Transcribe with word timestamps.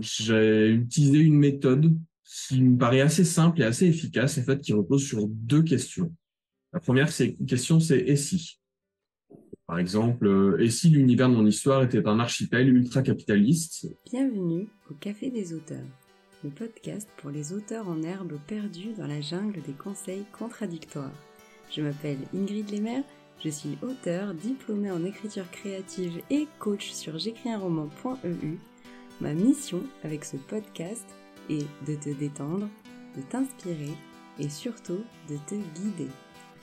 j'ai 0.00 0.70
utilisé 0.70 1.18
une 1.18 1.36
méthode 1.36 1.96
qui 2.24 2.60
me 2.60 2.76
paraît 2.76 3.00
assez 3.00 3.24
simple 3.24 3.62
et 3.62 3.64
assez 3.64 3.86
efficace, 3.86 4.38
en 4.38 4.42
fait, 4.42 4.60
qui 4.60 4.72
repose 4.72 5.04
sur 5.04 5.26
deux 5.26 5.62
questions. 5.62 6.12
La 6.72 6.80
première 6.80 7.08
question, 7.14 7.80
c'est 7.80 7.98
«et 8.06 8.16
si?» 8.16 8.58
Par 9.66 9.78
exemple, 9.80 10.26
euh, 10.26 10.58
et 10.60 10.70
si 10.70 10.90
l'univers 10.90 11.28
de 11.28 11.34
mon 11.34 11.46
histoire 11.46 11.82
était 11.82 12.06
un 12.06 12.20
archipel 12.20 12.68
ultra-capitaliste? 12.68 13.88
Bienvenue 14.12 14.68
au 14.90 14.94
Café 14.94 15.28
des 15.30 15.54
auteurs, 15.54 15.86
le 16.44 16.50
podcast 16.50 17.08
pour 17.16 17.30
les 17.30 17.52
auteurs 17.52 17.88
en 17.88 18.00
herbe 18.02 18.38
perdus 18.46 18.94
dans 18.96 19.08
la 19.08 19.20
jungle 19.20 19.60
des 19.62 19.72
conseils 19.72 20.24
contradictoires. 20.38 21.10
Je 21.74 21.82
m'appelle 21.82 22.18
Ingrid 22.32 22.70
Lemaire, 22.70 23.02
je 23.42 23.48
suis 23.48 23.76
auteur, 23.82 24.34
diplômée 24.34 24.92
en 24.92 25.04
écriture 25.04 25.50
créative 25.50 26.20
et 26.30 26.46
coach 26.60 26.92
sur 26.92 27.18
j'écris-un-roman.eu. 27.18 28.58
Ma 29.18 29.32
mission 29.32 29.82
avec 30.04 30.26
ce 30.26 30.36
podcast 30.36 31.06
est 31.48 31.66
de 31.86 31.94
te 31.94 32.10
détendre, 32.10 32.68
de 33.16 33.22
t'inspirer 33.22 33.94
et 34.38 34.50
surtout 34.50 35.00
de 35.30 35.36
te 35.46 35.54
guider 35.54 36.10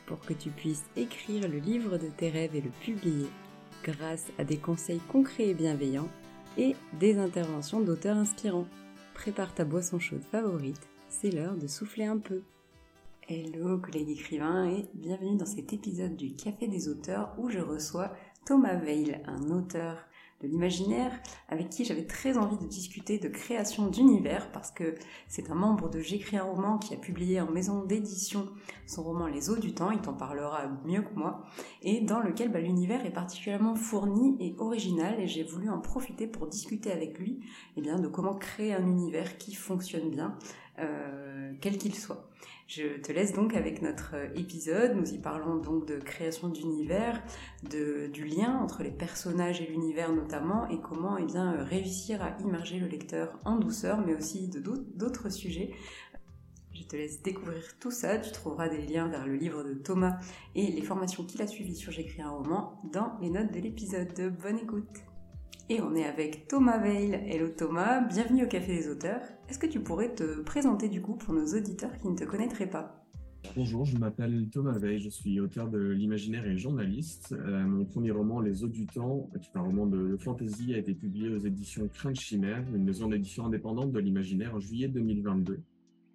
pour 0.05 0.19
que 0.19 0.33
tu 0.33 0.51
puisses 0.51 0.85
écrire 0.95 1.47
le 1.47 1.57
livre 1.57 1.97
de 1.97 2.09
tes 2.15 2.29
rêves 2.29 2.55
et 2.55 2.61
le 2.61 2.69
publier 2.69 3.25
grâce 3.83 4.27
à 4.37 4.43
des 4.43 4.57
conseils 4.57 5.01
concrets 5.11 5.47
et 5.47 5.53
bienveillants 5.55 6.09
et 6.55 6.75
des 6.99 7.17
interventions 7.17 7.81
d'auteurs 7.81 8.17
inspirants. 8.17 8.67
Prépare 9.15 9.55
ta 9.55 9.65
boisson 9.65 9.97
chaude 9.97 10.23
favorite, 10.23 10.87
c'est 11.09 11.31
l'heure 11.31 11.55
de 11.55 11.65
souffler 11.65 12.05
un 12.05 12.19
peu. 12.19 12.43
Hello 13.27 13.79
collègues 13.79 14.11
écrivains 14.11 14.69
et 14.69 14.85
bienvenue 14.93 15.37
dans 15.37 15.47
cet 15.47 15.73
épisode 15.73 16.15
du 16.15 16.35
Café 16.35 16.67
des 16.67 16.87
auteurs 16.87 17.33
où 17.39 17.49
je 17.49 17.59
reçois 17.59 18.13
Thomas 18.45 18.75
Veil, 18.75 19.19
un 19.25 19.49
auteur 19.49 19.97
l'imaginaire, 20.47 21.11
avec 21.49 21.69
qui 21.69 21.85
j'avais 21.85 22.05
très 22.05 22.37
envie 22.37 22.57
de 22.57 22.65
discuter 22.65 23.19
de 23.19 23.29
création 23.29 23.87
d'univers, 23.87 24.51
parce 24.51 24.71
que 24.71 24.95
c'est 25.27 25.49
un 25.49 25.55
membre 25.55 25.89
de 25.89 25.99
J'écris 25.99 26.37
un 26.37 26.43
roman 26.43 26.77
qui 26.77 26.93
a 26.93 26.97
publié 26.97 27.41
en 27.41 27.49
maison 27.49 27.83
d'édition 27.83 28.49
son 28.85 29.03
roman 29.03 29.27
Les 29.27 29.49
eaux 29.49 29.57
du 29.57 29.73
temps, 29.73 29.91
il 29.91 29.99
t'en 29.99 30.13
parlera 30.13 30.67
mieux 30.85 31.01
que 31.01 31.13
moi, 31.15 31.43
et 31.81 32.01
dans 32.01 32.19
lequel 32.19 32.51
bah, 32.51 32.59
l'univers 32.59 33.05
est 33.05 33.13
particulièrement 33.13 33.75
fourni 33.75 34.35
et 34.39 34.55
original, 34.59 35.19
et 35.19 35.27
j'ai 35.27 35.43
voulu 35.43 35.69
en 35.69 35.79
profiter 35.79 36.27
pour 36.27 36.47
discuter 36.47 36.91
avec 36.91 37.17
lui 37.19 37.39
eh 37.77 37.81
de 37.81 38.07
comment 38.07 38.35
créer 38.35 38.73
un 38.73 38.85
univers 38.85 39.37
qui 39.37 39.53
fonctionne 39.53 40.09
bien, 40.09 40.37
euh, 40.79 41.53
quel 41.61 41.77
qu'il 41.77 41.95
soit. 41.95 42.29
Je 42.75 42.99
te 42.99 43.11
laisse 43.11 43.33
donc 43.33 43.53
avec 43.53 43.83
notre 43.83 44.15
épisode. 44.35 44.95
Nous 44.95 45.13
y 45.13 45.19
parlons 45.19 45.57
donc 45.57 45.85
de 45.85 45.97
création 45.97 46.49
d'univers, 46.49 47.21
de, 47.69 48.07
du 48.07 48.25
lien 48.25 48.57
entre 48.57 48.81
les 48.81 48.89
personnages 48.89 49.61
et 49.61 49.67
l'univers 49.67 50.11
notamment, 50.11 50.67
et 50.69 50.79
comment 50.81 51.17
eh 51.17 51.25
bien, 51.25 51.63
réussir 51.63 52.23
à 52.23 52.35
immerger 52.41 52.79
le 52.79 52.87
lecteur 52.87 53.37
en 53.45 53.57
douceur, 53.57 54.03
mais 54.03 54.15
aussi 54.15 54.47
de 54.47 54.59
d'autres 54.59 55.29
sujets. 55.29 55.75
Je 56.73 56.81
te 56.81 56.95
laisse 56.95 57.21
découvrir 57.21 57.77
tout 57.79 57.91
ça. 57.91 58.17
Tu 58.17 58.31
trouveras 58.31 58.69
des 58.69 58.81
liens 58.81 59.07
vers 59.07 59.27
le 59.27 59.35
livre 59.35 59.63
de 59.63 59.75
Thomas 59.75 60.17
et 60.55 60.71
les 60.71 60.81
formations 60.81 61.25
qu'il 61.25 61.43
a 61.43 61.47
suivies 61.47 61.75
sur 61.75 61.91
J'écris 61.91 62.23
un 62.23 62.31
roman 62.31 62.81
dans 62.91 63.19
les 63.21 63.29
notes 63.29 63.51
de 63.51 63.59
l'épisode. 63.59 64.35
Bonne 64.41 64.57
écoute! 64.57 65.12
Et 65.69 65.79
on 65.79 65.95
est 65.95 66.03
avec 66.03 66.49
Thomas 66.49 66.77
Veil. 66.77 67.13
Hello 67.25 67.47
Thomas, 67.47 68.01
bienvenue 68.01 68.43
au 68.43 68.47
Café 68.47 68.75
des 68.75 68.89
auteurs. 68.89 69.21
Est-ce 69.47 69.57
que 69.57 69.65
tu 69.65 69.79
pourrais 69.79 70.13
te 70.13 70.41
présenter 70.41 70.89
du 70.89 71.01
coup 71.01 71.15
pour 71.15 71.33
nos 71.33 71.45
auditeurs 71.45 71.97
qui 71.99 72.09
ne 72.09 72.17
te 72.17 72.25
connaîtraient 72.25 72.69
pas? 72.69 73.05
Bonjour, 73.55 73.85
je 73.85 73.95
m'appelle 73.97 74.49
Thomas 74.51 74.77
Veil, 74.77 74.99
je 74.99 75.09
suis 75.09 75.39
auteur 75.39 75.69
de 75.69 75.79
l'imaginaire 75.79 76.45
et 76.45 76.57
journaliste. 76.57 77.33
Euh, 77.39 77.63
mon 77.65 77.85
premier 77.85 78.11
roman, 78.11 78.41
Les 78.41 78.65
eaux 78.65 78.67
du 78.67 78.87
temps, 78.87 79.29
qui 79.39 79.49
est 79.53 79.57
un 79.57 79.61
roman 79.61 79.85
de 79.85 80.17
fantasy, 80.17 80.73
a 80.73 80.77
été 80.77 80.93
publié 80.93 81.29
aux 81.29 81.39
éditions 81.39 81.87
Crainte 81.87 82.19
Chimère, 82.19 82.65
une 82.75 82.83
maison 82.83 83.07
d'édition 83.07 83.45
indépendante 83.45 83.93
de 83.93 83.99
l'imaginaire 83.99 84.55
en 84.55 84.59
juillet 84.59 84.89
2022. 84.89 85.61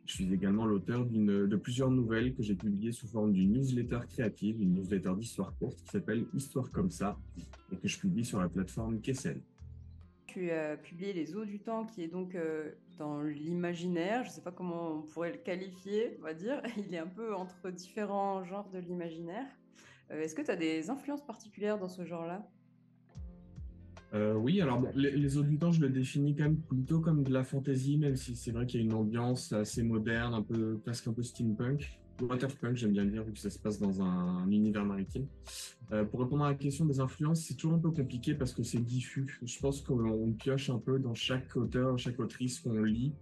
Je 0.09 0.14
suis 0.14 0.33
également 0.33 0.64
l'auteur 0.64 1.05
de 1.05 1.56
plusieurs 1.56 1.91
nouvelles 1.91 2.34
que 2.34 2.42
j'ai 2.42 2.55
publiées 2.55 2.92
sous 2.92 3.06
forme 3.06 3.31
d'une 3.31 3.53
newsletter 3.53 4.01
créative, 4.09 4.61
une 4.61 4.73
newsletter 4.73 5.13
d'histoire 5.14 5.55
courte 5.58 5.83
qui 5.83 5.89
s'appelle 5.91 6.24
Histoire 6.33 6.70
comme 6.70 6.91
ça 6.91 7.19
et 7.70 7.77
que 7.77 7.86
je 7.86 7.98
publie 7.98 8.24
sur 8.24 8.41
la 8.41 8.48
plateforme 8.48 9.02
Kessel. 9.02 9.39
Tu 10.27 10.51
as 10.51 10.79
publié 10.79 11.13
Les 11.13 11.36
eaux 11.36 11.45
du 11.45 11.61
temps 11.61 11.85
qui 11.85 12.02
est 12.02 12.08
donc 12.08 12.35
euh, 12.35 12.70
dans 12.96 13.20
l'imaginaire, 13.20 14.24
je 14.24 14.30
ne 14.30 14.35
sais 14.35 14.41
pas 14.41 14.51
comment 14.51 14.95
on 14.95 15.02
pourrait 15.02 15.33
le 15.33 15.39
qualifier, 15.39 16.17
on 16.20 16.23
va 16.23 16.33
dire. 16.33 16.63
Il 16.79 16.95
est 16.95 16.98
un 16.98 17.07
peu 17.07 17.35
entre 17.35 17.70
différents 17.70 18.42
genres 18.45 18.70
de 18.70 18.79
l'imaginaire. 18.79 19.46
Euh, 20.11 20.23
est-ce 20.23 20.35
que 20.35 20.42
tu 20.42 20.51
as 20.51 20.57
des 20.57 20.89
influences 20.89 21.25
particulières 21.25 21.79
dans 21.79 21.89
ce 21.90 22.07
genre-là? 22.07 22.48
Euh, 24.14 24.35
oui, 24.35 24.61
alors 24.61 24.83
les, 24.95 25.11
les, 25.11 25.36
eaux 25.36 25.42
du 25.42 25.58
temps, 25.58 25.70
je 25.70 25.80
le 25.80 25.91
définis 25.91 26.35
quand 26.35 26.45
même 26.45 26.57
plutôt 26.57 27.01
comme 27.01 27.24
de 27.24 27.33
la 27.33 27.45
fantasy, 27.45 27.98
même 27.98 28.17
si 28.17 28.36
c'est 28.36 28.52
vrai 28.52 28.67
qu'il 28.67 28.80
y 28.80 28.83
a 28.83 28.86
une 28.86 28.95
ambiance 28.95 29.52
assez 29.52 29.83
moderne, 29.83 30.33
un 30.33 30.42
peu 30.42 30.79
presque 30.79 31.08
un 31.08 31.13
peu 31.13 31.23
steampunk. 31.23 31.98
Waterpunk, 32.20 32.74
j'aime 32.74 32.92
bien 32.92 33.05
le 33.05 33.11
dire, 33.11 33.23
vu 33.23 33.33
que 33.33 33.39
ça 33.39 33.51
se 33.51 33.58
passe 33.58 33.79
dans 33.79 34.02
un, 34.02 34.51
univers 34.51 34.85
maritime. 34.85 35.27
Euh, 35.92 36.05
pour 36.05 36.20
répondre 36.20 36.45
à 36.45 36.51
la 36.51 36.55
question 36.55 36.85
des 36.85 37.01
influences, 37.01 37.42
c'est 37.42 37.55
toujours 37.55 37.74
un 37.74 37.79
peu 37.79 37.91
compliqué 37.91 38.35
parce 38.35 38.52
que 38.52 38.63
c'est 38.63 38.83
diffus. 38.83 39.39
Je 39.45 39.58
pense 39.61 39.80
qu'on 39.83 40.33
pioche 40.33 40.70
un 40.70 40.79
peu 40.79 40.98
dans 40.98 41.14
chaque 41.14 41.55
auteur, 41.57 41.98
chaque 41.98 42.19
autrice 42.19 42.61
qu'on 42.61 42.83
lit, 42.83 43.13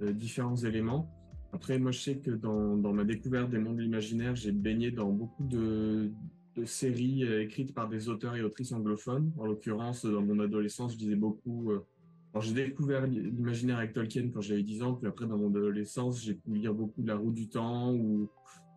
euh, 0.00 0.12
différents 0.12 0.56
éléments. 0.56 1.10
Après, 1.52 1.78
moi, 1.78 1.90
je 1.90 2.00
sais 2.00 2.16
que 2.16 2.30
dans, 2.30 2.76
dans 2.76 2.92
ma 2.92 3.04
découverte 3.04 3.50
des 3.50 3.58
mondes 3.58 3.80
imaginaires, 3.80 4.36
j'ai 4.36 4.52
baigné 4.52 4.90
dans 4.90 5.10
beaucoup 5.10 5.44
de, 5.44 6.10
de 6.56 6.64
séries 6.64 7.24
euh, 7.24 7.42
écrites 7.42 7.74
par 7.74 7.88
des 7.88 8.08
auteurs 8.08 8.36
et 8.36 8.42
autrices 8.42 8.72
anglophones. 8.72 9.32
En 9.38 9.46
l'occurrence, 9.46 10.04
dans 10.04 10.22
mon 10.22 10.38
adolescence, 10.40 10.92
je 10.92 10.98
disais 10.98 11.16
beaucoup. 11.16 11.70
Euh, 11.70 11.84
alors, 12.32 12.42
j'ai 12.42 12.54
découvert 12.54 13.06
l'imaginaire 13.06 13.78
avec 13.78 13.92
Tolkien 13.92 14.28
quand 14.32 14.40
j'avais 14.42 14.62
10 14.62 14.82
ans, 14.82 14.94
puis 14.94 15.06
après, 15.08 15.26
dans 15.26 15.38
mon 15.38 15.48
adolescence, 15.48 16.22
j'ai 16.22 16.34
pu 16.34 16.50
lire 16.50 16.74
beaucoup 16.74 17.02
de 17.02 17.08
La 17.08 17.16
Roue 17.16 17.32
du 17.32 17.48
Temps 17.48 17.94
ou 17.94 18.28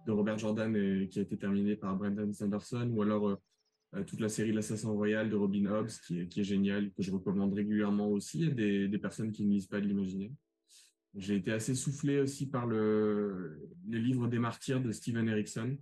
de 0.08 0.12
Robert 0.12 0.38
Jordan, 0.38 0.72
qui 1.10 1.20
a 1.20 1.22
été 1.22 1.38
terminé 1.38 1.76
par 1.76 1.96
Brandon 1.98 2.32
Sanderson, 2.32 2.90
ou 2.94 3.02
alors 3.02 3.38
euh, 3.96 4.04
toute 4.04 4.20
la 4.20 4.30
série 4.30 4.52
L'Assassin 4.52 4.90
Royal 4.90 5.30
de 5.30 5.36
Robin 5.36 5.66
Hobbs, 5.66 5.90
qui 6.06 6.20
est, 6.20 6.28
qui 6.28 6.44
géniale, 6.44 6.92
que 6.92 7.02
je 7.02 7.12
recommande 7.12 7.54
régulièrement 7.54 8.08
aussi 8.10 8.46
à 8.46 8.50
des, 8.52 9.00
personnes 9.00 9.32
qui 9.32 9.46
ne 9.46 9.52
lisent 9.52 9.68
pas 9.68 9.82
de 9.82 9.88
l'imaginaire. 9.88 10.32
J'ai 11.16 11.36
été 11.36 11.52
assez 11.52 11.74
soufflé 11.74 12.20
aussi 12.20 12.48
par 12.48 12.68
le, 12.68 13.68
les 13.88 14.00
livres 14.00 14.28
des 14.28 14.38
martyrs 14.38 14.80
de 14.80 14.92
Steven 14.92 15.28
Erickson, 15.28 15.76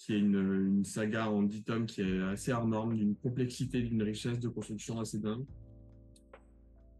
qui 0.00 0.14
est 0.14 0.18
une, 0.18 0.82
saga 0.82 1.30
en 1.30 1.42
10 1.42 1.62
tomes 1.62 1.86
qui 1.86 2.00
est 2.00 2.22
assez 2.22 2.52
hors 2.52 2.66
norme, 2.66 2.96
d'une 2.96 3.14
complexité, 3.14 3.82
d'une 3.82 4.02
richesse 4.02 4.40
de 4.40 4.48
construction 4.48 4.98
assez 4.98 5.18
dingue. 5.18 5.44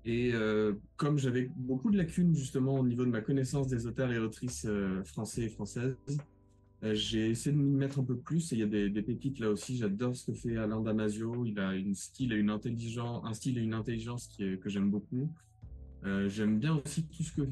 Et 0.05 0.33
euh, 0.35 0.75
comme 0.97 1.19
j'avais 1.19 1.51
beaucoup 1.57 1.91
de 1.91 1.97
lacunes 1.97 2.35
justement 2.35 2.75
au 2.75 2.87
niveau 2.87 3.07
de 3.07 3.11
ma 3.11 3.23
connaissance 3.23 3.69
des 3.69 3.87
auteurs 3.87 4.13
et 4.13 4.19
autrices 4.19 4.67
euh, 4.69 5.03
français 5.05 5.45
et 5.45 5.49
françaises, 5.49 5.97
euh, 6.83 6.95
j'ai 6.95 7.31
essayé 7.31 7.57
de 7.57 7.61
m'y 7.61 7.75
mettre 7.75 8.01
un 8.01 8.05
peu 8.05 8.19
plus. 8.19 8.53
Et 8.53 8.57
il 8.57 8.59
y 8.59 8.65
a 8.65 8.67
des, 8.67 8.91
des 8.91 9.03
pépites 9.03 9.39
là 9.39 9.49
aussi. 9.49 9.79
J'adore 9.79 10.15
ce 10.15 10.31
que 10.31 10.35
fait 10.35 10.59
Alain 10.59 10.81
Damasio. 10.81 11.47
Il 11.47 11.59
a 11.59 11.75
une 11.75 11.95
style 11.95 12.35
et 12.35 12.37
une 12.37 12.51
intelligence, 12.51 13.23
un 13.25 13.33
style 13.33 13.57
et 13.57 13.63
une 13.63 13.75
intelligence 13.75 14.27
qui 14.27 14.59
que 14.59 14.69
j'aime 14.69 14.91
beaucoup. 14.91 15.33
j'aime 16.27 16.59
bien 16.59 16.81
aussi 16.85 17.07
tout 17.07 17.23
ce 17.23 17.33
que 17.33 17.43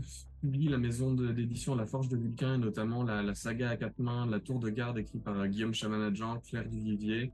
publie 0.40 0.68
la 0.68 0.78
maison 0.78 1.12
d'édition 1.12 1.74
La 1.74 1.86
Forge 1.86 2.08
de 2.08 2.16
Vulcain, 2.16 2.54
et 2.54 2.58
notamment 2.58 3.02
la, 3.02 3.34
saga 3.34 3.70
à 3.70 3.76
quatre 3.76 3.98
mains, 3.98 4.26
La 4.26 4.40
Tour 4.40 4.60
de 4.60 4.70
Garde, 4.70 4.98
écrite 4.98 5.22
par 5.22 5.38
euh, 5.38 5.46
Guillaume 5.46 5.74
Chamanadjan, 5.74 6.40
Claire 6.40 6.68
Duvivier. 6.68 7.32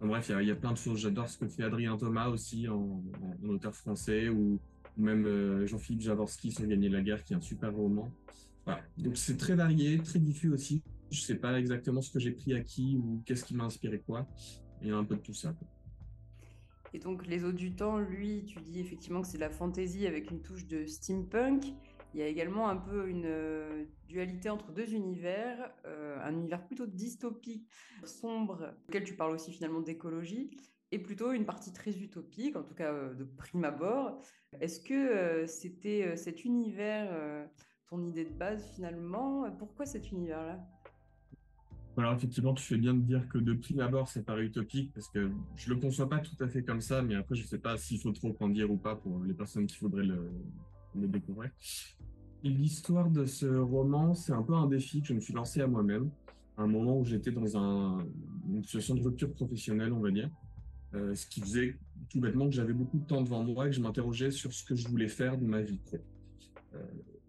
bref, 0.00 0.30
il 0.40 0.46
y, 0.46 0.50
a 0.50 0.56
plein 0.56 0.72
de 0.72 0.78
choses. 0.78 1.00
J'adore 1.00 1.28
ce 1.28 1.38
que 1.38 1.48
fait 1.48 1.64
Adrien 1.64 1.96
Thomas 1.96 2.28
aussi, 2.28 2.68
en, 2.68 3.02
auteur 3.48 3.74
français, 3.74 4.28
ou, 4.28 4.58
même 4.96 5.26
euh, 5.26 5.66
Jean-Philippe 5.66 6.02
Javorski 6.02 6.52
sur 6.52 6.66
Gagner 6.66 6.88
la 6.88 7.02
guerre, 7.02 7.22
qui 7.22 7.34
est 7.34 7.36
un 7.36 7.40
super 7.40 7.74
roman. 7.74 8.10
Donc 8.98 9.16
c'est 9.16 9.36
très 9.36 9.54
varié, 9.54 9.98
très 9.98 10.18
diffus 10.18 10.50
aussi. 10.50 10.82
Je 11.10 11.20
sais 11.20 11.36
pas 11.36 11.58
exactement 11.58 12.02
ce 12.02 12.10
que 12.10 12.18
j'ai 12.18 12.32
pris 12.32 12.52
à 12.54 12.60
qui 12.60 12.96
ou 12.96 13.22
qu'est-ce 13.24 13.44
qui 13.44 13.54
m'a 13.54 13.64
inspiré 13.64 14.00
quoi. 14.00 14.26
Il 14.82 14.88
y 14.88 14.90
a 14.90 14.96
un 14.96 15.04
peu 15.04 15.14
de 15.14 15.20
tout 15.20 15.34
ça. 15.34 15.54
Et 16.92 16.98
donc 16.98 17.26
Les 17.26 17.44
Eaux 17.44 17.52
du 17.52 17.72
Temps, 17.74 17.98
lui, 17.98 18.44
tu 18.46 18.58
dis 18.60 18.80
effectivement 18.80 19.20
que 19.20 19.28
c'est 19.28 19.36
de 19.36 19.42
la 19.42 19.50
fantaisie 19.50 20.06
avec 20.06 20.30
une 20.30 20.40
touche 20.40 20.66
de 20.66 20.86
steampunk. 20.86 21.74
Il 22.14 22.20
y 22.20 22.22
a 22.22 22.28
également 22.28 22.68
un 22.68 22.76
peu 22.76 23.08
une 23.08 23.26
euh, 23.26 23.84
dualité 24.08 24.48
entre 24.48 24.72
deux 24.72 24.94
univers, 24.94 25.70
euh, 25.84 26.18
un 26.22 26.32
univers 26.32 26.64
plutôt 26.66 26.86
dystopique, 26.86 27.68
sombre, 28.04 28.74
auquel 28.88 29.04
tu 29.04 29.14
parles 29.14 29.34
aussi 29.34 29.52
finalement 29.52 29.80
d'écologie, 29.80 30.50
et 30.92 30.98
plutôt 30.98 31.32
une 31.32 31.44
partie 31.44 31.72
très 31.72 31.90
utopique, 31.98 32.56
en 32.56 32.62
tout 32.62 32.74
cas 32.74 32.92
euh, 32.92 33.14
de 33.14 33.24
prime 33.24 33.64
abord. 33.64 34.22
Est-ce 34.60 34.80
que 34.80 35.46
c'était 35.46 36.16
cet 36.16 36.46
univers 36.46 37.12
ton 37.88 38.02
idée 38.06 38.24
de 38.24 38.32
base 38.32 38.64
finalement? 38.74 39.50
Pourquoi 39.58 39.84
cet 39.84 40.10
univers-là? 40.10 40.64
Alors 41.98 42.14
effectivement, 42.14 42.54
tu 42.54 42.62
fais 42.62 42.76
bien 42.76 42.94
de 42.94 43.00
dire 43.00 43.28
que 43.28 43.38
de 43.38 43.52
prime 43.52 43.80
abord, 43.80 44.08
c'est 44.08 44.24
paraît 44.24 44.44
utopique 44.44 44.92
parce 44.94 45.08
que 45.08 45.30
je 45.56 45.68
le 45.68 45.78
conçois 45.78 46.08
pas 46.08 46.20
tout 46.20 46.42
à 46.42 46.48
fait 46.48 46.62
comme 46.62 46.80
ça, 46.80 47.02
mais 47.02 47.16
après, 47.16 47.34
je 47.34 47.44
sais 47.44 47.58
pas 47.58 47.76
s'il 47.76 48.00
faut 48.00 48.12
trop 48.12 48.34
en 48.40 48.48
dire 48.48 48.70
ou 48.70 48.78
pas 48.78 48.96
pour 48.96 49.22
les 49.24 49.34
personnes 49.34 49.66
qui 49.66 49.78
voudraient 49.78 50.04
le, 50.04 50.30
découvrir. 51.04 51.50
L'histoire 52.42 53.10
de 53.10 53.26
ce 53.26 53.46
roman, 53.46 54.14
c'est 54.14 54.32
un 54.32 54.42
peu 54.42 54.54
un 54.54 54.66
défi 54.66 55.02
que 55.02 55.08
je 55.08 55.14
me 55.14 55.20
suis 55.20 55.34
lancé 55.34 55.60
à 55.60 55.66
moi-même, 55.66 56.10
à 56.56 56.62
un 56.62 56.66
moment 56.66 56.98
où 56.98 57.04
j'étais 57.04 57.32
dans 57.32 57.56
un, 57.56 57.98
une 58.48 58.62
situation 58.62 58.94
de 58.94 59.02
rupture 59.02 59.32
professionnelle, 59.32 59.92
on 59.92 60.00
va 60.00 60.10
dire. 60.10 60.30
Euh, 60.94 61.14
ce 61.14 61.26
qui 61.26 61.40
faisait 61.40 61.76
tout 62.08 62.20
bêtement 62.20 62.46
que 62.46 62.54
j'avais 62.54 62.72
beaucoup 62.72 62.98
de 62.98 63.04
temps 63.04 63.20
devant 63.20 63.42
moi 63.42 63.66
et 63.66 63.70
que 63.70 63.76
je 63.76 63.82
m'interrogeais 63.82 64.30
sur 64.30 64.52
ce 64.52 64.64
que 64.64 64.74
je 64.74 64.88
voulais 64.88 65.08
faire 65.08 65.36
de 65.36 65.44
ma 65.44 65.60
vie. 65.60 65.80
Euh, 66.74 66.78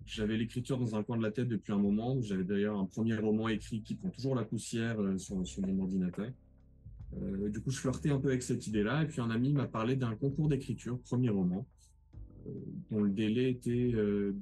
j'avais 0.07 0.37
l'écriture 0.37 0.77
dans 0.77 0.95
un 0.95 1.03
coin 1.03 1.17
de 1.17 1.21
la 1.21 1.31
tête 1.31 1.49
depuis 1.49 1.73
un 1.73 1.77
moment. 1.77 2.19
J'avais 2.21 2.45
d'ailleurs 2.45 2.79
un 2.79 2.85
premier 2.85 3.17
roman 3.17 3.49
écrit 3.49 3.81
qui 3.81 3.95
prend 3.95 4.09
toujours 4.09 4.35
la 4.35 4.45
poussière 4.45 4.99
euh, 5.01 5.17
sur, 5.17 5.35
mon 5.35 5.81
ordinateur. 5.81 6.31
Euh, 7.21 7.49
du 7.49 7.59
coup, 7.59 7.71
je 7.71 7.77
flirtais 7.77 8.09
un 8.09 8.19
peu 8.19 8.29
avec 8.29 8.41
cette 8.41 8.65
idée-là. 8.67 9.03
Et 9.03 9.07
puis 9.07 9.19
un 9.19 9.29
ami 9.29 9.51
m'a 9.51 9.67
parlé 9.67 9.97
d'un 9.97 10.15
concours 10.15 10.47
d'écriture, 10.47 10.97
premier 11.01 11.29
roman, 11.29 11.65
dont 12.91 13.01
le 13.01 13.09
délai 13.09 13.49
était, 13.51 13.91
euh, 13.93 14.35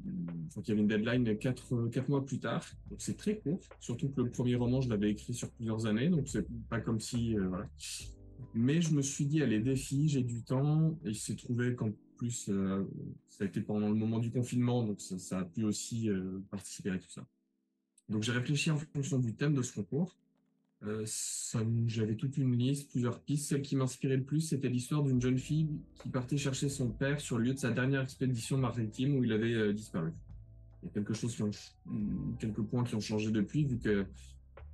qu'il 0.53 0.69
y 0.69 0.71
avait 0.71 0.81
une 0.81 0.87
deadline 0.87 1.37
quatre, 1.37 1.87
quatre 1.89 2.09
mois 2.09 2.25
plus 2.25 2.39
tard. 2.39 2.65
Donc 2.89 3.01
c'est 3.01 3.17
très 3.17 3.37
court. 3.37 3.61
Surtout 3.79 4.09
que 4.09 4.21
le 4.21 4.29
premier 4.29 4.55
roman, 4.55 4.81
je 4.81 4.89
l'avais 4.89 5.11
écrit 5.11 5.33
sur 5.33 5.49
plusieurs 5.51 5.85
années. 5.85 6.09
Donc 6.09 6.27
c'est 6.27 6.45
pas 6.69 6.79
comme 6.79 6.99
si, 6.99 7.37
euh, 7.37 7.47
voilà. 7.47 7.69
Mais 8.53 8.81
je 8.81 8.93
me 8.93 9.01
suis 9.01 9.25
dit, 9.25 9.41
allez, 9.41 9.59
défi, 9.59 10.07
j'ai 10.07 10.23
du 10.23 10.43
temps. 10.43 10.97
Et 11.03 11.09
il 11.09 11.15
s'est 11.15 11.35
trouvé 11.35 11.75
qu'en 11.75 11.91
plus, 12.15 12.49
euh, 12.49 12.83
ça 13.29 13.43
a 13.43 13.47
été 13.47 13.61
pendant 13.61 13.89
le 13.89 13.95
moment 13.95 14.19
du 14.19 14.31
confinement, 14.31 14.83
donc 14.83 15.01
ça, 15.01 15.39
a 15.39 15.43
pu 15.43 15.63
aussi 15.63 16.09
euh, 16.09 16.39
participer 16.49 16.91
à 16.91 16.97
tout 16.97 17.09
ça. 17.09 17.25
Donc 18.09 18.23
j'ai 18.23 18.31
réfléchi 18.31 18.71
en 18.71 18.77
fonction 18.77 19.19
du 19.19 19.35
thème 19.35 19.53
de 19.53 19.61
ce 19.61 19.73
concours. 19.73 20.15
Euh, 20.87 21.05
J'avais 21.87 22.15
toute 22.15 22.37
une 22.37 22.55
liste, 22.55 22.91
plusieurs 22.91 23.19
pistes. 23.19 23.49
Celle 23.49 23.61
qui 23.61 23.75
m'inspirait 23.75 24.17
le 24.17 24.23
plus, 24.23 24.41
c'était 24.41 24.69
l'histoire 24.69 25.03
d'une 25.03 25.21
jeune 25.21 25.37
fille 25.37 25.69
qui 26.01 26.09
partait 26.09 26.37
chercher 26.37 26.69
son 26.69 26.89
père 26.89 27.19
sur 27.19 27.37
le 27.37 27.45
lieu 27.45 27.53
de 27.53 27.59
sa 27.59 27.71
dernière 27.71 28.01
expédition 28.01 28.57
maritime 28.57 29.15
où 29.15 29.23
il 29.23 29.31
avait 29.31 29.53
euh, 29.53 29.73
disparu. 29.73 30.11
Il 30.83 30.87
y 30.87 30.89
a 30.89 30.93
quelque 30.93 31.13
chose 31.13 31.35
qui 31.35 31.43
ont, 31.43 31.51
quelques 32.39 32.61
points 32.61 32.83
qui 32.83 32.95
ont 32.95 32.99
changé 32.99 33.31
depuis, 33.31 33.65
vu 33.65 33.79
que 33.79 34.05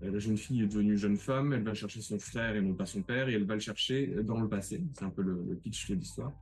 la 0.01 0.19
jeune 0.19 0.35
fille 0.35 0.63
est 0.63 0.67
devenue 0.67 0.97
jeune 0.97 1.15
femme, 1.15 1.53
elle 1.53 1.63
va 1.63 1.73
chercher 1.73 2.01
son 2.01 2.19
frère 2.19 2.55
et 2.55 2.61
non 2.61 2.73
pas 2.73 2.85
son 2.85 3.01
père, 3.01 3.29
et 3.29 3.33
elle 3.33 3.45
va 3.45 3.53
le 3.53 3.59
chercher 3.61 4.07
dans 4.23 4.41
le 4.41 4.49
passé. 4.49 4.83
C'est 4.93 5.05
un 5.05 5.09
peu 5.09 5.21
le, 5.21 5.57
pitch 5.63 5.89
de 5.89 5.95
l'histoire. 5.95 6.33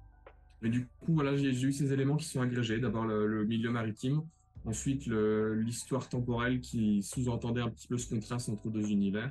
Mais 0.61 0.69
du 0.69 0.87
coup, 1.01 1.13
voilà, 1.13 1.35
j'ai 1.35 1.51
eu 1.51 1.71
ces 1.71 1.93
éléments 1.93 2.15
qui 2.15 2.25
sont 2.25 2.41
agrégés. 2.41 2.79
D'abord 2.79 3.05
le, 3.05 3.45
milieu 3.45 3.69
maritime, 3.69 4.21
ensuite 4.65 5.05
l'histoire 5.05 6.07
temporelle 6.09 6.61
qui 6.61 7.03
sous-entendait 7.03 7.61
un 7.61 7.69
petit 7.69 7.87
peu 7.87 7.97
ce 7.97 8.09
contraste 8.09 8.49
entre 8.49 8.69
deux 8.69 8.89
univers. 8.89 9.29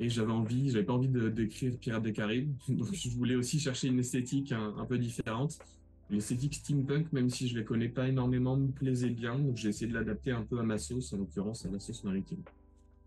Et 0.00 0.08
j'avais 0.08 0.32
envie, 0.32 0.70
j'avais 0.70 0.84
pas 0.84 0.94
envie 0.94 1.08
d'écrire 1.08 1.76
Pirates 1.78 2.02
des 2.02 2.14
Caraïbes, 2.14 2.56
donc 2.68 2.92
je 2.92 3.10
voulais 3.10 3.36
aussi 3.36 3.60
chercher 3.60 3.88
une 3.88 3.98
esthétique 3.98 4.50
un, 4.50 4.84
peu 4.86 4.98
différente. 4.98 5.58
L'esthétique 6.08 6.54
steampunk, 6.54 7.12
même 7.12 7.28
si 7.28 7.46
je 7.46 7.56
les 7.56 7.64
connais 7.64 7.90
pas 7.90 8.08
énormément, 8.08 8.56
me 8.56 8.68
plaisait 8.68 9.10
bien, 9.10 9.38
donc 9.38 9.56
j'ai 9.56 9.68
essayé 9.68 9.86
de 9.86 9.94
l'adapter 9.94 10.32
un 10.32 10.42
peu 10.42 10.58
à 10.58 10.62
ma 10.62 10.78
sauce, 10.78 11.12
en 11.12 11.18
l'occurrence 11.18 11.66
à 11.66 11.70
la 11.70 11.78
sauce 11.78 12.02
maritime. 12.02 12.42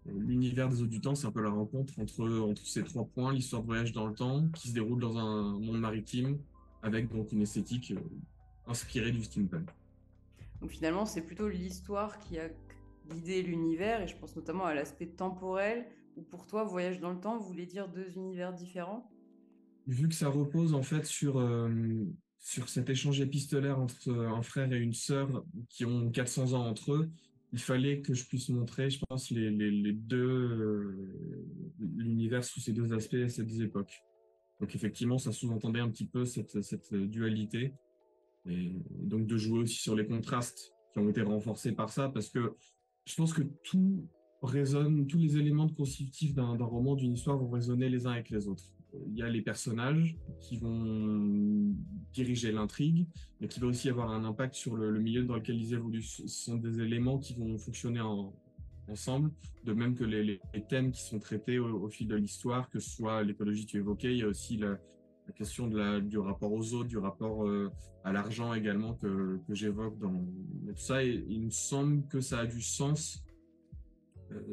L'univers 0.06 0.70
des 0.70 0.84
eaux 0.84 0.88
du 0.88 1.02
temps, 1.02 1.16
c'est 1.16 1.26
un 1.26 1.32
peu 1.32 1.42
la 1.42 1.50
rencontre 1.50 1.98
entre, 2.00 2.30
entre 2.42 2.66
ces 2.66 2.84
trois 2.84 3.06
points, 3.06 3.34
l'histoire 3.34 3.64
de 3.64 3.68
voyage 3.68 3.92
dans 3.92 4.06
le 4.06 4.14
temps, 4.14 4.48
qui 4.54 4.70
se 4.70 4.74
déroule 4.74 5.00
dans 5.00 5.18
un 5.18 5.60
monde 5.60 5.80
maritime, 5.80 6.38
avec 6.84 7.12
donc 7.12 7.32
une 7.32 7.42
esthétique 7.42 7.92
euh, 7.92 8.00
inspirée 8.68 9.12
du 9.12 9.24
steampunk. 9.24 9.68
Donc 10.62 10.70
finalement, 10.70 11.06
c'est 11.06 11.22
plutôt 11.22 11.50
l'histoire 11.50 12.20
qui 12.20 12.38
a 12.38 12.50
guidé 13.10 13.42
l'univers, 13.42 14.02
et 14.02 14.08
je 14.08 14.16
pense 14.16 14.36
notamment 14.36 14.66
à 14.66 14.76
l'aspect 14.76 15.08
temporel, 15.08 15.88
où 16.16 16.22
pour 16.22 16.46
toi, 16.46 16.64
voyage 16.64 17.00
dans 17.00 17.12
le 17.12 17.20
temps 17.20 17.38
voulait 17.38 17.66
dire 17.66 17.90
deux 17.90 18.16
univers 18.16 18.54
différents? 18.54 19.10
Vu 19.88 20.08
que 20.08 20.16
ça 20.16 20.30
repose 20.30 20.74
en 20.74 20.84
fait 20.84 21.06
sur, 21.06 21.40
euh, 21.40 21.70
sur 22.40 22.70
cet 22.70 22.90
échange 22.90 23.20
épistolaire 23.20 23.80
entre 23.80 24.12
un 24.12 24.42
frère 24.42 24.72
et 24.72 24.78
une 24.78 24.94
sœur 24.94 25.46
qui 25.70 25.86
ont 25.86 26.10
400 26.10 26.54
ans 26.54 26.66
entre 26.68 26.94
eux, 26.94 27.12
il 27.52 27.60
fallait 27.60 28.02
que 28.02 28.14
je 28.14 28.26
puisse 28.26 28.50
montrer, 28.50 28.90
je 28.90 29.00
pense, 29.08 29.30
les, 29.30 29.52
les, 29.52 29.94
deux, 29.94 30.18
euh, 30.18 31.46
l'univers 31.80 32.44
sous 32.44 32.60
ces 32.60 32.74
deux 32.74 32.94
aspects 32.94 33.28
ces 33.28 33.44
deux 33.44 33.62
époques. 33.62 34.04
Donc 34.60 34.76
effectivement, 34.76 35.20
ça 35.20 35.32
sous-entendait 35.32 35.80
un 35.80 35.90
petit 35.90 36.08
peu 36.08 36.26
cette, 36.26 36.62
cette 36.62 36.94
dualité. 36.94 37.74
Et 38.50 38.74
donc 38.90 39.28
de 39.28 39.38
jouer 39.38 39.60
aussi 39.60 39.76
sur 39.76 39.96
les 39.96 40.06
contrastes 40.06 40.74
qui 40.92 41.00
ont 41.00 41.10
été 41.10 41.22
renforcés 41.22 41.74
par 41.74 41.92
ça, 41.92 42.10
parce 42.10 42.30
que 42.30 42.56
je 43.06 43.16
pense 43.16 43.34
que 43.34 43.44
tout 43.64 44.08
résonne, 44.44 45.08
tous 45.08 45.18
les 45.18 45.38
éléments 45.38 45.70
constitutifs 45.70 46.34
d'un 46.34 46.56
roman, 46.58 46.96
d'une 46.96 47.14
histoire 47.14 47.38
vont 47.38 47.50
résonner 47.50 47.90
les 47.90 48.06
uns 48.06 48.12
avec 48.12 48.30
les 48.30 48.48
autres. 48.48 48.66
Il 49.08 49.18
y 49.18 49.24
a 49.24 49.30
les 49.30 49.42
personnages 49.42 50.16
qui 50.40 50.58
vont 50.58 51.74
diriger 52.14 52.52
l'intrigue, 52.52 53.08
mais 53.40 53.48
qui 53.48 53.60
va 53.60 53.68
aussi 53.68 53.90
avoir 53.90 54.12
un 54.12 54.24
impact 54.24 54.54
sur 54.54 54.76
le, 54.76 55.00
milieu 55.00 55.24
dans 55.24 55.36
lequel 55.36 55.56
ils 55.56 55.74
évoluent. 55.74 56.04
Ce 56.04 56.28
sont 56.28 56.58
des 56.58 56.80
éléments 56.80 57.18
qui 57.18 57.34
vont 57.34 57.58
fonctionner 57.58 58.02
en, 58.02 58.34
ensemble, 58.88 59.32
de 59.64 59.74
même 59.74 59.96
que 59.96 60.04
les, 60.04 60.40
thèmes 60.70 60.92
qui 60.92 61.02
sont 61.02 61.20
traités 61.20 61.58
au, 61.58 61.88
fil 61.90 62.08
de 62.08 62.16
l'histoire, 62.16 62.70
que 62.70 62.80
ce 62.80 62.90
soit 62.90 63.24
l'écologie 63.24 63.66
tu 63.66 63.78
évoquais, 63.78 64.12
il 64.12 64.20
y 64.20 64.24
a 64.24 64.28
aussi 64.28 64.58
la, 64.58 64.78
question 65.36 65.68
du 65.68 66.18
rapport 66.18 66.52
aux 66.52 66.74
autres, 66.74 66.90
du 66.90 66.98
rapport 66.98 67.48
euh, 67.48 67.72
à 68.04 68.12
l'argent 68.12 68.54
également 68.54 68.94
que, 68.94 69.40
que 69.48 69.56
j'évoque 69.56 69.98
dans 69.98 70.20
tout 70.68 70.74
ça. 70.76 71.02
Il 71.02 71.46
me 71.46 71.50
semble 71.50 72.06
que 72.08 72.20
ça 72.20 72.40
a 72.40 72.46
du 72.46 72.62
sens 72.62 73.24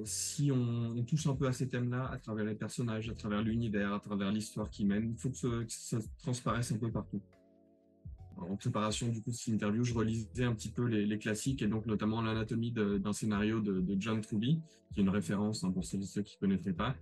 si 0.04 0.50
on, 0.52 1.02
touche 1.04 1.26
un 1.26 1.34
peu 1.34 1.46
à 1.46 1.52
ces 1.52 1.68
thèmes-là 1.68 2.06
à 2.10 2.18
travers 2.18 2.44
les 2.44 2.54
personnages, 2.54 3.08
à 3.08 3.14
travers 3.14 3.42
l'univers, 3.42 3.92
à 3.94 4.00
travers 4.00 4.30
l'histoire 4.30 4.70
qui 4.70 4.84
mène. 4.84 5.10
Il 5.10 5.16
faut 5.16 5.30
que, 5.30 5.36
ce, 5.36 5.46
que, 5.64 5.64
ça 5.68 5.98
transparaisse 6.22 6.72
un 6.72 6.78
peu 6.78 6.90
partout. 6.90 7.20
En 8.36 8.56
préparation 8.56 9.08
du 9.08 9.22
coup 9.22 9.30
de 9.30 9.34
cette 9.34 9.52
interview, 9.52 9.84
je 9.84 9.92
relisais 9.92 10.44
un 10.44 10.54
petit 10.54 10.70
peu 10.70 10.86
les, 10.86 11.18
classiques 11.18 11.62
et 11.62 11.66
donc 11.66 11.86
notamment 11.86 12.22
l'anatomie 12.22 12.72
d'un 12.72 13.12
scénario 13.12 13.60
de, 13.60 13.96
John 13.98 14.20
Truby, 14.20 14.60
qui 14.92 15.00
est 15.00 15.02
une 15.02 15.10
référence 15.10 15.62
hein, 15.62 15.70
pour 15.70 15.84
ceux 15.84 15.98
qui 15.98 16.36
ne 16.36 16.40
connaîtraient 16.40 16.72
pas. 16.72 16.96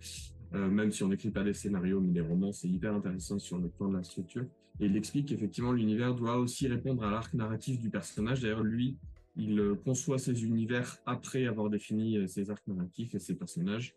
Euh, 0.55 0.69
même 0.69 0.91
si 0.91 1.03
on 1.03 1.09
n'écrit 1.09 1.31
pas 1.31 1.45
des 1.45 1.53
scénarios, 1.53 2.01
mais 2.01 2.13
des 2.13 2.23
romans, 2.23 2.53
c'est 2.53 2.69
hyper 2.69 2.95
intéressant 2.95 3.39
sur 3.39 3.59
le 3.59 3.69
plan 3.69 3.89
de 3.89 3.97
la 3.99 4.03
structure. 4.03 4.47
Et 4.81 4.87
il 4.87 4.97
explique 4.97 5.29
qu'effectivement, 5.29 5.73
l'univers 5.73 6.15
doit 6.15 6.39
aussi 6.39 6.69
répondre 6.69 7.05
à 7.05 7.11
l'arc 7.11 7.35
narratif 7.35 7.79
du 7.79 7.91
personnage. 7.91 8.41
D'ailleurs, 8.41 8.63
lui, 8.63 8.97
il 9.39 9.59
euh, 9.59 9.75
conçoit 9.75 10.19
ses 10.19 10.45
univers 10.45 10.99
après 11.07 11.47
avoir 11.47 11.71
défini 11.71 12.19
euh, 12.19 12.27
ses 12.27 12.51
arcs 12.51 12.67
narratifs 12.67 13.15
et 13.15 13.19
ses 13.19 13.35
personnages. 13.35 13.95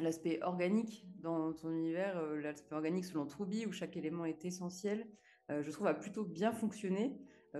L'aspect 0.00 0.40
organique 0.42 1.06
dans 1.22 1.52
ton 1.52 1.70
univers, 1.70 2.20
l'aspect 2.36 2.74
organique 2.74 3.04
selon 3.04 3.24
Truby, 3.26 3.66
où 3.66 3.72
chaque 3.72 3.96
élément 3.96 4.24
est 4.24 4.44
essentiel, 4.44 5.06
je 5.48 5.70
trouve 5.70 5.86
a 5.86 5.94
plutôt 5.94 6.24
bien 6.24 6.52
fonctionné. 6.52 7.16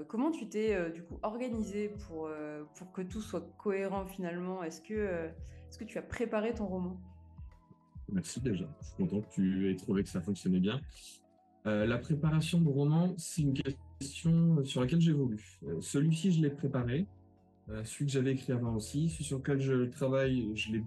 Comment 0.09 0.33
tu 0.33 0.49
t'es 0.49 0.91
du 0.91 1.05
coup 1.05 1.19
organisé 1.23 1.89
pour, 1.89 2.29
pour 2.75 2.93
que 2.93 3.03
tout 3.03 3.21
soit 3.21 3.49
cohérent 3.59 4.07
finalement? 4.07 4.65
Est-ce 4.65 4.81
que, 4.81 5.31
est-ce 5.69 5.79
que 5.79 5.85
tu 5.85 5.99
as 5.99 6.03
préparé 6.03 6.53
ton 6.53 6.67
roman? 6.67 7.01
Merci 8.13 8.41
déjà. 8.41 8.67
Je 8.81 8.87
suis 8.87 8.97
content 8.97 9.21
que 9.21 9.35
tu 9.35 9.71
aies 9.71 9.77
trouvé 9.77 10.03
que 10.03 10.09
ça 10.09 10.21
fonctionnait 10.21 10.61
bien. 10.61 10.81
Euh, 11.67 11.85
la 11.85 11.99
préparation 11.99 12.61
de 12.61 12.69
roman, 12.69 13.15
c'est 13.19 13.43
une 13.43 13.55
question 13.55 13.81
sur 14.01 14.81
laquelle 14.81 15.01
j'évolue. 15.01 15.59
Euh, 15.67 15.81
Celui-ci, 15.81 16.33
je 16.33 16.43
l'ai 16.43 16.51
préparé. 16.51 17.07
Euh, 17.69 17.83
celui 17.85 18.07
que 18.07 18.13
j'avais 18.13 18.33
écrit 18.33 18.53
avant 18.53 18.75
aussi. 18.77 19.09
Celui 19.09 19.25
sur 19.25 19.39
lequel 19.39 19.61
je 19.61 19.85
travaille, 19.85 20.51
je 20.55 20.73
l'ai 20.73 20.85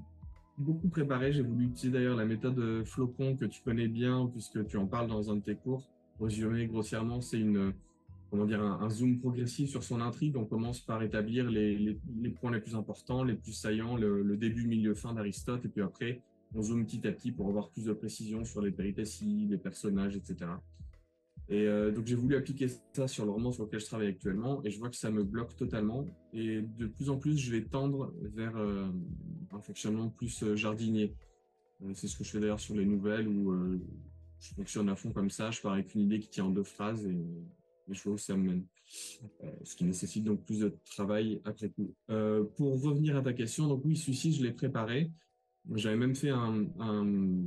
beaucoup 0.58 0.90
préparé. 0.90 1.34
J'ai 1.34 1.42
voulu 1.42 1.66
utiliser 1.66 1.92
d'ailleurs 1.92 2.16
la 2.16 2.26
méthode 2.26 2.84
Flocon 2.86 3.36
que 3.36 3.46
tu 3.46 3.62
connais 3.62 3.88
bien 3.88 4.30
puisque 4.32 4.66
tu 4.68 4.78
en 4.78 4.86
parles 4.86 5.08
dans 5.08 5.32
un 5.32 5.36
de 5.36 5.42
tes 5.42 5.56
cours. 5.56 5.90
Résumé 6.20 6.68
grossièrement, 6.68 7.22
c'est 7.22 7.40
une 7.40 7.74
comment 8.30 8.46
dire 8.46 8.62
un, 8.62 8.90
zoom 8.90 9.20
progressif 9.20 9.70
sur 9.70 9.84
son 9.84 10.02
intrigue. 10.02 10.38
On 10.38 10.46
commence 10.46 10.80
par 10.80 11.02
établir 11.02 11.50
les, 11.50 11.98
points 12.40 12.52
les 12.52 12.60
plus 12.60 12.76
importants, 12.76 13.24
les 13.24 13.34
plus 13.34 13.54
saillants, 13.54 13.96
le, 13.96 14.22
le 14.22 14.38
début, 14.38 14.68
milieu, 14.68 14.94
fin 14.94 15.14
d'Aristote, 15.14 15.66
et 15.66 15.68
puis 15.68 15.82
après 15.82 16.22
on 16.56 16.62
zoome 16.62 16.86
petit 16.86 17.08
à 17.08 17.12
petit 17.12 17.32
pour 17.32 17.48
avoir 17.48 17.70
plus 17.70 17.86
de 17.86 17.94
précision 17.94 18.44
sur 18.44 18.62
les 18.62 18.72
péripéties, 18.72 19.48
les 19.50 19.58
personnages, 19.58 20.16
etc. 20.16 20.50
Et 21.50 21.66
euh, 21.66 21.92
donc 21.92 22.06
j'ai 22.06 22.16
voulu 22.16 22.36
appliquer 22.36 22.68
ça 22.94 23.08
sur 23.08 23.26
le 23.26 23.32
roman 23.32 23.52
sur 23.52 23.64
lequel 23.64 23.80
je 23.80 23.86
travaille 23.86 24.08
actuellement 24.08 24.64
et 24.64 24.70
je 24.70 24.78
vois 24.78 24.90
que 24.90 24.96
ça 24.96 25.10
me 25.10 25.24
bloque 25.24 25.56
totalement. 25.56 26.06
Et 26.32 26.62
de 26.62 26.86
plus 26.86 27.10
en 27.10 27.18
plus, 27.18 27.38
je 27.38 27.52
vais 27.52 27.64
tendre 27.64 28.14
vers 28.22 28.56
euh, 28.56 28.88
un 29.52 29.60
fonctionnement 29.60 30.10
plus 30.10 30.44
euh, 30.44 30.56
jardinier. 30.56 31.16
C'est 31.94 32.08
ce 32.08 32.18
que 32.18 32.24
je 32.26 32.32
fais 32.32 32.40
d'ailleurs 32.40 32.60
sur 32.60 32.76
les 32.76 32.86
nouvelles 32.86 33.26
où 33.26 33.56
je 34.38 34.54
fonctionne 34.54 34.90
à 34.90 34.98
fond 34.98 35.14
comme 35.14 35.30
ça. 35.30 35.50
Je 35.50 35.62
pars 35.62 35.72
avec 35.72 35.96
une 35.96 36.02
idée 36.02 36.20
qui 36.20 36.28
tient 36.28 36.44
en 36.44 36.50
deux 36.50 36.66
phrases 36.66 37.06
et, 37.06 37.12
et 37.12 37.94
je 37.94 38.04
vois 38.04 38.16
où 38.16 38.18
ça 38.18 38.36
me 38.36 38.50
mène. 38.50 38.66
Ce 39.64 39.78
qui 39.78 39.86
nécessite 39.86 40.26
donc 40.26 40.44
plus 40.44 40.60
de 40.60 40.78
travail 40.84 41.40
après 41.46 41.70
coup. 41.70 41.96
pour 42.58 42.84
revenir 42.84 43.16
à 43.16 43.22
ta 43.22 43.32
question, 43.32 43.70
donc 43.70 43.86
oui, 43.86 43.96
celui-ci, 43.96 44.34
je 44.34 44.44
l'ai 44.44 44.52
préparé. 44.52 45.10
J'avais 45.76 45.98
même 45.98 46.16
fait 46.16 46.32
un, 46.32 46.66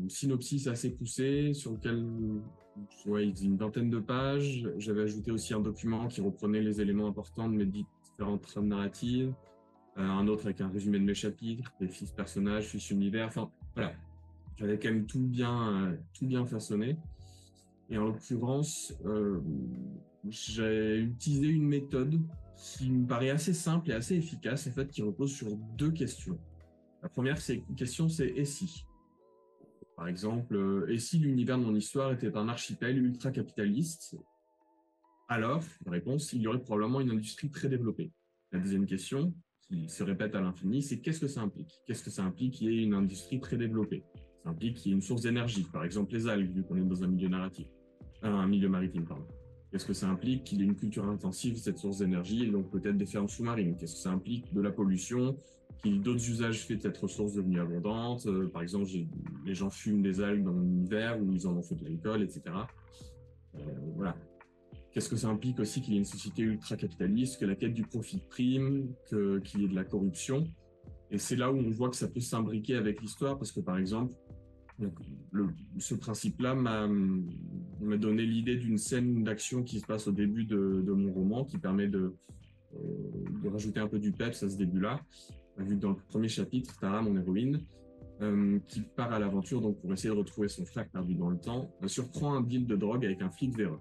synopsis 0.09 0.67
assez 0.67 0.91
poussé 0.91 1.55
sur 1.55 1.73
lequel 1.73 2.05
ouais, 3.07 3.27
il 3.27 3.35
faisait 3.35 3.47
une 3.47 3.57
vingtaine 3.57 3.91
de 3.91 3.99
pages. 3.99 4.69
J'avais 4.79 5.03
ajouté 5.03 5.31
aussi 5.31 5.55
un 5.55 5.61
document 5.61 6.09
qui 6.09 6.21
reprenait 6.21 6.61
les 6.61 6.81
éléments 6.81 7.09
importants 7.09 7.49
de 7.49 7.57
mes 7.57 7.67
différentes 7.67 8.43
trames 8.43 8.69
narratives. 8.69 9.35
Euh, 9.99 10.03
un 10.03 10.27
autre 10.29 10.47
avec 10.47 10.61
un 10.61 10.69
résumé 10.69 10.99
de 10.99 11.05
mes 11.05 11.15
chapitres, 11.15 11.73
des 11.81 11.89
fils 11.89 12.11
personnages, 12.13 12.65
fils 12.65 12.91
univers. 12.91 13.27
Enfin, 13.27 13.51
voilà. 13.75 13.93
J'avais 14.57 14.79
quand 14.79 14.89
même 14.89 15.07
tout 15.07 15.21
bien, 15.21 15.85
euh, 15.85 15.97
tout 16.15 16.27
bien 16.27 16.47
façonné. 16.47 16.97
Et 17.91 17.99
en 17.99 18.05
l'occurrence, 18.05 18.95
euh, 19.05 19.41
j'ai 20.29 20.99
utilisé 20.99 21.49
une 21.49 21.67
méthode 21.67 22.21
qui 22.57 22.91
me 22.91 23.07
paraît 23.07 23.31
assez 23.31 23.53
simple 23.53 23.91
et 23.91 23.95
assez 23.95 24.15
efficace, 24.15 24.67
en 24.67 24.71
fait, 24.71 24.89
qui 24.89 25.03
repose 25.03 25.33
sur 25.33 25.57
deux 25.77 25.91
questions. 25.91 26.39
La 27.03 27.09
première 27.09 27.39
question, 27.77 28.09
c'est 28.09 28.29
et 28.29 28.45
si? 28.45 28.87
Par 29.97 30.07
exemple, 30.07 30.55
euh, 30.55 30.87
et 30.89 30.99
si 30.99 31.19
l'univers 31.19 31.59
de 31.59 31.65
mon 31.65 31.75
histoire 31.75 32.13
était 32.13 32.37
un 32.37 32.49
archipel 32.49 32.97
ultra-capitaliste? 32.97 34.17
Alors, 35.29 35.65
la 35.85 35.93
réponse, 35.93 36.33
il 36.33 36.43
y 36.43 36.47
aurait 36.47 36.61
probablement 36.61 37.01
une 37.01 37.11
industrie 37.11 37.51
très 37.51 37.69
développée. 37.69 38.13
La 38.53 38.61
deuxième 38.61 38.87
question, 38.87 39.35
qui 39.63 39.89
se 39.89 40.05
répète 40.05 40.37
à 40.37 40.41
l'infini, 40.41 40.81
c'est 40.81 41.01
qu'est-ce 41.01 41.21
que 41.21 41.27
ça 41.27 41.41
implique? 41.41 41.81
Qu'est-ce 41.87 42.05
que 42.05 42.11
ça 42.11 42.23
implique 42.23 42.55
qu'il 42.55 42.73
y 42.73 42.79
ait 42.79 42.83
une 42.85 42.95
industrie 42.95 43.41
très 43.41 43.57
développée? 43.57 44.05
Ça 44.45 44.51
implique 44.51 44.77
qu'il 44.77 44.91
y 44.91 44.95
ait 44.95 44.97
une 44.97 45.03
source 45.03 45.23
d'énergie, 45.23 45.67
par 45.73 45.85
exemple 45.85 46.13
les 46.13 46.29
algues, 46.29 46.53
vu 46.53 46.63
qu'on 46.63 46.77
est 46.77 46.85
dans 46.85 47.03
un 47.03 47.09
milieu 47.09 47.29
narratif, 47.29 47.67
euh, 48.23 48.29
un 48.29 48.69
maritime. 48.69 49.07
Qu'est-ce 49.71 49.87
que 49.87 49.93
ça 49.93 50.09
implique 50.09 50.45
qu'il 50.45 50.59
y 50.59 50.63
ait 50.63 50.67
une 50.67 50.77
culture 50.77 51.07
intensive 51.07 51.57
cette 51.57 51.79
source 51.79 51.99
d'énergie 51.99 52.45
et 52.45 52.51
donc 52.51 52.71
peut-être 52.71 52.97
des 52.97 53.07
fermes 53.07 53.29
sous-marines? 53.29 53.77
Qu'est-ce 53.77 53.95
que 53.95 54.01
ça 54.01 54.11
implique 54.11 54.53
de 54.53 54.61
la 54.61 54.71
pollution 54.71 55.37
ait 55.89 55.99
d'autres 55.99 56.29
usages 56.29 56.67
faits 56.67 56.79
de 56.79 56.83
cette 56.83 56.99
ressource 56.99 57.35
devenue 57.35 57.61
abondante 57.61 58.27
euh, 58.27 58.49
Par 58.49 58.63
exemple, 58.63 58.91
les 59.45 59.55
gens 59.55 59.71
fument 59.71 60.03
des 60.03 60.21
algues 60.21 60.45
dans 60.45 60.59
l'hiver 60.59 61.21
ou 61.21 61.33
ils 61.33 61.47
en 61.47 61.57
ont 61.57 61.63
fait 61.63 61.75
de 61.75 61.85
l'alcool, 61.85 62.23
etc. 62.23 62.43
Euh, 63.55 63.59
voilà. 63.97 64.17
Qu'est-ce 64.93 65.09
que 65.09 65.17
ça 65.17 65.29
implique 65.29 65.59
aussi 65.59 65.81
qu'il 65.81 65.95
y 65.95 65.97
ait 65.97 66.01
une 66.01 66.05
société 66.05 66.43
ultra-capitaliste, 66.43 67.41
que 67.41 67.47
la 67.47 67.55
quête 67.55 67.73
du 67.73 67.83
profit 67.83 68.23
prime, 68.29 68.93
qu'il 69.09 69.61
y 69.61 69.65
ait 69.65 69.69
de 69.69 69.75
la 69.75 69.85
corruption? 69.85 70.45
Et 71.11 71.19
c'est 71.19 71.37
là 71.37 71.51
où 71.51 71.57
on 71.57 71.71
voit 71.71 71.89
que 71.89 71.97
ça 71.97 72.09
peut 72.09 72.21
s'imbriquer 72.21 72.77
avec 72.77 73.01
l'histoire, 73.01 73.39
parce 73.39 73.53
que 73.53 73.61
par 73.61 73.79
exemple, 73.79 74.15
le, 75.31 75.49
ce 75.79 75.95
principe-là 75.95 76.55
m'a 76.55 76.87
donné 77.97 78.25
l'idée 78.25 78.57
d'une 78.57 78.79
scène 78.79 79.25
d'action 79.25 79.63
qui 79.63 79.81
se 79.81 79.87
passe 79.87 80.07
au 80.09 80.13
début 80.13 80.45
de, 80.45 80.83
de 80.85 80.93
mon 80.93 81.13
roman, 81.13 81.45
qui 81.45 81.59
permet 81.59 81.89
de, 81.89 82.15
euh, 82.75 82.79
de, 83.43 83.49
rajouter 83.49 83.81
un 83.81 83.89
peu 83.89 83.99
du 83.99 84.13
peps 84.13 84.43
à 84.43 84.49
ce 84.49 84.57
début-là. 84.57 85.01
Vu 85.59 85.77
que 85.77 85.81
dans 85.81 85.91
le 85.91 85.97
premier 86.09 86.29
chapitre, 86.29 86.79
Tara, 86.81 87.03
mon 87.03 87.17
héroïne, 87.17 87.65
euh, 88.21 88.59
qui 88.69 88.83
part 88.83 89.13
à 89.13 89.19
l'aventure 89.19 89.61
donc 89.61 89.81
pour 89.81 89.93
essayer 89.93 90.11
de 90.11 90.19
retrouver 90.19 90.49
son 90.49 90.65
frère 90.65 90.89
perdu 90.89 91.15
dans 91.15 91.29
le 91.29 91.39
temps, 91.39 91.71
surprend 91.87 92.35
un 92.35 92.41
deal 92.41 92.67
de 92.67 92.77
drogue 92.77 93.05
avec 93.05 93.21
un 93.21 93.31
flic 93.31 93.57
véreux. 93.57 93.81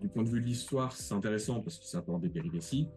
Du 0.00 0.08
point 0.08 0.22
de 0.22 0.28
vue 0.28 0.40
de 0.40 0.46
l'histoire, 0.46 0.92
c'est 0.92 1.14
intéressant 1.14 1.60
parce 1.60 1.78
que 1.78 1.86
ça 1.86 1.98
apporte 1.98 2.22
des 2.22 2.28
péripéties. 2.28 2.88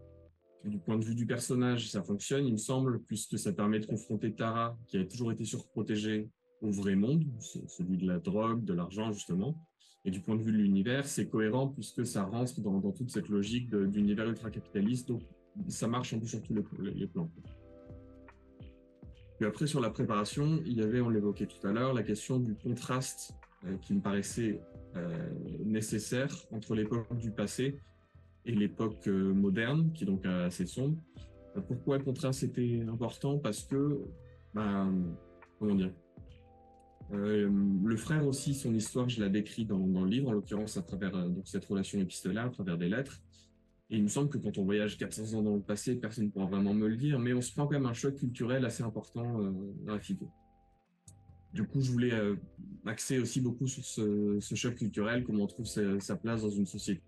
Du 0.65 0.79
point 0.79 0.97
de 0.97 1.05
vue 1.05 1.15
du 1.15 1.25
personnage, 1.25 1.89
ça 1.89 2.03
fonctionne, 2.03 2.45
il 2.45 2.51
me 2.51 2.57
semble, 2.57 3.01
puisque 3.03 3.39
ça 3.39 3.53
permet 3.53 3.79
de 3.79 3.85
confronter 3.85 4.33
Tara, 4.33 4.77
qui 4.87 4.97
a 4.97 5.05
toujours 5.05 5.31
été 5.31 5.45
surprotégée, 5.45 6.29
au 6.61 6.71
vrai 6.71 6.95
monde, 6.95 7.25
celui 7.39 7.97
de 7.97 8.07
la 8.07 8.19
drogue, 8.19 8.63
de 8.63 8.73
l'argent 8.73 9.11
justement. 9.11 9.55
Et 10.05 10.11
du 10.11 10.21
point 10.21 10.35
de 10.35 10.43
vue 10.43 10.51
de 10.51 10.57
l'univers, 10.57 11.05
c'est 11.05 11.27
cohérent 11.27 11.67
puisque 11.67 12.05
ça 12.05 12.23
rentre 12.23 12.59
dans, 12.61 12.79
toute 12.91 13.11
cette 13.11 13.29
logique 13.29 13.69
d'univers 13.69 14.27
ultra-capitaliste. 14.27 15.07
Donc 15.07 15.21
ça 15.67 15.87
marche 15.87 16.13
un 16.13 16.19
peu 16.19 16.25
sur 16.25 16.41
tous 16.41 16.53
les, 16.79 17.07
plans. 17.07 17.29
Puis 19.37 19.45
après, 19.45 19.67
sur 19.67 19.79
la 19.79 19.91
préparation, 19.91 20.61
il 20.65 20.73
y 20.73 20.81
avait, 20.81 20.99
on 20.99 21.09
l'évoquait 21.09 21.45
tout 21.45 21.65
à 21.67 21.71
l'heure, 21.71 21.93
la 21.93 22.03
question 22.03 22.39
du 22.39 22.55
contraste 22.55 23.35
euh, 23.65 23.77
qui 23.77 23.93
me 23.93 24.01
paraissait 24.01 24.59
euh, 24.95 25.29
nécessaire 25.63 26.33
entre 26.51 26.73
l'époque 26.73 27.15
du 27.17 27.31
passé 27.31 27.79
et 28.45 28.51
l'époque 28.51 29.07
euh, 29.07 29.33
moderne, 29.33 29.91
qui 29.93 30.05
est 30.05 30.07
donc 30.07 30.25
assez 30.25 30.65
sombre. 30.65 30.97
pourquoi 31.67 31.99
le 31.99 32.03
contraste 32.03 32.43
était 32.43 32.83
important? 32.89 33.37
Parce 33.37 33.63
que, 33.63 33.99
ben, 34.55 35.15
comment 35.59 35.75
dire, 35.75 35.93
le 37.11 37.95
frère 37.95 38.27
aussi, 38.27 38.53
son 38.53 38.73
histoire, 38.73 39.07
je 39.07 39.21
la 39.21 39.29
décris 39.29 39.65
dans, 39.65 39.79
dans 39.79 40.03
le 40.03 40.09
livre, 40.09 40.29
en 40.29 40.33
l'occurrence 40.33 40.77
à 40.77 40.81
travers 40.81 41.11
donc, 41.11 41.47
cette 41.47 41.65
relation 41.65 41.99
épistolaire, 41.99 42.45
à 42.45 42.49
travers 42.49 42.77
des 42.77 42.89
lettres. 42.89 43.21
Et 43.89 43.97
il 43.97 44.03
me 44.03 44.09
semble 44.09 44.29
que 44.29 44.37
quand 44.37 44.57
on 44.57 44.65
voyage 44.65 44.97
400 44.97 45.37
ans 45.37 45.41
dans 45.41 45.55
le 45.55 45.61
passé, 45.61 45.95
personne 45.95 46.25
ne 46.25 46.29
pourra 46.29 46.45
vraiment 46.45 46.73
me 46.73 46.87
le 46.87 46.97
dire, 46.97 47.19
mais 47.19 47.33
on 47.33 47.41
se 47.41 47.53
prend 47.53 47.65
quand 47.65 47.73
même 47.73 47.85
un 47.85 47.93
choc 47.93 48.15
culturel 48.15 48.65
assez 48.65 48.83
important 48.83 49.41
euh, 49.41 49.51
dans 49.85 49.93
la 49.93 49.99
figure. 49.99 50.29
Du 51.53 51.65
coup, 51.65 51.79
je 51.79 51.91
voulais 51.91 52.13
euh, 52.13 52.35
axer 52.85 53.19
aussi 53.19 53.39
beaucoup 53.39 53.67
sur 53.67 53.85
ce, 53.85 54.39
choc 54.55 54.75
culturel, 54.75 55.23
comment 55.23 55.43
on 55.43 55.47
trouve 55.47 55.65
sa, 55.65 56.15
place 56.17 56.41
dans 56.41 56.49
une 56.49 56.65
société 56.65 57.01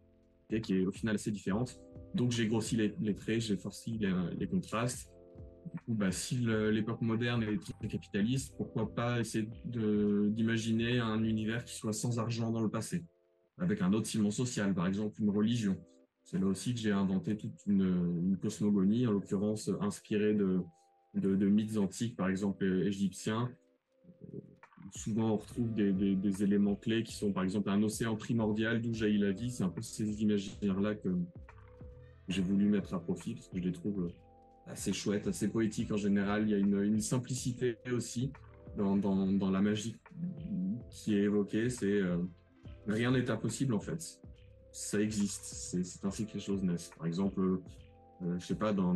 qui 0.64 0.78
est 0.78 0.86
au 0.86 0.92
final 0.92 1.16
assez 1.16 1.32
différente. 1.32 1.80
Donc 2.16 2.32
j'ai 2.32 2.48
grossi 2.48 2.78
les, 2.78 3.14
traits, 3.14 3.42
j'ai 3.42 3.58
forci 3.58 3.98
les, 4.00 4.12
les 4.38 4.48
contrastes, 4.48 5.12
du 5.74 5.80
coup, 5.82 5.94
bah, 5.94 6.12
si 6.12 6.38
l'époque 6.38 7.02
moderne 7.02 7.44
est 7.44 7.60
très 7.80 7.88
capitaliste, 7.88 8.54
pourquoi 8.58 8.94
pas 8.94 9.20
essayer 9.20 9.48
d'imaginer 9.66 11.00
un 11.00 11.24
univers 11.24 11.64
qui 11.64 11.76
soit 11.76 11.94
sans 11.94 12.20
argent 12.20 12.52
dans 12.52 12.62
le 12.62 12.70
passé, 12.70 13.04
avec 13.58 13.82
un 13.82 13.94
autre 13.94 14.08
ciment 14.08 14.32
social, 14.32 14.74
par 14.74 14.88
exemple 14.88 15.22
une 15.22 15.30
religion. 15.30 15.78
C'est 16.30 16.38
là 16.38 16.46
aussi 16.46 16.76
que 16.76 16.80
j'ai 16.80 16.92
inventé 16.92 17.36
toute 17.36 17.56
une, 17.66 18.38
cosmogonie, 18.40 19.08
en 19.08 19.14
l'occurrence 19.14 19.72
inspirée 19.82 20.36
de, 20.36 21.48
mythes 21.48 21.78
antiques, 21.78 22.16
par 22.16 22.30
exemple 22.30 22.66
égyptiens. 22.86 23.50
Souvent, 24.94 25.32
on 25.32 25.38
retrouve 25.38 25.74
des, 25.74 26.44
éléments 26.44 26.76
clés 26.76 27.02
qui 27.02 27.16
sont, 27.16 27.34
par 27.34 27.44
exemple, 27.44 27.72
un 27.72 27.82
océan 27.82 28.16
primordial 28.16 28.80
d'où 28.80 28.94
jaillit 28.94 29.18
la 29.18 29.32
vie. 29.32 29.50
C'est 29.50 29.64
un 29.64 29.70
peu 29.70 29.82
ces 29.82 30.22
imaginaires-là 30.22 30.94
que 30.94 31.10
j'ai 32.28 32.44
voulu 32.44 32.70
mettre 32.70 32.94
à 32.94 33.02
profit 33.02 33.34
parce 33.34 33.48
que 33.48 33.58
je 33.58 33.64
les 33.64 33.72
trouve 33.72 34.12
assez 34.68 34.94
chouette, 34.94 35.26
assez 35.26 35.48
poétique 35.48 35.92
en 35.92 35.98
général. 35.98 36.44
Il 36.44 36.52
y 36.52 36.54
a 36.54 36.60
une, 36.60 37.02
simplicité 37.02 37.78
aussi 37.92 38.32
dans, 38.78 39.50
la 39.50 39.62
magie 39.62 39.96
qui 40.92 41.16
est 41.16 41.24
évoquée. 41.24 41.72
C'est 41.72 41.88
euh, 41.88 42.18
rien 42.86 43.10
n'est 43.10 43.32
impossible 43.32 43.74
en 43.74 43.80
fait. 43.80 44.22
Ça 44.80 45.02
existe. 45.02 45.44
C'est 45.44 46.06
ainsi 46.06 46.26
que 46.26 46.36
les 46.36 46.40
choses 46.40 46.64
naissent. 46.64 46.92
Par 46.98 47.06
exemple, 47.06 47.42
euh, 47.42 48.40
je 48.40 48.46
sais 48.46 48.56
pas 48.56 48.72
dans 48.72 48.96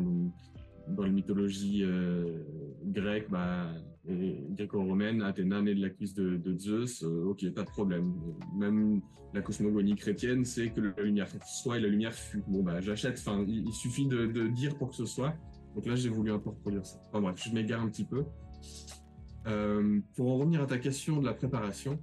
dans 0.87 1.03
les 1.03 1.11
mythologies 1.11 1.83
euh, 1.83 2.43
grecques 2.85 3.29
bah, 3.29 3.67
et 4.07 4.45
gréco-romaines, 4.51 5.21
Athéna 5.21 5.61
née 5.61 5.75
de 5.75 5.81
la 5.81 5.89
cuisse 5.89 6.13
de, 6.13 6.57
Zeus, 6.57 7.03
euh, 7.03 7.25
ok, 7.25 7.49
pas 7.53 7.63
de 7.63 7.69
problème. 7.69 8.13
Même 8.55 9.01
la 9.33 9.41
cosmogonie 9.41 9.95
chrétienne, 9.95 10.45
c'est 10.45 10.71
que 10.71 10.79
la 10.79 11.03
lumière 11.03 11.27
soit 11.45 11.77
et 11.77 11.81
la 11.81 11.89
lumière 11.89 12.13
fut. 12.13 12.43
Bon, 12.47 12.63
bah, 12.63 12.79
j'achète, 12.79 13.17
enfin, 13.19 13.43
il, 13.47 13.71
suffit 13.73 14.07
de, 14.07 14.25
de, 14.25 14.47
dire 14.47 14.77
pour 14.77 14.89
que 14.89 14.95
ce 14.95 15.05
soit. 15.05 15.33
Donc 15.75 15.85
là, 15.85 15.95
j'ai 15.95 16.09
voulu 16.09 16.31
un 16.31 16.39
peu 16.39 16.49
reproduire 16.49 16.85
ça. 16.85 16.97
Enfin 17.09 17.21
bref, 17.21 17.41
je 17.45 17.53
m'égare 17.53 17.81
un 17.81 17.89
petit 17.89 18.05
peu. 18.05 18.23
Euh, 19.47 19.99
pour 20.15 20.31
en 20.31 20.37
revenir 20.37 20.61
à 20.61 20.65
ta 20.65 20.77
question 20.77 21.19
de 21.19 21.25
la 21.25 21.33
préparation, 21.33 21.99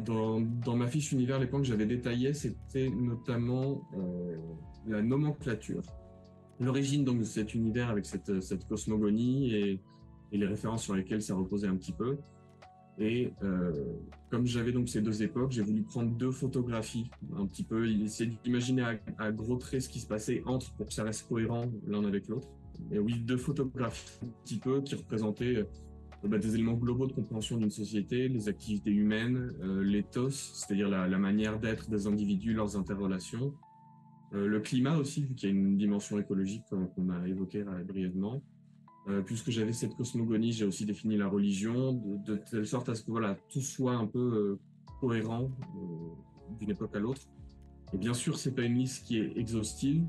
dans, 0.00 0.40
ma 0.76 0.86
fiche 0.86 1.12
univers, 1.12 1.38
les 1.38 1.46
points 1.46 1.60
que 1.60 1.66
j'avais 1.66 1.86
détaillés, 1.86 2.34
c'était 2.34 2.90
notamment 2.90 3.88
euh, 3.96 4.36
la 4.86 5.02
nomenclature. 5.02 5.82
L'origine 6.60 7.04
donc 7.04 7.18
de 7.18 7.24
cet 7.24 7.54
univers 7.54 7.90
avec 7.90 8.06
cette, 8.06 8.66
cosmogonie 8.68 9.54
et, 9.54 9.80
les 10.32 10.46
références 10.46 10.82
sur 10.82 10.96
lesquelles 10.96 11.22
ça 11.22 11.36
reposait 11.36 11.68
un 11.68 11.76
petit 11.76 11.92
peu. 11.92 12.18
Et 12.98 13.32
euh, 13.44 13.84
comme 14.30 14.46
j'avais 14.46 14.72
donc 14.72 14.88
ces 14.88 15.00
deux 15.00 15.22
époques, 15.22 15.52
j'ai 15.52 15.62
voulu 15.62 15.82
prendre 15.82 16.10
deux 16.10 16.32
photographies, 16.32 17.08
un 17.36 17.46
petit 17.46 17.62
peu, 17.62 17.88
essayer 17.88 18.32
d'imaginer 18.42 18.82
à, 18.82 18.98
à, 19.18 19.30
gros 19.30 19.56
traits 19.56 19.82
ce 19.82 19.88
qui 19.88 20.00
se 20.00 20.08
passait 20.08 20.42
entre 20.44 20.72
pour 20.74 20.86
que 20.86 20.92
ça 20.92 21.04
reste 21.04 21.28
cohérent 21.28 21.66
l'un 21.86 22.04
avec 22.04 22.26
l'autre 22.26 22.48
et 22.90 22.98
oui, 22.98 23.18
deux 23.18 23.36
photographies 23.36 24.18
un 24.22 24.28
petit 24.44 24.58
peu 24.58 24.80
qui 24.82 24.94
représentaient 24.94 25.66
bah, 26.28 26.38
des 26.38 26.54
éléments 26.54 26.74
globaux 26.74 27.06
de 27.06 27.12
compréhension 27.12 27.56
d'une 27.56 27.70
société, 27.70 28.28
les 28.28 28.48
activités 28.48 28.90
humaines, 28.90 29.52
euh, 29.62 29.82
l'éthos, 29.82 30.30
c'est-à-dire 30.54 30.88
la, 30.88 31.18
manière 31.18 31.58
d'être 31.58 31.90
des 31.90 32.06
individus, 32.06 32.54
leurs 32.54 32.76
interrelations, 32.76 33.54
euh, 34.32 34.46
le 34.46 34.60
climat 34.60 34.96
aussi, 34.96 35.24
vu 35.24 35.34
qu'il 35.34 35.48
y 35.48 35.52
a 35.52 35.54
une 35.54 35.76
dimension 35.76 36.18
écologique 36.18 36.64
qu'on 36.68 37.10
a 37.10 37.28
évoquée 37.28 37.64
brièvement. 37.86 38.42
Euh, 39.06 39.20
puisque 39.20 39.50
j'avais 39.50 39.74
cette 39.74 39.94
cosmogonie, 39.96 40.52
j'ai 40.52 40.64
aussi 40.64 40.86
défini 40.86 41.18
la 41.18 41.28
religion 41.28 41.92
de, 41.92 42.36
telle 42.36 42.66
sorte 42.66 42.88
à 42.88 42.94
ce 42.94 43.02
que 43.02 43.10
voilà 43.10 43.36
tout 43.50 43.60
soit 43.60 43.94
un 43.94 44.06
peu 44.06 44.18
euh, 44.18 44.58
cohérent 44.98 45.50
euh, 45.76 46.58
d'une 46.58 46.70
époque 46.70 46.96
à 46.96 47.00
l'autre. 47.00 47.20
Et 47.92 47.98
bien 47.98 48.14
sûr, 48.14 48.38
c'est 48.38 48.54
pas 48.54 48.62
une 48.62 48.78
liste 48.78 49.04
qui 49.04 49.18
est 49.18 49.36
exhaustive 49.36 50.04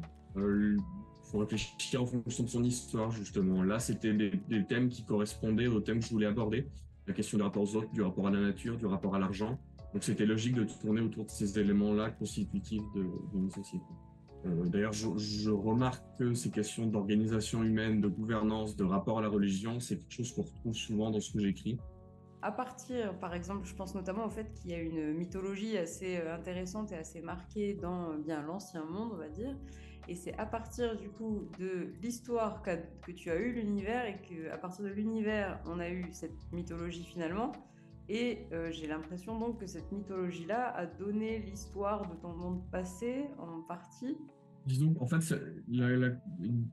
faut 1.36 1.42
réfléchir 1.42 2.01
en 2.01 2.06
fonction 2.06 2.44
de 2.44 2.50
son 2.50 2.63
histoire, 2.63 3.12
justement. 3.12 3.62
Là, 3.63 3.80
c'était 3.80 4.13
des, 4.13 4.65
thèmes 4.65 4.89
qui 4.89 5.04
correspondaient 5.04 5.68
aux 5.68 5.82
thèmes 5.82 6.00
que 6.00 6.06
je 6.06 6.12
voulais 6.12 6.27
aborder. 6.27 6.68
La 7.08 7.13
question 7.13 7.38
du 7.38 7.44
rapport 7.44 7.63
aux 7.63 7.75
autres, 7.75 7.92
du 7.92 8.01
rapport 8.01 8.27
à 8.27 8.32
la 8.32 8.39
nature, 8.39 8.77
du 8.77 8.86
rapport 8.86 9.15
à 9.15 9.20
l'argent. 9.20 9.60
Donc, 9.94 10.04
c'était 10.04 10.25
logique 10.25 10.56
de 10.56 10.63
tourner 10.63 11.01
autour 11.01 11.25
de 11.25 11.30
ces 11.30 11.60
éléments-là 11.60 12.12
constitutifs 12.12 12.84
d'une 13.34 13.50
société. 13.51 13.86
Euh, 14.46 14.65
D'ailleurs, 14.65 14.94
je, 14.94 15.10
je, 15.18 15.50
remarque 15.50 16.04
que 16.18 16.34
ces 16.34 16.51
questions 16.51 16.86
d'organisation 16.88 17.63
humaine, 17.63 18.01
de 18.01 18.08
gouvernance, 18.08 18.75
de 18.75 18.84
rapport 18.84 19.20
à 19.20 19.22
la 19.22 19.30
religion, 19.30 19.80
c'est 19.80 19.98
quelque 19.98 20.13
chose 20.13 20.34
qu'on 20.34 20.44
retrouve 20.44 20.74
souvent 20.74 21.12
dans 21.12 21.20
ce 21.20 21.34
que 21.34 21.39
j'écris. 21.39 21.77
À 22.42 22.51
partir, 22.51 23.18
par 23.18 23.34
exemple, 23.34 23.65
je 23.65 23.74
pense 23.74 23.96
notamment 23.96 24.25
au 24.25 24.30
fait 24.30 24.54
qu'il 24.54 24.70
y 24.70 24.75
a 24.75 24.77
une 24.77 25.13
mythologie 25.13 25.77
assez 25.77 26.18
euh, 26.18 26.36
intéressante 26.36 26.92
et 26.92 26.96
assez 26.96 27.22
marquée 27.22 27.74
dans 27.74 28.12
euh, 28.12 28.18
bien 28.18 28.44
l'ancien 28.44 28.86
monde, 28.86 29.10
on 29.13 29.18
va 29.18 29.30
dire, 29.30 29.56
et 30.08 30.16
c'est 30.16 30.38
à 30.38 30.46
partir 30.46 30.98
du 30.98 31.10
coup 31.10 31.48
de 31.60 31.94
l'histoire 32.02 32.62
que, 32.62 33.12
tu 33.12 33.32
as 33.32 33.38
eu 33.38 33.54
l'univers 33.54 34.06
et 34.06 34.22
qu'à 34.22 34.58
partir 34.58 34.86
de 34.86 34.90
l'univers, 34.90 35.60
on 35.66 35.80
a 35.80 35.90
eu 35.90 36.08
cette 36.12 36.52
mythologie 36.52 37.04
finalement. 37.04 37.52
Et 38.08 38.46
euh, 38.52 38.72
j'ai 38.72 38.86
l'impression 38.86 39.40
donc 39.40 39.60
que 39.60 39.66
cette 39.66 39.92
mythologie-là 39.92 40.76
a 40.76 40.86
donné 40.86 41.40
l'histoire 41.40 42.08
de 42.08 42.16
ton 42.16 42.34
monde 42.34 42.62
passé 42.72 43.26
en 43.40 43.62
partie. 43.62 44.16
Disons, 44.68 44.96
en 45.00 45.08
fait, 45.08 45.20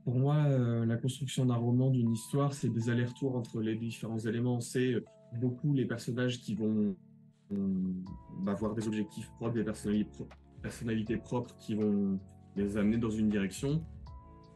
pour 0.03 0.15
moi, 0.15 0.35
euh, 0.45 0.85
la 0.85 0.97
construction 0.97 1.45
d'un 1.45 1.55
roman, 1.55 1.89
d'une 1.89 2.11
histoire, 2.11 2.53
c'est 2.53 2.69
des 2.69 2.89
allers-retours 2.89 3.35
entre 3.35 3.61
les 3.61 3.75
différents 3.75 4.19
éléments. 4.19 4.61
C'est 4.61 5.03
beaucoup 5.39 5.73
les 5.73 5.85
personnages 5.85 6.39
qui 6.39 6.53
vont, 6.53 6.95
avoir 8.47 8.73
des 8.73 8.87
objectifs 8.87 9.29
propres, 9.37 9.53
des 9.53 9.63
personnalités 9.63 11.17
propres 11.17 11.55
qui 11.57 11.75
vont 11.75 12.19
les 12.55 12.77
amener 12.77 12.97
dans 12.97 13.09
une 13.09 13.29
direction. 13.29 13.83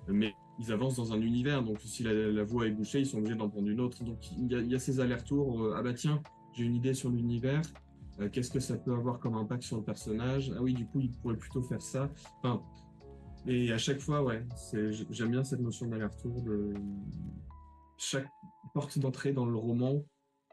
Mais 0.08 0.34
ils 0.60 0.72
avancent 0.72 0.96
dans 0.96 1.14
un 1.14 1.22
univers, 1.22 1.64
donc 1.64 1.80
si 1.82 2.04
la, 2.04 2.44
voie 2.44 2.68
est 2.68 2.72
bouchée, 2.72 3.00
ils 3.00 3.06
sont 3.06 3.20
obligés 3.20 3.36
d'en 3.36 3.50
prendre 3.50 3.68
une 3.68 3.80
autre. 3.80 4.04
Donc 4.04 4.20
il 4.38 4.52
y 4.52 4.76
a, 4.76 4.80
ces 4.80 5.00
allers-retours. 5.00 5.64
Euh, 5.64 5.76
ah 5.78 5.82
bah 5.82 5.94
tiens, 5.94 6.22
j'ai 6.54 6.64
une 6.64 6.76
idée 6.76 6.94
sur 6.94 7.10
l'univers. 7.10 7.62
Euh, 8.20 8.30
qu'est-ce 8.30 8.50
que 8.50 8.60
ça 8.60 8.78
peut 8.78 8.94
avoir 8.94 9.20
comme 9.20 9.36
impact 9.36 9.64
sur 9.64 9.78
le 9.78 9.84
personnage? 9.84 10.52
Ah 10.56 10.62
oui, 10.62 10.74
du 10.74 10.86
coup, 10.88 11.02
il 11.02 11.12
pourrait 11.12 11.38
plutôt 11.38 11.62
faire 11.62 11.82
ça. 11.82 12.10
Enfin, 12.40 12.64
et 13.46 13.72
à 13.72 13.78
chaque 13.78 14.00
fois, 14.00 14.24
ouais, 14.24 14.44
j'aime 15.10 15.32
bien 15.32 15.44
cette 15.44 15.62
notion 15.62 15.88
d'aller-retour. 15.88 16.42
De... 16.42 16.74
Chaque 17.98 18.28
porte 18.74 19.00
d'entrée 19.00 19.32
dans 19.32 19.46
le 19.46 19.56
roman 19.56 20.04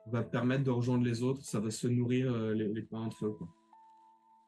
va 0.06 0.22
permettre 0.22 0.64
de 0.64 0.70
rejoindre 0.70 1.04
les 1.04 1.22
autres, 1.22 1.42
ça 1.42 1.60
va 1.60 1.70
se 1.70 1.86
nourrir 1.86 2.32
euh, 2.32 2.52
les, 2.52 2.82
points 2.82 3.02
entre 3.02 3.26
eux. 3.26 3.38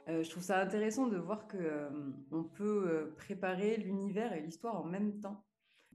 Euh, 0.09 0.23
je 0.23 0.31
trouve 0.31 0.43
ça 0.43 0.61
intéressant 0.61 1.09
de 1.09 1.17
voir 1.17 1.49
que 1.49 1.57
euh, 1.57 1.89
on 2.31 2.45
peut 2.45 2.85
euh, 2.87 3.15
préparer 3.17 3.77
l'univers 3.77 4.33
et 4.33 4.41
l'histoire 4.41 4.81
en 4.81 4.85
même 4.85 5.19
temps. 5.21 5.45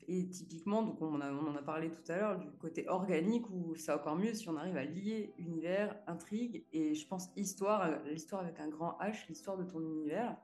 Et 0.07 0.27
typiquement, 0.27 0.81
donc 0.81 1.01
on, 1.01 1.21
en 1.21 1.55
a 1.55 1.61
parlé 1.61 1.89
tout 1.89 2.11
à 2.11 2.17
l'heure 2.17 2.39
du 2.39 2.49
côté 2.57 2.89
organique 2.89 3.49
où 3.51 3.75
c'est 3.75 3.93
encore 3.93 4.17
mieux 4.17 4.33
si 4.33 4.49
on 4.49 4.57
arrive 4.57 4.75
à 4.75 4.83
lier 4.83 5.31
univers, 5.37 5.95
intrigue 6.07 6.65
et 6.73 6.95
je 6.95 7.07
pense 7.07 7.29
histoire, 7.37 8.03
l'histoire 8.05 8.41
avec 8.41 8.59
un 8.59 8.67
grand 8.67 8.97
H, 8.99 9.27
l'histoire 9.29 9.57
de 9.57 9.63
ton 9.63 9.79
univers. 9.79 10.35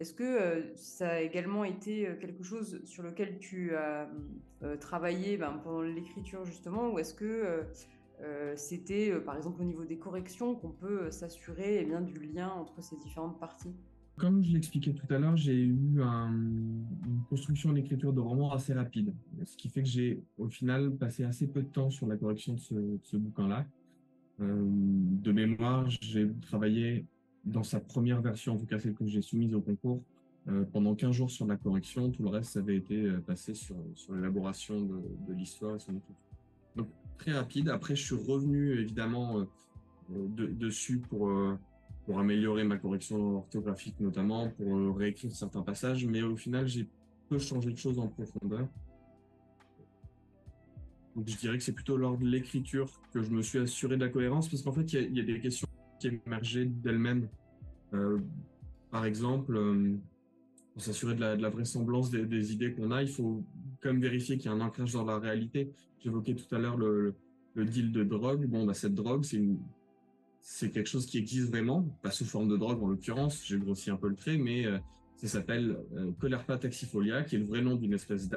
Est-ce 0.00 0.14
que 0.14 0.72
ça 0.74 1.10
a 1.10 1.20
également 1.20 1.64
été 1.64 2.16
quelque 2.18 2.42
chose 2.42 2.80
sur 2.84 3.02
lequel 3.02 3.38
tu 3.38 3.76
as 3.76 4.08
travaillé 4.80 5.36
ben, 5.36 5.60
pendant 5.62 5.82
l'écriture 5.82 6.46
justement, 6.46 6.90
ou 6.90 6.98
est-ce 6.98 7.14
que 7.14 7.66
c'était 8.56 9.10
euh, 9.10 9.20
par 9.20 9.36
exemple 9.36 9.62
au 9.62 9.64
niveau 9.64 9.84
des 9.84 9.96
corrections 9.96 10.54
qu'on 10.54 10.70
peut 10.70 11.02
euh, 11.02 11.10
s'assurer 11.10 11.86
eh 11.88 12.04
du 12.04 12.20
lien 12.26 12.50
entre 12.50 12.82
ces 12.82 12.96
différentes 12.96 13.38
parties. 13.38 13.74
Comme 14.16 14.42
je 14.42 14.52
l'expliquais 14.52 14.92
tout 14.92 15.06
à 15.14 15.18
l'heure, 15.18 15.36
j'ai 15.36 15.54
eu 15.54 16.00
une 16.00 17.22
construction 17.28 17.72
d'écriture 17.72 18.12
de 18.12 18.18
roman 18.18 18.52
assez 18.52 18.74
rapide, 18.74 19.14
ce 19.44 19.56
qui 19.56 19.68
fait 19.68 19.82
que 19.82 19.88
j'ai 19.88 20.20
au 20.38 20.48
final 20.48 20.96
passé 20.96 21.22
assez 21.22 21.46
peu 21.46 21.62
de 21.62 21.68
temps 21.68 21.88
sur 21.88 22.08
la 22.08 22.16
correction 22.16 22.54
de 22.54 22.58
ce, 22.58 23.16
bouquin-là. 23.16 23.64
de 24.40 25.30
mémoire, 25.30 25.88
j'ai 25.88 26.28
travaillé 26.42 27.06
dans 27.44 27.62
sa 27.62 27.78
première 27.78 28.20
version, 28.20 28.54
en 28.54 28.58
tout 28.58 28.66
cas 28.66 28.80
celle 28.80 28.94
que 28.94 29.06
j'ai 29.06 29.22
soumise 29.22 29.54
au 29.54 29.60
concours, 29.60 30.02
pendant 30.72 30.96
15 30.96 31.12
jours 31.12 31.30
sur 31.30 31.46
la 31.46 31.56
correction. 31.56 32.10
Tout 32.10 32.24
le 32.24 32.30
reste, 32.30 32.56
avait 32.56 32.76
été 32.76 33.08
passé 33.24 33.54
sur, 33.54 33.76
sur 33.94 34.14
l'élaboration 34.14 34.80
de, 34.80 35.00
de 35.28 35.32
l'histoire 35.32 35.76
et 35.76 35.78
son 35.78 35.94
écriture. 35.94 36.27
Très 37.18 37.32
rapide. 37.32 37.68
Après, 37.68 37.96
je 37.96 38.04
suis 38.04 38.14
revenu 38.14 38.78
évidemment 38.78 39.46
euh, 40.10 40.28
dessus 40.28 40.98
pour, 40.98 41.28
euh, 41.28 41.58
pour 42.06 42.18
améliorer 42.18 42.64
ma 42.64 42.78
correction 42.78 43.38
orthographique 43.38 43.98
notamment, 44.00 44.48
pour 44.50 44.76
euh, 44.76 44.92
réécrire 44.92 45.34
certains 45.34 45.62
passages, 45.62 46.06
mais 46.06 46.22
au 46.22 46.36
final, 46.36 46.66
j'ai 46.66 46.88
peu 47.28 47.38
changé 47.38 47.70
de 47.72 47.76
choses 47.76 47.98
en 47.98 48.08
profondeur. 48.08 48.68
Donc, 51.14 51.28
je 51.28 51.36
dirais 51.36 51.58
que 51.58 51.64
c'est 51.64 51.72
plutôt 51.72 51.96
lors 51.96 52.16
de 52.16 52.24
l'écriture 52.24 52.88
que 53.12 53.22
je 53.22 53.30
me 53.30 53.42
suis 53.42 53.58
assuré 53.58 53.96
de 53.96 54.04
la 54.04 54.08
cohérence, 54.08 54.48
parce 54.48 54.62
qu'en 54.62 54.72
fait, 54.72 54.92
il 54.92 55.16
y, 55.16 55.20
a 55.20 55.24
des 55.24 55.40
questions 55.40 55.68
qui 55.98 56.08
émergeaient 56.24 56.66
d'elles-mêmes. 56.66 57.28
par 58.90 59.04
exemple, 59.04 59.60
pour 60.72 60.82
s'assurer 60.82 61.16
de, 61.16 61.20
la, 61.20 61.50
vraisemblance 61.50 62.08
des, 62.10 62.24
des 62.24 62.52
idées 62.52 62.72
qu'on 62.72 62.92
a, 62.92 63.02
il 63.02 63.08
faut 63.08 63.42
même 63.84 64.00
vérifier 64.00 64.36
qu'il 64.36 64.50
y 64.50 64.54
a 64.54 64.56
un 64.56 64.60
ancrage 64.60 64.92
dans 64.92 65.04
la 65.04 65.18
réalité. 65.18 65.70
J'évoquais 66.00 66.34
tout 66.34 66.54
à 66.54 66.58
l'heure 66.58 66.76
le, 66.76 67.14
deal 67.56 67.92
de 67.92 68.04
drogue. 68.04 68.46
Bon, 68.46 68.64
bah, 68.64 68.74
cette 68.74 68.94
drogue, 68.94 69.24
c'est 70.40 70.70
quelque 70.70 70.88
chose 70.88 71.06
qui 71.06 71.18
existe 71.18 71.48
vraiment, 71.48 71.82
pas 72.02 72.10
sous 72.10 72.24
forme 72.24 72.48
de 72.48 72.56
drogue 72.56 72.82
en 72.82 72.88
l'occurrence, 72.88 73.42
j'ai 73.44 73.58
grossi 73.58 73.90
un 73.90 73.96
peu 73.96 74.08
le 74.08 74.14
trait, 74.14 74.38
mais 74.38 74.66
euh, 74.66 74.78
ça 75.16 75.28
s'appelle 75.28 75.76
euh, 75.96 76.10
Colerpa 76.20 76.56
taxifolia, 76.58 77.22
qui 77.22 77.36
est 77.36 77.38
le 77.38 77.44
vrai 77.44 77.60
nom 77.60 77.74
d'une 77.74 77.94
espèce 77.94 78.28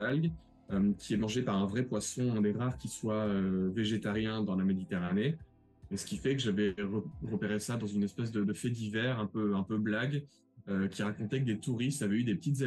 d'algue, 0.00 0.32
euh, 0.72 0.92
qui 0.98 1.14
est 1.14 1.16
mangée 1.16 1.42
par 1.42 1.56
un 1.56 1.66
vrai 1.66 1.84
poisson, 1.84 2.34
un 2.36 2.40
des 2.40 2.54
qui 2.78 2.88
soit 2.88 3.26
végétarien 3.72 4.42
dans 4.42 4.56
la 4.56 4.64
Méditerranée. 4.64 5.36
Et 5.92 5.96
ce 5.96 6.04
qui 6.04 6.16
fait 6.16 6.34
que 6.34 6.42
j'avais 6.42 6.74
repéré 7.30 7.60
ça 7.60 7.76
dans 7.76 7.86
une 7.86 8.02
espèce 8.02 8.32
de, 8.32 8.42
de 8.42 8.52
fait 8.52 8.70
divers, 8.70 9.20
un 9.20 9.26
peu, 9.26 9.54
un 9.54 9.62
peu 9.62 9.78
blague, 9.78 10.24
euh, 10.68 10.88
qui 10.88 11.04
racontait 11.04 11.38
que 11.38 11.44
des 11.44 11.58
touristes 11.58 12.02
avaient 12.02 12.16
eu 12.16 12.24
des 12.24 12.34
petites 12.34 12.60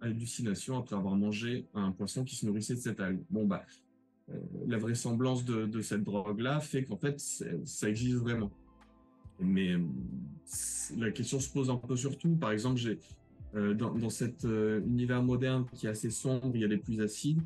hallucinations 0.00 0.78
après 0.78 0.96
avoir 0.96 1.14
mangé 1.16 1.66
un 1.74 1.92
poisson 1.92 2.24
qui 2.24 2.34
se 2.34 2.46
nourrissait 2.46 2.76
de 2.76 2.80
cette 2.80 2.98
algue. 2.98 3.20
Bon, 3.28 3.44
bah, 3.44 3.66
euh, 4.30 4.38
la 4.66 4.78
vraisemblance 4.78 5.44
de, 5.44 5.80
cette 5.82 6.02
drogue-là 6.02 6.60
fait 6.60 6.84
qu'en 6.84 6.96
fait, 6.96 7.20
ça 7.66 7.90
existe 7.90 8.16
vraiment. 8.16 8.50
Mais 9.38 9.74
euh, 9.74 9.80
la 10.96 11.10
question 11.10 11.38
se 11.38 11.50
pose 11.50 11.68
un 11.68 11.76
peu 11.76 11.94
surtout. 11.94 12.36
Par 12.36 12.52
exemple, 12.52 12.80
dans, 13.52 14.08
cet 14.10 14.44
univers 14.44 15.22
moderne 15.22 15.66
qui 15.74 15.86
est 15.86 15.90
assez 15.90 16.10
sombre, 16.10 16.52
il 16.54 16.62
y 16.62 16.64
a 16.64 16.68
des 16.68 16.78
pluies 16.78 17.02
acides. 17.02 17.42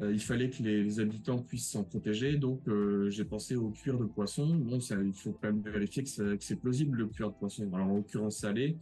il 0.00 0.20
fallait 0.20 0.48
que 0.48 0.62
les 0.62 0.98
habitants 0.98 1.38
puissent 1.38 1.68
s'en 1.68 1.84
protéger, 1.84 2.36
donc 2.36 2.62
j'ai 3.08 3.24
pensé 3.24 3.54
au 3.54 3.68
cuir 3.68 3.98
de 3.98 4.04
poisson. 4.04 4.46
Bon, 4.54 4.78
il 4.78 5.12
faut 5.14 5.32
quand 5.32 5.52
même 5.52 5.60
vérifier 5.60 6.04
que 6.04 6.38
c'est 6.40 6.56
plausible 6.56 6.96
le 6.96 7.06
cuir 7.06 7.28
de 7.28 7.34
poisson. 7.34 7.70
Alors 7.74 7.88
en 7.88 7.96
l'occurrence 7.96 8.38
salé, 8.38 8.76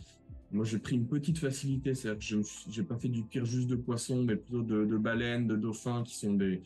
moi, 0.55 0.65
j'ai 0.65 0.79
pris 0.79 0.95
une 0.95 1.07
petite 1.07 1.39
facilité, 1.39 1.95
c'est-à-dire 1.95 2.19
que 2.19 2.47
je 2.71 2.81
n'ai 2.81 2.87
pas 2.87 2.97
fait 2.97 3.09
du 3.09 3.25
pire 3.25 3.45
juste 3.45 3.67
de 3.67 3.75
poissons, 3.75 4.23
mais 4.23 4.37
plutôt 4.37 4.63
de, 4.63 4.85
de, 4.85 4.97
baleines, 4.97 5.49
de 5.49 5.57
dauphins, 5.57 6.05
qui 6.05 6.17
sont 6.17 6.33
des 6.33 6.63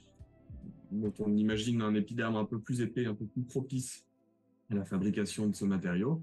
dont 0.91 1.13
on 1.19 1.35
imagine 1.37 1.83
un 1.83 1.95
épiderme 1.95 2.37
un 2.37 2.45
peu 2.45 2.59
plus 2.59 2.81
épais, 2.81 3.07
un 3.07 3.15
peu 3.15 3.27
plus 3.27 3.43
propice 3.43 4.05
à 4.71 4.75
la 4.75 4.85
fabrication 4.85 5.47
de 5.47 5.55
ce 5.55 5.65
matériau. 5.65 6.23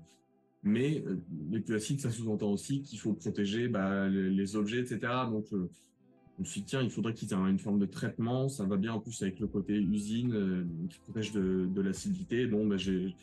Mais 0.64 1.04
euh, 1.08 1.76
acides, 1.76 2.02
ça 2.02 2.10
sous-entend 2.10 2.52
aussi 2.52 2.82
qu'il 2.82 3.00
faut 3.00 3.14
protéger 3.14 3.68
bah, 3.68 4.08
les, 4.10 4.56
objets, 4.56 4.80
etc. 4.80 5.00
Donc, 5.30 5.46
euh, 5.54 5.70
me 6.40 6.46
suis 6.46 6.62
dit, 6.62 6.68
tiens, 6.68 6.82
il 6.82 6.90
faudrait 6.90 7.14
qu'ils 7.14 7.32
aient 7.34 7.36
une 7.36 7.60
forme 7.60 7.80
de 7.80 7.86
traitement. 7.86 8.50
Ça 8.50 8.66
va 8.66 8.78
bien 8.78 8.94
en 8.94 9.00
plus 9.00 9.22
avec 9.22 9.40
le 9.40 9.48
côté 9.48 9.74
usine 9.74 10.34
euh, 10.34 10.66
qui 10.90 11.00
protège 11.00 11.32
de, 11.32 11.82
l'acidité. 11.82 12.48
Donc, 12.48 12.70
bah, 12.70 12.78
j'ai 12.78 13.16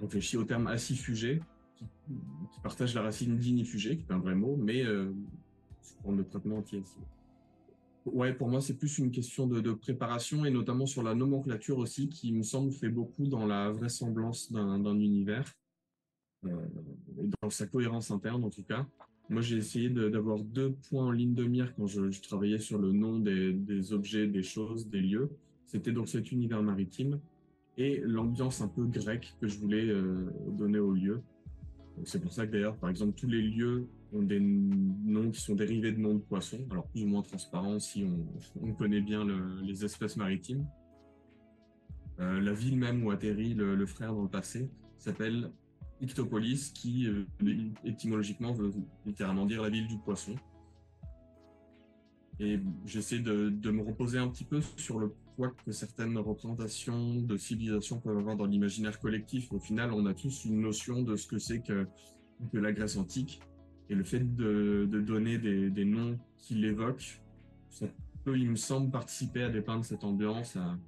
réfléchi 0.00 0.36
au 0.36 0.44
terme 0.44 0.66
acifugé 0.66 1.40
qui, 1.76 2.60
partage 2.62 2.94
la 2.94 3.02
racine 3.02 3.36
d'inifugé, 3.36 3.96
qui 3.96 4.04
est 4.08 4.12
un 4.12 4.18
vrai 4.18 4.34
mot, 4.34 4.56
mais 4.56 4.84
euh, 4.84 5.12
forme 6.02 6.18
de 6.18 6.22
traitement 6.22 6.58
anti 6.58 6.82
Ouais, 8.06 8.32
pour 8.32 8.48
moi, 8.48 8.60
c'est 8.60 8.78
plus 8.78 8.98
une 8.98 9.10
question 9.10 9.48
de, 9.48 9.72
préparation 9.72 10.44
et 10.44 10.50
notamment 10.50 10.86
sur 10.86 11.02
la 11.02 11.14
nomenclature 11.14 11.78
aussi, 11.78 12.08
qui 12.08 12.32
me 12.32 12.42
semble 12.42 12.70
fait 12.70 12.88
beaucoup 12.88 13.26
dans 13.26 13.46
la 13.46 13.70
vraisemblance 13.70 14.52
d'un 14.52 14.98
univers 15.00 15.52
euh, 16.44 16.50
et 17.18 17.28
dans 17.42 17.50
sa 17.50 17.66
cohérence 17.66 18.12
interne 18.12 18.44
en 18.44 18.50
tout 18.50 18.62
cas. 18.62 18.86
Moi, 19.28 19.42
j'ai 19.42 19.56
essayé 19.56 19.90
d'avoir 19.90 20.38
deux 20.38 20.76
points 20.88 21.06
en 21.06 21.10
ligne 21.10 21.34
de 21.34 21.44
mire 21.44 21.74
quand 21.74 21.88
je, 21.88 22.20
travaillais 22.20 22.60
sur 22.60 22.78
le 22.78 22.92
nom 22.92 23.18
des, 23.18 23.92
objets, 23.92 24.28
des 24.28 24.44
choses, 24.44 24.86
des 24.86 25.00
lieux. 25.00 25.28
C'était 25.66 25.90
donc 25.90 26.08
cet 26.08 26.30
univers 26.30 26.62
maritime 26.62 27.18
et 27.76 27.98
l'ambiance 28.04 28.60
un 28.60 28.68
peu 28.68 28.84
grecque 28.84 29.34
que 29.40 29.48
je 29.48 29.58
voulais 29.58 29.84
euh, 29.84 30.30
donner 30.46 30.78
au 30.78 30.92
lieu. 30.92 31.22
C'est 32.04 32.20
pour 32.20 32.32
ça 32.32 32.46
que 32.46 32.52
d'ailleurs, 32.52 32.76
par 32.76 32.90
exemple, 32.90 33.18
tous 33.18 33.26
les 33.26 33.42
lieux 33.42 33.88
ont 34.12 34.22
des 34.22 34.40
noms 34.40 35.30
qui 35.30 35.40
sont 35.40 35.54
dérivés 35.54 35.92
de 35.92 35.98
noms 35.98 36.14
de 36.14 36.20
poissons, 36.20 36.60
alors 36.70 36.86
plus 36.88 37.04
ou 37.04 37.06
moins 37.06 37.22
transparents 37.22 37.78
si 37.78 38.04
on, 38.60 38.72
connaît 38.72 39.00
bien 39.00 39.24
les 39.62 39.84
espèces 39.84 40.16
maritimes. 40.16 40.66
Euh, 42.20 42.40
la 42.40 42.52
ville 42.52 42.78
même 42.78 43.04
où 43.04 43.10
atterrit 43.10 43.54
le, 43.54 43.86
frère 43.86 44.14
dans 44.14 44.22
le 44.22 44.28
passé 44.28 44.70
s'appelle 44.98 45.50
Ictopolis, 46.00 46.70
qui 46.74 47.06
euh, 47.06 47.24
étymologiquement 47.84 48.52
veut 48.52 48.72
littéralement 49.04 49.46
dire 49.46 49.62
la 49.62 49.70
ville 49.70 49.86
du 49.86 49.98
poisson. 49.98 50.34
Et 52.38 52.60
j'essaie 52.84 53.18
de, 53.18 53.48
de, 53.48 53.70
me 53.70 53.82
reposer 53.82 54.18
un 54.18 54.28
petit 54.28 54.44
peu 54.44 54.60
sur 54.76 54.98
le 54.98 55.14
que 55.64 55.72
certaines 55.72 56.16
représentations 56.18 57.20
de 57.20 57.36
civilisation 57.36 58.00
peuvent 58.00 58.18
avoir 58.18 58.36
dans 58.36 58.46
l'imaginaire 58.46 58.98
collectif. 58.98 59.52
Au 59.52 59.58
final, 59.58 59.92
on 59.92 60.06
a 60.06 60.14
tous 60.14 60.44
une 60.44 60.60
notion 60.60 61.02
de 61.02 61.16
ce 61.16 61.26
que 61.26 61.38
c'est 61.38 61.60
que, 61.60 61.86
la 62.52 62.72
Grèce 62.72 62.96
antique. 62.96 63.40
Et 63.88 63.94
le 63.94 64.02
fait 64.02 64.34
de, 64.34 64.86
donner 64.86 65.38
des, 65.38 65.84
noms 65.84 66.18
qui 66.38 66.54
l'évoquent, 66.54 67.20
ça 67.70 67.86
peut, 68.24 68.38
il 68.38 68.50
me 68.50 68.56
semble, 68.56 68.90
participer 68.90 69.42
à 69.42 69.50
dépeindre 69.50 69.84
cette 69.84 70.04
ambiance, 70.04 70.56
à, 70.56 70.78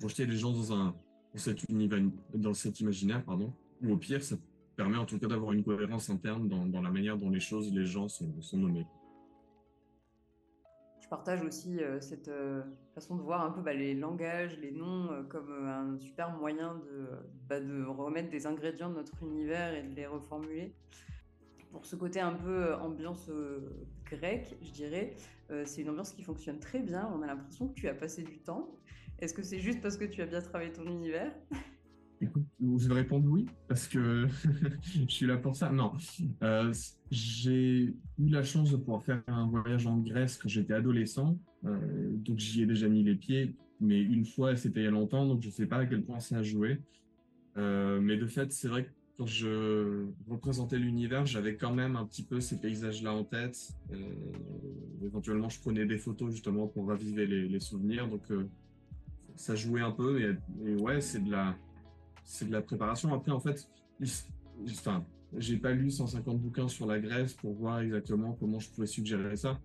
projeter 0.00 0.26
les 0.26 0.36
gens 0.36 0.52
dans, 0.52 0.72
un, 0.72 0.94
cet, 1.34 1.62
imaginaire. 2.80 3.24
Pardon. 3.24 3.52
Ou 3.82 3.92
au 3.92 3.96
pire, 3.96 4.22
ça 4.22 4.36
permet 4.76 4.96
en 4.96 5.04
tout 5.04 5.18
cas 5.18 5.28
d'avoir 5.28 5.52
une 5.52 5.62
cohérence 5.62 6.10
interne 6.10 6.48
dans, 6.48 6.82
la 6.82 6.90
manière 6.90 7.16
dont 7.16 7.30
les 7.30 7.40
choses, 7.40 7.72
les 7.72 7.86
gens 7.86 8.08
sont 8.08 8.56
nommés 8.56 8.86
je 11.08 11.10
partage 11.10 11.42
aussi 11.42 11.82
euh, 11.82 12.02
cette 12.02 12.28
euh, 12.28 12.60
façon 12.94 13.16
de 13.16 13.22
voir 13.22 13.42
un 13.42 13.50
peu 13.50 13.62
bah, 13.62 13.72
les 13.72 13.94
langages, 13.94 14.58
les 14.58 14.70
noms 14.70 15.10
euh, 15.10 15.22
comme 15.22 15.50
un 15.66 15.96
super 15.96 16.36
moyen 16.36 16.82
bah, 17.48 17.60
de, 17.60 17.82
remettre 17.82 18.28
des 18.28 18.46
ingrédients 18.46 18.90
de 18.90 18.96
notre 18.96 19.22
univers 19.22 19.72
et 19.72 19.84
de 19.84 19.94
les 19.94 20.06
reformuler. 20.06 20.74
Pour 21.72 21.86
ce 21.86 21.96
côté 21.96 22.20
un 22.20 22.34
peu 22.34 22.74
ambiance 22.74 23.30
grecque, 24.04 24.54
je 24.60 24.70
dirais, 24.70 25.14
c'est 25.64 25.80
une 25.80 25.90
ambiance 25.90 26.12
qui 26.12 26.22
fonctionne 26.22 26.58
très 26.58 26.80
bien. 26.80 27.10
On 27.14 27.22
a 27.22 27.26
l'impression 27.26 27.68
que 27.68 27.74
tu 27.74 27.88
as 27.88 27.94
passé 27.94 28.22
du 28.22 28.38
temps. 28.38 28.68
Est-ce 29.18 29.32
que 29.32 29.42
c'est 29.42 29.60
juste 29.60 29.80
parce 29.80 29.96
que 29.96 30.04
tu 30.04 30.20
as 30.20 30.26
bien 30.26 30.42
travaillé 30.42 30.72
ton 30.72 30.84
univers? 30.84 31.32
Écoute, 32.20 32.44
je 32.60 32.88
vais 32.88 32.94
répondre 32.94 33.28
oui, 33.28 33.46
parce 33.68 33.86
que 33.86 34.26
je 34.82 35.06
suis 35.06 35.26
là 35.26 35.36
pour 35.36 35.54
ça. 35.54 35.70
Non, 35.70 35.92
euh, 36.42 36.72
j'ai 37.12 37.94
eu 38.18 38.28
la 38.28 38.42
chance 38.42 38.72
de 38.72 38.76
pouvoir 38.76 39.04
faire 39.04 39.22
un 39.28 39.46
voyage 39.46 39.86
en 39.86 39.98
Grèce 39.98 40.36
quand 40.36 40.48
j'étais 40.48 40.74
adolescent, 40.74 41.38
euh, 41.64 41.78
donc 42.10 42.38
j'y 42.38 42.62
ai 42.62 42.66
déjà 42.66 42.88
mis 42.88 43.04
les 43.04 43.14
pieds, 43.14 43.54
mais 43.80 44.00
une 44.00 44.24
fois, 44.24 44.56
c'était 44.56 44.80
il 44.80 44.84
y 44.84 44.86
a 44.88 44.90
longtemps, 44.90 45.26
donc 45.26 45.42
je 45.42 45.48
ne 45.48 45.52
sais 45.52 45.66
pas 45.66 45.78
à 45.78 45.86
quel 45.86 46.02
point 46.02 46.18
ça 46.18 46.38
a 46.38 46.42
joué. 46.42 46.80
Euh, 47.56 48.00
mais 48.00 48.16
de 48.16 48.26
fait, 48.26 48.52
c'est 48.52 48.68
vrai 48.68 48.86
que 48.86 48.90
quand 49.16 49.26
je 49.26 50.06
représentais 50.28 50.78
l'univers, 50.78 51.24
j'avais 51.24 51.56
quand 51.56 51.72
même 51.72 51.94
un 51.94 52.04
petit 52.04 52.24
peu 52.24 52.40
ces 52.40 52.60
paysages-là 52.60 53.12
en 53.12 53.24
tête. 53.24 53.72
éventuellement, 55.04 55.48
je 55.48 55.60
prenais 55.60 55.86
des 55.86 55.98
photos 55.98 56.32
justement 56.32 56.66
pour 56.66 56.88
raviver 56.88 57.26
les, 57.26 57.60
souvenirs, 57.60 58.08
donc 58.08 58.22
ça 59.36 59.54
jouait 59.54 59.82
un 59.82 59.90
peu. 59.92 60.20
et 60.20 60.74
ouais, 60.76 61.00
c'est 61.00 61.24
de 61.24 61.32
la 61.32 61.56
c'est 62.28 62.44
de 62.44 62.52
la 62.52 62.60
préparation. 62.60 63.12
Après, 63.14 63.32
en 63.32 63.40
fait, 63.40 63.68
j'ai 65.38 65.56
pas 65.56 65.72
lu 65.72 65.90
150 65.90 66.38
bouquins 66.38 66.68
sur 66.68 66.86
la 66.86 67.00
Grèce 67.00 67.32
pour 67.32 67.54
voir 67.54 67.80
exactement 67.80 68.36
comment 68.38 68.60
je 68.60 68.68
pouvais 68.70 68.86
suggérer 68.86 69.34
ça. 69.36 69.58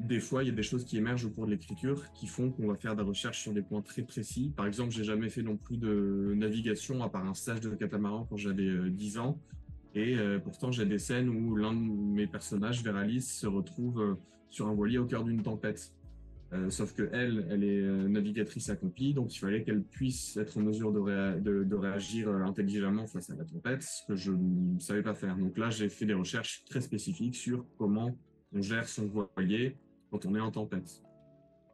Des 0.00 0.18
fois, 0.18 0.42
il 0.42 0.48
y 0.48 0.50
a 0.50 0.54
des 0.54 0.64
choses 0.64 0.84
qui 0.84 0.96
émergent 0.96 1.26
au 1.26 1.30
cours 1.30 1.46
de 1.46 1.52
l'écriture 1.52 2.12
qui 2.12 2.26
font 2.26 2.50
qu'on 2.50 2.66
va 2.66 2.74
faire 2.74 2.96
des 2.96 3.04
recherches 3.04 3.40
sur 3.40 3.52
des 3.52 3.62
points 3.62 3.82
très 3.82 4.02
précis. 4.02 4.52
Par 4.56 4.66
exemple, 4.66 4.90
j'ai 4.90 5.04
jamais 5.04 5.28
fait 5.28 5.42
non 5.42 5.56
plus 5.56 5.76
de 5.76 6.34
navigation 6.36 7.04
à 7.04 7.08
part 7.08 7.24
un 7.24 7.34
stage 7.34 7.60
de 7.60 7.70
catamaran 7.70 8.26
quand 8.28 8.36
j'avais 8.36 8.90
10 8.90 9.16
euh, 9.16 9.20
ans. 9.20 9.38
Et 9.94 10.16
euh, 10.16 10.40
pourtant, 10.40 10.72
j'ai 10.72 10.86
des 10.86 10.98
scènes 10.98 11.28
où 11.28 11.54
l'un 11.54 11.72
de 11.72 11.78
mes 11.78 12.26
personnages, 12.26 12.82
Veralis, 12.82 13.20
se 13.20 13.46
retrouve 13.46 14.00
euh, 14.00 14.14
sur 14.50 14.66
un 14.66 14.74
voilier 14.74 14.98
au 14.98 15.06
cœur 15.06 15.22
d'une 15.22 15.42
tempête. 15.42 15.92
Euh, 16.52 16.68
sauf 16.68 16.94
que 16.94 17.08
elle, 17.12 17.46
elle 17.50 17.64
est 17.64 17.80
euh, 17.80 18.08
navigatrice 18.08 18.68
accomplie, 18.68 19.14
donc 19.14 19.34
il 19.34 19.38
fallait 19.38 19.62
qu'elle 19.62 19.82
puisse 19.82 20.36
être 20.36 20.58
en 20.58 20.60
mesure 20.60 20.92
de, 20.92 21.74
réagir 21.74 22.28
euh, 22.28 22.42
intelligemment 22.42 23.06
face 23.06 23.30
à 23.30 23.36
la 23.36 23.44
tempête, 23.44 23.82
ce 23.82 24.06
que 24.06 24.16
je 24.16 24.32
ne 24.32 24.78
savais 24.78 25.02
pas 25.02 25.14
faire. 25.14 25.34
Donc 25.36 25.56
là, 25.56 25.70
j'ai 25.70 25.88
fait 25.88 26.04
des 26.04 26.12
recherches 26.12 26.62
très 26.66 26.82
spécifiques 26.82 27.36
sur 27.36 27.64
comment 27.78 28.14
on 28.52 28.60
gère 28.60 28.86
son 28.86 29.06
voilier 29.06 29.78
quand 30.10 30.26
on 30.26 30.34
est 30.34 30.40
en 30.40 30.50
tempête. 30.50 31.02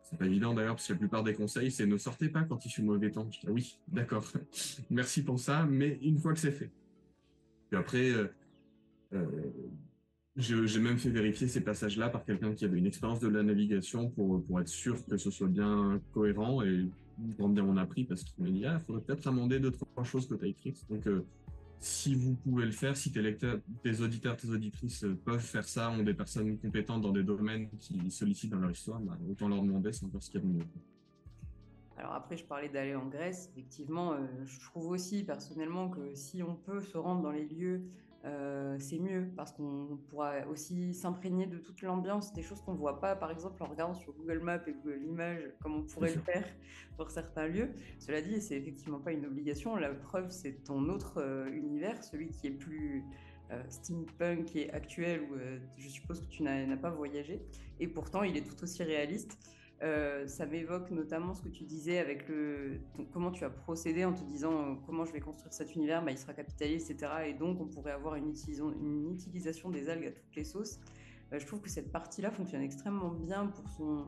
C'est 0.04 0.16
pas 0.16 0.26
évident 0.26 0.54
d'ailleurs, 0.54 0.76
parce 0.76 0.86
que 0.86 0.92
la 0.92 0.98
plupart 1.00 1.24
des 1.24 1.34
conseils, 1.34 1.72
c'est 1.72 1.84
ne 1.84 1.96
sortez 1.96 2.28
pas 2.28 2.44
quand 2.44 2.64
il 2.64 2.70
fait 2.70 2.82
mauvais 2.82 3.10
temps. 3.10 3.28
Je 3.32 3.40
dis, 3.40 3.48
oui, 3.48 3.80
d'accord, 3.88 4.30
merci 4.90 5.24
pour 5.24 5.40
ça, 5.40 5.66
mais 5.66 5.98
une 6.02 6.18
fois 6.18 6.32
que 6.34 6.38
c'est 6.38 6.52
fait. 6.52 6.70
Puis 7.68 7.76
après, 7.76 8.12
j'ai 10.38 10.80
même 10.80 10.98
fait 10.98 11.10
vérifier 11.10 11.48
ces 11.48 11.60
passages-là 11.60 12.08
par 12.08 12.24
quelqu'un 12.24 12.54
qui 12.54 12.64
avait 12.64 12.78
une 12.78 12.86
expérience 12.86 13.18
de 13.18 13.28
la 13.28 13.42
navigation 13.42 14.08
pour, 14.10 14.44
pour 14.44 14.60
être 14.60 14.68
sûr 14.68 15.04
que 15.06 15.16
ce 15.16 15.30
soit 15.30 15.48
bien 15.48 16.00
cohérent 16.14 16.62
et 16.62 16.88
grand 17.36 17.48
bien 17.48 17.64
on 17.64 17.76
a 17.76 17.84
pris 17.84 18.04
parce 18.04 18.22
qu'il 18.22 18.44
m'a 18.44 18.50
dit 18.50 18.64
ah, 18.64 18.78
faudrait 18.80 19.02
peut-être 19.02 19.26
amender 19.26 19.58
deux 19.58 19.72
trois 19.72 20.04
choses 20.04 20.28
que 20.28 20.34
tu 20.36 20.44
as 20.44 20.48
écrites. 20.48 20.86
Donc 20.88 21.06
euh, 21.08 21.24
si 21.80 22.14
vous 22.14 22.34
pouvez 22.34 22.66
le 22.66 22.72
faire, 22.72 22.96
si 22.96 23.12
tes 23.12 23.22
lecteurs, 23.22 23.58
tes 23.82 24.00
auditeurs, 24.00 24.36
tes 24.36 24.48
auditrices 24.48 25.04
peuvent 25.24 25.40
faire 25.40 25.68
ça, 25.68 25.90
ont 25.90 26.02
des 26.02 26.14
personnes 26.14 26.58
compétentes 26.58 27.02
dans 27.02 27.12
des 27.12 27.22
domaines 27.22 27.68
qui 27.78 28.10
sollicitent 28.10 28.50
dans 28.50 28.58
leur 28.58 28.70
histoire, 28.70 29.00
bah, 29.00 29.16
autant 29.28 29.48
leur 29.48 29.62
demander, 29.62 29.92
c'est 29.92 30.04
encore 30.06 30.22
ce 30.22 30.30
qu'il 30.30 30.40
y 30.40 30.44
a 30.44 30.46
de 30.46 30.52
mieux. 30.52 30.64
Alors 31.96 32.12
après, 32.12 32.36
je 32.36 32.44
parlais 32.44 32.68
d'aller 32.68 32.94
en 32.94 33.06
Grèce. 33.06 33.50
Effectivement, 33.52 34.12
euh, 34.12 34.18
je 34.44 34.60
trouve 34.60 34.88
aussi 34.88 35.24
personnellement 35.24 35.88
que 35.88 36.14
si 36.14 36.42
on 36.44 36.54
peut 36.54 36.80
se 36.80 36.96
rendre 36.96 37.22
dans 37.22 37.32
les 37.32 37.46
lieux 37.46 37.82
euh, 38.28 38.76
c'est 38.78 38.98
mieux 38.98 39.30
parce 39.36 39.52
qu'on 39.52 39.98
pourra 40.08 40.46
aussi 40.50 40.92
s'imprégner 40.94 41.46
de 41.46 41.58
toute 41.58 41.82
l'ambiance, 41.82 42.32
des 42.32 42.42
choses 42.42 42.60
qu'on 42.62 42.72
ne 42.72 42.78
voit 42.78 43.00
pas, 43.00 43.16
par 43.16 43.30
exemple 43.30 43.62
en 43.62 43.66
regardant 43.66 43.94
sur 43.94 44.12
Google 44.12 44.40
Maps 44.40 44.60
et 44.66 44.72
Google 44.72 45.02
Images, 45.04 45.42
comme 45.60 45.76
on 45.76 45.82
pourrait 45.82 46.14
le 46.14 46.20
faire 46.20 46.44
pour 46.96 47.10
certains 47.10 47.46
lieux. 47.46 47.70
Cela 47.98 48.20
dit, 48.20 48.40
c'est 48.40 48.56
effectivement 48.56 48.98
pas 48.98 49.12
une 49.12 49.24
obligation. 49.26 49.76
La 49.76 49.90
preuve, 49.90 50.30
c'est 50.30 50.64
ton 50.64 50.88
autre 50.88 51.18
euh, 51.18 51.50
univers, 51.52 52.02
celui 52.04 52.28
qui 52.28 52.48
est 52.48 52.52
plus 52.52 53.04
euh, 53.50 53.62
steampunk 53.68 54.54
et 54.56 54.70
actuel, 54.72 55.22
où 55.22 55.36
je 55.76 55.88
suppose 55.88 56.20
que 56.20 56.26
tu 56.26 56.42
n'as 56.42 56.76
pas 56.76 56.90
voyagé. 56.90 57.40
Et 57.80 57.86
pourtant, 57.86 58.22
il 58.22 58.36
est 58.36 58.46
tout 58.46 58.62
aussi 58.62 58.82
réaliste. 58.82 59.38
Euh, 59.82 60.26
ça 60.26 60.44
m'évoque 60.44 60.90
notamment 60.90 61.34
ce 61.34 61.42
que 61.42 61.48
tu 61.48 61.62
disais 61.62 61.98
avec 61.98 62.28
le 62.28 62.80
comment 63.12 63.30
tu 63.30 63.44
as 63.44 63.50
procédé 63.50 64.04
en 64.04 64.12
te 64.12 64.24
disant 64.24 64.52
euh, 64.52 64.74
comment 64.84 65.04
je 65.04 65.12
vais 65.12 65.20
construire 65.20 65.52
cet 65.52 65.76
univers, 65.76 66.04
bah, 66.04 66.10
il 66.10 66.18
sera 66.18 66.32
capitaliste, 66.34 66.90
etc. 66.90 67.12
Et 67.28 67.34
donc 67.34 67.60
on 67.60 67.66
pourrait 67.66 67.92
avoir 67.92 68.16
une, 68.16 68.28
utilisation 69.12 69.70
des 69.70 69.88
algues 69.88 70.06
à 70.06 70.10
toutes 70.10 70.34
les 70.34 70.42
sauces. 70.42 70.80
Euh, 71.32 71.38
je 71.38 71.46
trouve 71.46 71.60
que 71.60 71.70
cette 71.70 71.92
partie-là 71.92 72.32
fonctionne 72.32 72.62
extrêmement 72.62 73.10
bien 73.10 73.46
pour 73.46 73.68
son 73.68 74.06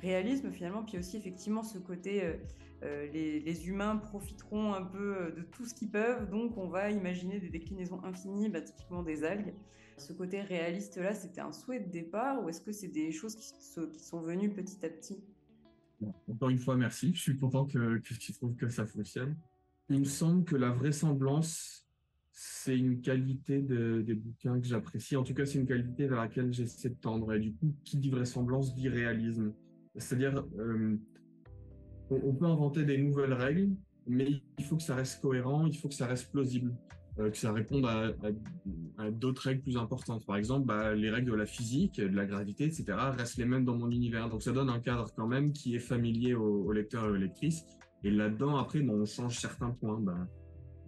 réalisme 0.00 0.50
finalement, 0.50 0.82
puis 0.82 0.98
aussi 0.98 1.16
effectivement 1.16 1.62
ce 1.62 1.78
côté 1.78 2.34
les, 2.82 3.40
les, 3.40 3.68
humains 3.68 3.96
profiteront 3.96 4.74
un 4.74 4.82
peu 4.82 5.32
de 5.34 5.40
tout 5.40 5.64
ce 5.64 5.72
qu'ils 5.72 5.90
peuvent, 5.90 6.28
donc 6.28 6.58
on 6.58 6.68
va 6.68 6.90
imaginer 6.90 7.38
des 7.38 7.48
déclinaisons 7.48 8.02
infinies, 8.04 8.50
bah, 8.50 8.60
typiquement 8.60 9.02
des 9.02 9.24
algues. 9.24 9.54
Ce 9.96 10.12
côté 10.12 10.42
réaliste-là, 10.42 11.14
c'était 11.14 11.40
un 11.40 11.52
souhait 11.52 11.80
de 11.80 11.90
départ 11.90 12.42
ou 12.42 12.48
est-ce 12.48 12.60
que 12.60 12.72
c'est 12.72 12.88
des 12.88 13.12
choses 13.12 13.36
qui, 13.36 13.52
sont 13.98 14.20
venues 14.20 14.50
petit 14.50 14.84
à 14.84 14.88
petit? 14.88 15.22
Encore 16.28 16.50
une 16.50 16.58
fois, 16.58 16.76
merci. 16.76 17.14
Je 17.14 17.20
suis 17.20 17.36
content 17.36 17.64
que, 17.64 17.98
tu 17.98 18.32
trouves 18.32 18.56
que 18.56 18.68
ça 18.68 18.86
fonctionne. 18.86 19.36
Il 19.88 20.00
me 20.00 20.04
semble 20.04 20.44
que 20.44 20.56
la 20.56 20.70
vraisemblance, 20.70 21.86
c'est 22.32 22.76
une 22.76 23.00
qualité 23.00 23.62
des 23.62 24.14
bouquins 24.14 24.60
que 24.60 24.66
j'apprécie. 24.66 25.16
En 25.16 25.22
tout 25.22 25.34
cas, 25.34 25.46
c'est 25.46 25.58
une 25.58 25.66
qualité 25.66 26.06
vers 26.06 26.20
laquelle 26.20 26.52
j'essaie 26.52 26.90
de 26.90 26.94
tendre. 26.94 27.32
Et 27.32 27.40
du 27.40 27.54
coup, 27.54 27.74
qui 27.84 27.96
dit 27.96 28.10
vraisemblance 28.10 28.74
dit 28.74 28.88
réalisme. 28.88 29.52
C'est-à-dire, 29.96 30.44
euh, 30.58 30.98
on 32.10 32.34
peut 32.34 32.46
inventer 32.46 32.84
des 32.84 32.98
nouvelles 32.98 33.32
règles, 33.32 33.70
mais 34.06 34.42
il 34.58 34.64
faut 34.64 34.76
que 34.76 34.82
ça 34.82 34.94
reste 34.96 35.20
cohérent, 35.20 35.66
il 35.66 35.76
faut 35.76 35.88
que 35.88 35.94
ça 35.94 36.06
reste 36.06 36.30
plausible. 36.32 36.74
Euh, 37.20 37.30
que 37.30 37.36
ça 37.36 37.52
réponde 37.52 37.86
à, 37.86 39.10
d'autres 39.12 39.42
règles 39.42 39.62
plus 39.62 39.76
importantes. 39.76 40.26
Par 40.26 40.36
exemple, 40.36 40.66
bah, 40.66 40.94
les 40.94 41.10
règles 41.10 41.30
de 41.30 41.36
la 41.36 41.46
physique, 41.46 42.00
de 42.00 42.14
la 42.14 42.26
gravité, 42.26 42.64
etc., 42.64 42.84
restent 43.16 43.36
les 43.36 43.44
mêmes 43.44 43.64
dans 43.64 43.76
mon 43.76 43.90
univers. 43.90 44.28
Donc 44.28 44.42
ça 44.42 44.50
donne 44.50 44.68
un 44.68 44.80
cadre 44.80 45.12
quand 45.14 45.28
même 45.28 45.52
qui 45.52 45.76
est 45.76 45.80
familier 45.80 46.34
aux, 46.34 46.72
lecteurs 46.72 47.04
et 47.04 47.10
aux 47.10 47.16
lectrices. 47.16 47.64
Et 48.02 48.10
là-dedans, 48.10 48.56
après, 48.56 48.80
on 48.88 49.04
change 49.04 49.38
certains 49.38 49.70
points. 49.70 50.00
Bah, 50.00 50.26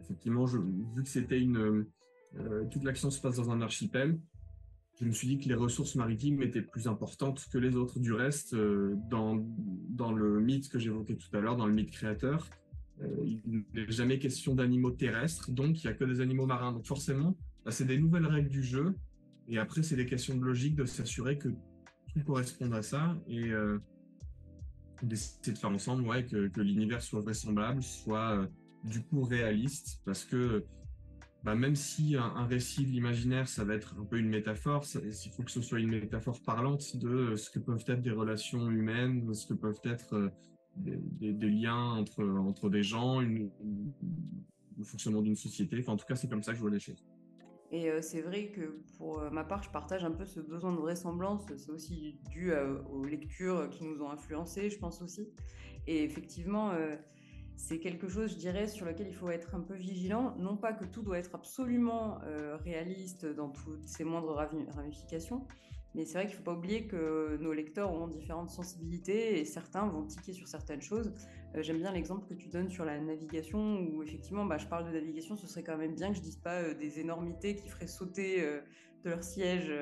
effectivement, 0.02 0.44
vu 0.46 1.02
que 1.02 1.08
c'était 1.08 1.40
une... 1.40 1.86
Euh, 2.38 2.64
toute 2.70 2.82
l'action 2.82 3.10
se 3.10 3.20
passe 3.20 3.36
dans 3.36 3.50
un 3.50 3.60
archipel, 3.62 4.18
je 5.00 5.04
me 5.04 5.12
suis 5.12 5.28
dit 5.28 5.38
que 5.38 5.48
les 5.48 5.54
ressources 5.54 5.94
maritimes 5.94 6.42
étaient 6.42 6.62
plus 6.62 6.88
importantes 6.88 7.46
que 7.52 7.58
les 7.58 7.76
autres. 7.76 8.00
Du 8.00 8.12
reste, 8.12 8.54
euh, 8.54 8.94
dans, 9.10 9.36
dans 9.90 10.12
le 10.12 10.40
mythe 10.40 10.68
que 10.68 10.78
j'évoquais 10.78 11.16
tout 11.16 11.34
à 11.36 11.40
l'heure, 11.40 11.56
dans 11.56 11.66
le 11.66 11.74
mythe 11.74 11.92
créateur, 11.92 12.48
il 13.24 13.64
n'est 13.74 13.90
jamais 13.90 14.18
question 14.18 14.54
d'animaux 14.54 14.90
terrestres, 14.90 15.50
donc 15.50 15.82
il 15.82 15.86
n'y 15.86 15.92
a 15.92 15.94
que 15.94 16.04
des 16.04 16.20
animaux 16.20 16.46
marins. 16.46 16.72
Donc 16.72 16.86
forcément, 16.86 17.36
bah, 17.64 17.70
c'est 17.70 17.84
des 17.84 17.98
nouvelles 17.98 18.26
règles 18.26 18.48
du 18.48 18.62
jeu. 18.62 18.94
Et 19.48 19.58
après, 19.58 19.82
c'est 19.82 19.96
des 19.96 20.06
questions 20.06 20.36
de 20.36 20.44
logique 20.44 20.76
de 20.76 20.84
s'assurer 20.84 21.38
que 21.38 21.48
tout 21.48 22.24
corresponde 22.24 22.74
à 22.74 22.82
ça 22.82 23.16
et 23.28 23.50
euh, 23.50 23.78
d'essayer 25.02 25.52
de 25.52 25.58
faire 25.58 25.70
ensemble 25.70 26.02
ouais, 26.06 26.24
que, 26.24 26.50
l'univers 26.60 27.02
soit 27.02 27.20
vraisemblable, 27.20 27.82
soit 27.82 28.38
euh, 28.38 28.46
du 28.84 29.02
coup 29.02 29.22
réaliste. 29.22 30.00
Parce 30.04 30.24
que 30.24 30.64
bah, 31.44 31.54
même 31.54 31.76
si 31.76 32.16
un, 32.16 32.46
récit 32.46 32.86
de 32.86 32.90
l'imaginaire, 32.90 33.46
ça 33.46 33.64
va 33.64 33.74
être 33.74 33.94
un 34.00 34.04
peu 34.04 34.18
une 34.18 34.28
métaphore, 34.28 34.84
il 34.94 35.32
faut 35.32 35.42
que 35.42 35.50
ce 35.50 35.60
soit 35.60 35.78
une 35.78 35.90
métaphore 35.90 36.40
parlante 36.42 36.96
de 36.96 37.36
ce 37.36 37.50
que 37.50 37.58
peuvent 37.58 37.84
être 37.86 38.02
des 38.02 38.10
relations 38.10 38.68
humaines, 38.70 39.32
ce 39.32 39.46
que 39.46 39.54
peuvent 39.54 39.80
être 39.84 40.32
des, 40.76 41.50
liens 41.50 41.94
entre, 41.96 42.24
entre 42.24 42.68
des 42.68 42.82
gens, 42.82 43.20
une, 43.20 43.50
le 44.76 44.84
fonctionnement 44.84 45.22
d'une 45.22 45.36
société. 45.36 45.78
Enfin, 45.80 45.92
en 45.92 45.96
tout 45.96 46.06
cas, 46.06 46.16
c'est 46.16 46.28
comme 46.28 46.42
ça 46.42 46.52
que 46.52 46.56
je 46.56 46.62
vois 46.62 46.70
les 46.70 46.80
choses. 46.80 47.04
Et 47.72 47.90
euh, 47.90 48.00
c'est 48.00 48.20
vrai 48.20 48.48
que 48.48 48.80
pour 48.96 49.18
euh, 49.18 49.30
ma 49.30 49.44
part, 49.44 49.62
je 49.62 49.70
partage 49.70 50.04
un 50.04 50.12
peu 50.12 50.24
ce 50.24 50.40
besoin 50.40 50.72
de 50.72 50.78
vraisemblance. 50.78 51.42
C'est 51.56 51.70
aussi 51.70 52.18
dû 52.30 52.52
aux 52.92 53.04
lectures 53.04 53.68
qui 53.70 53.84
nous 53.84 54.02
ont 54.02 54.10
influencés, 54.10 54.70
je 54.70 54.78
pense 54.78 55.02
aussi. 55.02 55.28
Et 55.86 56.04
effectivement, 56.04 56.70
euh, 56.70 56.96
c'est 57.56 57.78
quelque 57.80 58.08
chose, 58.08 58.32
je 58.32 58.36
dirais, 58.36 58.68
sur 58.68 58.86
lequel 58.86 59.08
il 59.08 59.14
faut 59.14 59.30
être 59.30 59.54
un 59.54 59.60
peu 59.60 59.74
vigilant. 59.74 60.36
Non 60.38 60.56
pas 60.56 60.72
que 60.72 60.84
tout 60.84 61.02
doit 61.02 61.18
être 61.18 61.34
absolument 61.34 62.18
réaliste 62.64 63.24
dans 63.24 63.48
toutes 63.48 63.86
ses 63.86 64.04
moindres 64.04 64.34
ramifications, 64.74 65.46
mais 65.96 66.04
c'est 66.04 66.18
vrai 66.18 66.26
qu'il 66.26 66.34
ne 66.34 66.36
faut 66.36 66.44
pas 66.44 66.52
oublier 66.52 66.86
que 66.86 67.38
nos 67.40 67.54
lecteurs 67.54 67.90
ont 67.90 68.06
différentes 68.06 68.50
sensibilités 68.50 69.40
et 69.40 69.46
certains 69.46 69.86
vont 69.86 70.04
tiquer 70.04 70.34
sur 70.34 70.46
certaines 70.46 70.82
choses. 70.82 71.10
Euh, 71.54 71.62
j'aime 71.62 71.78
bien 71.78 71.90
l'exemple 71.90 72.28
que 72.28 72.34
tu 72.34 72.48
donnes 72.48 72.68
sur 72.68 72.84
la 72.84 73.00
navigation 73.00 73.80
où 73.80 74.02
effectivement, 74.02 74.44
bah, 74.44 74.58
je 74.58 74.66
parle 74.66 74.86
de 74.86 74.92
navigation, 74.92 75.36
ce 75.36 75.46
serait 75.46 75.62
quand 75.62 75.78
même 75.78 75.94
bien 75.94 76.10
que 76.10 76.16
je 76.18 76.20
dise 76.20 76.36
pas 76.36 76.60
euh, 76.60 76.74
des 76.74 77.00
énormités 77.00 77.56
qui 77.56 77.70
feraient 77.70 77.86
sauter 77.86 78.42
euh, 78.42 78.60
de 79.04 79.10
leur 79.10 79.24
siège 79.24 79.72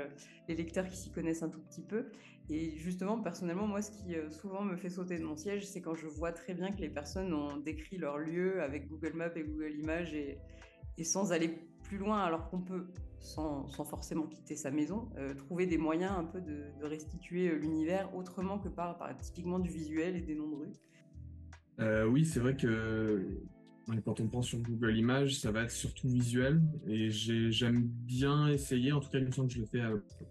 les 0.49 0.55
lecteurs 0.55 0.87
qui 0.89 0.97
s'y 0.97 1.11
connaissent 1.11 1.43
un 1.43 1.49
tout 1.49 1.61
petit 1.61 1.83
peu. 1.83 2.11
Et 2.49 2.77
justement, 2.77 3.19
personnellement, 3.21 3.67
moi, 3.67 3.83
ce 3.83 3.91
qui 3.91 4.15
souvent 4.31 4.63
me 4.63 4.77
fait 4.77 4.91
sauter 4.91 5.19
de 5.19 5.25
mon 5.25 5.35
siège, 5.35 5.67
c'est 5.67 5.81
quand 5.81 5.95
je 5.95 6.07
vois 6.07 6.31
très 6.31 6.53
bien 6.53 6.71
que 6.71 6.81
les 6.83 6.91
personnes 6.91 7.33
ont 7.33 7.57
décrit 7.57 7.97
leur 7.97 8.19
lieu 8.19 8.61
avec 8.61 8.87
Google 8.87 9.15
Maps 9.15 9.35
et 9.35 9.43
Google 9.43 9.73
Images 9.81 10.13
et 10.15 11.05
sans 11.05 11.33
aller 11.33 11.59
plus 11.85 11.97
loin, 11.97 12.23
alors 12.23 12.51
qu'on 12.51 12.61
peut 12.61 12.89
sans, 13.25 13.67
forcément 13.69 14.27
quitter 14.27 14.55
sa 14.55 14.71
maison, 14.71 15.09
euh, 15.17 15.35
trouver 15.35 15.67
des 15.67 15.79
moyens 15.79 16.13
un 16.17 16.25
peu 16.25 16.41
de, 16.41 16.65
restituer 16.83 17.49
euh, 17.49 17.57
l'univers 17.57 18.15
autrement 18.15 18.59
que 18.59 18.69
par, 18.69 18.99
typiquement 19.23 19.59
du 19.59 19.71
visuel 19.71 20.15
et 20.17 20.21
des 20.21 20.35
noms 20.35 20.49
de 20.49 20.57
rue. 20.57 20.73
Euh, 21.81 22.07
oui, 22.07 22.25
c'est 22.25 22.41
vrai 22.41 22.55
que 22.55 23.41
quand 24.05 24.21
on 24.21 24.29
pense 24.29 24.47
sur 24.47 24.59
Google 24.61 24.97
Images, 24.97 25.39
ça 25.41 25.51
va 25.51 25.63
être 25.63 25.71
surtout 25.71 26.09
visuel. 26.09 26.63
Et 26.87 27.11
j'aime 27.11 27.83
bien 27.83 28.49
essayer, 28.49 28.93
en 28.93 29.01
tout 29.01 29.11
cas, 29.11 29.19
il 29.19 29.27
me 29.27 29.33
semble 29.33 29.49
que 29.49 29.55
je 29.55 29.61
le 29.61 29.67
fais 29.67 29.81
à, 29.81 29.91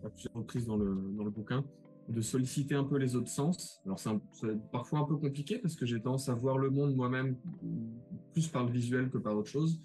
plusieurs 0.09 0.33
reprises 0.33 0.65
dans 0.65 0.77
le, 0.77 0.95
dans 1.17 1.23
le 1.23 1.31
bouquin, 1.31 1.65
de 2.09 2.21
solliciter 2.21 2.75
un 2.75 2.83
peu 2.83 2.97
les 2.97 3.15
autres 3.15 3.29
sens. 3.29 3.81
Alors 3.85 3.99
c'est 3.99 4.71
parfois 4.71 4.99
un 4.99 5.05
peu 5.05 5.17
compliqué 5.17 5.57
parce 5.57 5.75
que 5.75 5.85
j'ai 5.85 5.99
tendance 5.99 6.29
à 6.29 6.35
voir 6.35 6.57
le 6.57 6.69
monde 6.69 6.95
moi-même 6.95 7.37
plus 8.33 8.47
par 8.47 8.65
le 8.65 8.71
visuel 8.71 9.09
que 9.09 9.17
par 9.17 9.35
autre 9.35 9.49
chose. 9.49 9.81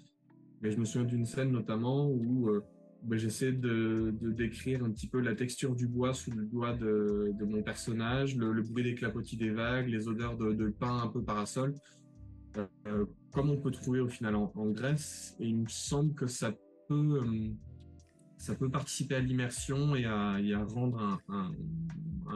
Mais 0.61 0.71
je 0.71 0.77
me 0.77 0.85
souviens 0.85 1.07
d'une 1.07 1.25
scène 1.25 1.51
notamment 1.51 2.09
où 2.09 2.49
ben, 3.03 3.17
j'essaie 3.17 3.53
de, 3.53 4.13
décrire 4.21 4.83
un 4.83 4.91
petit 4.91 5.07
peu 5.07 5.19
la 5.21 5.35
texture 5.35 5.75
du 5.75 5.87
bois 5.87 6.13
sous 6.13 6.31
le 6.31 6.43
doigt 6.45 6.73
de, 6.73 7.33
mon 7.45 7.63
personnage, 7.63 8.35
le, 8.35 8.61
bruit 8.61 8.83
des 8.83 8.95
clapotis 8.95 9.37
des 9.37 9.51
vagues, 9.51 9.87
les 9.87 10.07
odeurs 10.07 10.37
de, 10.37 10.67
pain 10.67 11.01
un 11.03 11.07
peu 11.07 11.23
parasol, 11.23 11.73
euh, 12.57 13.05
comme 13.31 13.49
on 13.49 13.57
peut 13.57 13.71
trouver 13.71 14.01
au 14.01 14.09
final 14.09 14.35
en, 14.35 14.51
Grèce. 14.71 15.35
Et 15.39 15.47
il 15.47 15.57
me 15.59 15.67
semble 15.67 16.13
que 16.13 16.27
ça 16.27 16.53
peut, 16.87 17.23
euh, 17.23 17.49
ça 18.37 18.55
peut 18.55 18.69
participer 18.69 19.15
à 19.15 19.19
l'immersion 19.19 19.95
et 19.95 20.05
à, 20.05 20.37
rendre 20.65 21.19
un, 21.29 21.51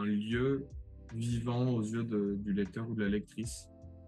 lieu 0.06 0.66
vivant 1.14 1.70
aux 1.70 1.84
yeux 1.84 2.04
du 2.04 2.54
lecteur 2.54 2.90
ou 2.90 2.96
de 2.96 3.02
la 3.02 3.10
lectrice. 3.10 3.68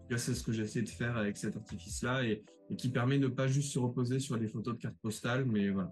C'est 0.10 0.36
ce 0.36 0.44
que 0.44 0.52
j'essaie 0.52 0.84
de 0.84 0.90
faire 0.90 1.18
avec 1.18 1.36
cet 1.36 1.58
artifice-là 1.58 2.24
et, 2.24 2.44
et 2.70 2.76
qui 2.76 2.90
permet 2.90 3.18
de 3.18 3.28
ne 3.28 3.34
pas 3.34 3.48
juste 3.48 3.74
se 3.74 3.80
reposer 3.80 4.20
sur 4.20 4.38
des 4.38 4.48
photos 4.48 4.76
de 4.76 4.80
cartes 4.80 4.98
postales, 5.02 5.46
mais 5.46 5.70
voilà, 5.70 5.92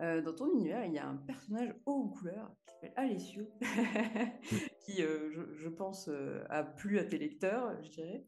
Euh, 0.00 0.22
dans 0.22 0.32
ton 0.32 0.50
univers, 0.54 0.84
il 0.86 0.94
y 0.94 0.98
a 0.98 1.06
un 1.06 1.16
personnage 1.16 1.74
haut 1.84 2.04
en 2.04 2.08
couleur 2.08 2.50
qui 2.56 2.72
s'appelle 2.72 2.92
Alessio, 2.96 3.50
qui, 4.80 5.02
euh, 5.02 5.30
je, 5.52 5.68
pense, 5.68 6.08
euh, 6.08 6.42
a 6.48 6.62
plu 6.62 6.98
à 6.98 7.04
tes 7.04 7.18
lecteurs, 7.18 7.76
je 7.82 7.90
dirais. 7.90 8.24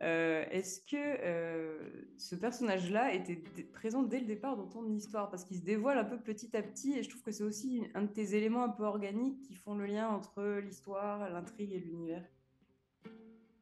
Est-ce 0.00 0.82
que 0.82 2.10
ce 2.18 2.34
personnage-là 2.34 3.14
était 3.14 3.42
présent 3.72 4.02
dès 4.02 4.20
le 4.20 4.26
départ 4.26 4.54
dans 4.54 4.66
ton 4.66 4.86
histoire? 4.92 5.30
Parce 5.30 5.44
qu'il 5.44 5.56
se 5.56 5.62
dévoile 5.62 5.96
un 5.96 6.04
peu 6.04 6.18
petit 6.18 6.54
à 6.54 6.62
petit, 6.62 6.98
et 6.98 7.02
je 7.02 7.08
trouve 7.08 7.22
que 7.22 7.30
c'est 7.30 7.44
aussi 7.44 7.84
un 7.94 8.02
de 8.02 8.08
tes 8.08 8.34
éléments 8.34 8.64
un 8.64 8.68
peu 8.68 8.82
organiques 8.82 9.40
qui 9.40 9.54
font 9.54 9.74
le 9.76 9.86
lien 9.86 10.10
entre 10.10 10.60
l'histoire, 10.62 11.30
l'intrigue 11.30 11.72
et 11.72 11.78
l'univers. 11.78 12.22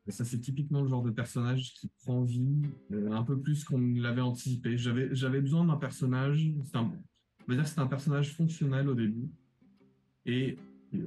Ça, 0.08 0.24
c'est 0.24 0.40
typiquement 0.40 0.80
le 0.80 0.88
genre 0.88 1.02
de 1.02 1.12
personnage 1.12 1.74
qui 1.74 1.88
prend 2.02 2.22
vie 2.22 2.62
un 2.90 3.22
peu 3.22 3.38
plus 3.38 3.62
qu'on 3.62 3.78
l'avait 3.78 4.20
anticipé. 4.20 4.76
J'avais 4.76 5.40
besoin 5.40 5.64
d'un 5.64 5.76
personnage, 5.76 6.50
c'est 7.48 7.78
un 7.78 7.86
personnage 7.86 8.34
fonctionnel 8.34 8.88
au 8.88 8.94
début. 8.94 9.30
Et 10.26 10.56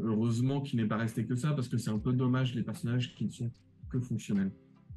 heureusement 0.01 0.61
qu'il 0.61 0.79
n'est 0.79 0.87
pas 0.87 0.97
resté 0.97 1.25
que 1.25 1.35
ça, 1.35 1.53
parce 1.53 1.67
que 1.67 1.77
c'est 1.77 1.91
un 1.91 1.99
peu 1.99 2.13
dommage 2.13 2.55
les 2.55 2.63
personnages 2.63 3.15
qui 3.15 3.25
ne 3.25 3.29
sont 3.29 3.51
que 3.89 3.99
fonctionnels. 3.99 4.51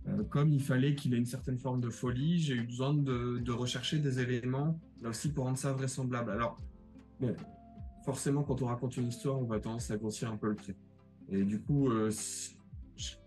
Euh, 0.08 0.22
comme 0.24 0.50
il 0.50 0.62
fallait 0.62 0.94
qu'il 0.94 1.14
ait 1.14 1.18
une 1.18 1.26
certaine 1.26 1.58
forme 1.58 1.80
de 1.80 1.90
folie, 1.90 2.38
j'ai 2.38 2.54
eu 2.54 2.62
besoin 2.62 2.94
de, 2.94 3.50
rechercher 3.50 3.98
des 3.98 4.20
éléments, 4.20 4.80
là 5.02 5.10
aussi, 5.10 5.30
pour 5.32 5.44
rendre 5.44 5.58
ça 5.58 5.72
vraisemblable. 5.72 6.30
Alors, 6.30 6.58
forcément, 8.04 8.42
quand 8.42 8.62
on 8.62 8.66
raconte 8.66 8.96
une 8.96 9.08
histoire, 9.08 9.38
on 9.38 9.44
va 9.44 9.60
tendance 9.60 9.90
à 9.90 9.96
grossir 9.96 10.30
un 10.30 10.36
peu 10.36 10.48
le 10.48 10.56
trait. 10.56 10.76
Et 11.30 11.44
du 11.44 11.60
coup, 11.60 11.90
euh, 11.90 12.10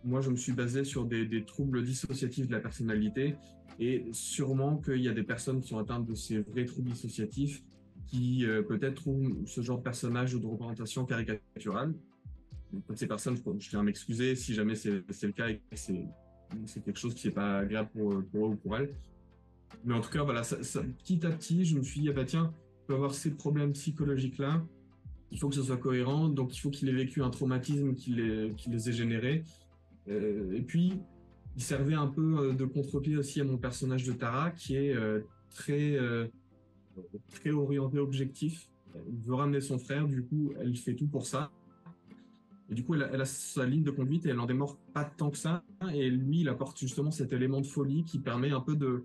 moi, 0.04 0.22
je 0.22 0.32
me 0.32 0.36
suis 0.36 0.54
basé 0.54 0.84
sur 0.84 1.06
des, 1.06 1.26
des, 1.26 1.46
troubles 1.46 1.84
dissociatifs 1.84 2.48
de 2.48 2.52
la 2.52 2.60
personnalité, 2.60 3.36
et 3.80 4.06
sûrement 4.12 4.78
qu'il 4.78 5.02
y 5.02 5.08
a 5.08 5.14
des 5.14 5.24
personnes 5.24 5.62
qui 5.62 5.70
sont 5.70 5.78
atteintes 5.78 6.06
de 6.06 6.16
ces 6.16 6.40
vrais 6.40 6.66
troubles 6.66 6.90
dissociatifs 6.90 7.64
qui 8.12 8.46
euh, 8.46 8.62
peut-être 8.62 8.96
trouvent 8.96 9.46
ce 9.46 9.62
genre 9.62 9.78
de 9.78 9.84
personnage 9.84 10.36
ou 10.36 10.40
de 10.40 10.46
représentation 10.46 11.06
caricaturale. 11.06 11.94
Ces 12.94 13.08
personnes, 13.08 13.38
je, 13.60 13.70
tiens 13.70 13.80
à 13.80 13.84
m'excuser 13.84 14.36
si 14.36 14.54
jamais 14.54 14.76
c'est 14.76 14.92
le 14.92 15.32
cas 15.32 15.50
et 15.50 15.58
que 15.58 15.76
c'est 15.76 16.84
quelque 16.84 17.00
chose 17.00 17.16
qui 17.16 17.28
n'est 17.28 17.34
pas 17.34 17.60
agréable 17.60 17.90
pour, 17.94 18.14
eux 18.14 18.26
ou 18.34 18.56
pour 18.56 18.78
elles. 18.78 18.94
Mais 19.86 19.94
en 19.94 20.02
tout 20.02 20.10
cas, 20.10 20.24
voilà, 20.24 20.42
petit 20.42 21.26
à 21.26 21.30
petit, 21.32 21.66
je 21.66 21.78
me 21.78 21.84
suis 21.84 22.02
dit, 22.02 22.10
ah 22.10 22.14
bah 22.14 22.26
tiens, 22.26 22.54
il 22.84 22.88
peut 22.88 22.94
avoir 22.94 23.14
ces 23.14 23.32
problèmes 23.32 23.72
psychologiques-là, 23.74 24.62
il 25.32 25.40
faut 25.40 25.50
que 25.50 25.56
ce 25.56 25.64
soit 25.64 25.78
cohérent, 25.78 26.28
donc 26.28 26.56
il 26.56 26.60
faut 26.60 26.70
qu'il 26.70 26.90
ait 26.90 26.94
vécu 26.94 27.24
un 27.24 27.30
traumatisme 27.30 27.96
qui 27.96 28.12
les, 28.12 28.54
qui 28.58 28.70
les 28.70 28.90
ait 28.90 28.94
générés. 28.94 29.44
Euh, 30.10 30.54
et 30.54 30.62
puis, 30.62 31.00
il 31.56 31.64
servait 31.64 31.96
un 31.96 32.08
peu 32.08 32.40
euh, 32.40 32.54
de 32.54 32.66
contre-pied 32.66 33.18
aussi 33.18 33.40
à 33.40 33.46
mon 33.46 33.58
personnage 33.58 34.04
de 34.04 34.14
Tara, 34.14 34.52
qui 34.52 34.76
est 34.76 34.96
très 35.50 35.98
très 37.32 37.52
orienté 37.52 38.00
objectif. 38.00 38.70
Elle 38.94 39.20
veut 39.20 39.36
ramener 39.36 39.62
son 39.62 39.80
frère, 39.80 40.08
du 40.08 40.24
coup, 40.24 40.54
elle 40.60 40.76
fait 40.76 40.96
tout 40.96 41.08
pour 41.08 41.26
ça. 41.26 41.52
Et 42.70 42.74
du 42.74 42.84
coup, 42.84 42.96
elle 42.96 43.22
a, 43.22 43.26
sa 43.26 43.66
ligne 43.66 43.84
de 43.84 43.92
conduite 43.92 44.26
et 44.26 44.30
elle 44.30 44.40
en 44.40 44.46
démord 44.46 44.78
pas 44.94 45.04
tant 45.04 45.30
que 45.30 45.38
ça. 45.38 45.64
Et 45.94 46.10
lui, 46.10 46.42
il 46.42 46.50
apporte 46.50 46.80
justement 46.80 47.12
cet 47.12 47.34
élément 47.34 47.60
de 47.60 47.68
folie 47.68 48.06
qui 48.06 48.20
permet 48.20 48.52
un 48.52 48.62
peu 48.62 48.76
de 48.76 49.04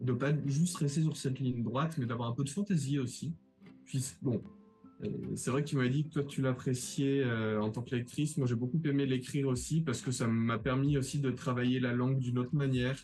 ne 0.00 0.12
pas 0.12 0.32
juste 0.46 0.76
rester 0.76 1.02
sur 1.02 1.16
cette 1.16 1.38
ligne 1.38 1.62
droite, 1.62 1.96
mais 1.98 2.06
d'avoir 2.06 2.28
un 2.28 2.32
peu 2.32 2.42
de 2.42 2.50
fantaisie 2.50 2.98
aussi. 2.98 3.32
Puis, 3.84 4.04
bon, 4.22 4.42
euh, 5.04 5.08
c'est 5.36 5.50
vrai 5.50 5.62
que 5.62 5.68
tu 5.68 5.76
m'avais 5.76 5.90
dit 5.90 6.04
que 6.04 6.14
toi, 6.14 6.24
tu 6.24 6.42
l'appréciais 6.42 7.22
euh, 7.22 7.60
en 7.60 7.70
tant 7.70 7.82
que 7.82 7.94
lectrice. 7.94 8.36
Moi, 8.38 8.46
j'ai 8.48 8.54
beaucoup 8.54 8.80
aimé 8.84 9.06
l'écrire 9.06 9.48
aussi 9.48 9.80
parce 9.80 10.00
que 10.00 10.10
ça 10.10 10.26
m'a 10.26 10.58
permis 10.58 10.98
aussi 10.98 11.20
de 11.20 11.30
travailler 11.30 11.80
la 11.80 11.92
langue 11.92 12.18
d'une 12.18 12.38
autre 12.38 12.54
manière. 12.54 12.98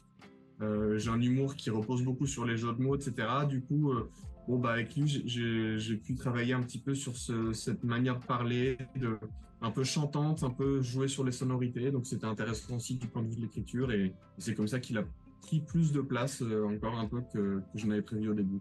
Euh, 0.60 0.98
j'ai 0.98 1.10
un 1.10 1.20
humour 1.20 1.56
qui 1.56 1.70
repose 1.70 2.02
beaucoup 2.02 2.26
sur 2.26 2.44
les 2.44 2.56
jeux 2.56 2.72
de 2.72 2.80
mots, 2.80 2.94
etc. 2.94 3.28
Du 3.48 3.62
coup, 3.62 3.90
euh, 3.90 4.10
bon, 4.46 4.58
bah, 4.58 4.72
avec 4.72 4.94
lui, 4.94 5.22
j'ai 5.26 5.96
pu 5.96 6.14
travailler 6.14 6.52
un 6.52 6.62
petit 6.62 6.78
peu 6.78 6.94
sur 6.94 7.16
cette 7.16 7.84
manière 7.84 8.18
de 8.18 8.24
parler, 8.24 8.78
de, 8.96 9.18
un 9.62 9.70
peu 9.70 9.84
chantante, 9.84 10.42
un 10.42 10.50
peu 10.50 10.82
jouer 10.82 11.08
sur 11.08 11.24
les 11.24 11.32
sonorités. 11.32 11.90
Donc, 11.90 12.06
c'était 12.06 12.26
intéressant 12.26 12.76
aussi 12.76 12.96
du 12.96 13.06
point 13.06 13.22
de 13.22 13.28
vue 13.28 13.36
de 13.36 13.40
l'écriture. 13.42 13.92
Et, 13.92 14.12
c'est 14.38 14.54
comme 14.54 14.68
ça 14.68 14.80
qu'il 14.80 14.98
a 14.98 15.04
pris 15.40 15.60
plus 15.60 15.92
de 15.92 16.00
place, 16.00 16.42
euh, 16.42 16.64
encore 16.64 16.98
un 16.98 17.06
peu, 17.06 17.22
que, 17.32 17.62
je 17.74 17.86
n'avais 17.86 18.02
prévu 18.02 18.28
au 18.28 18.34
début. 18.34 18.60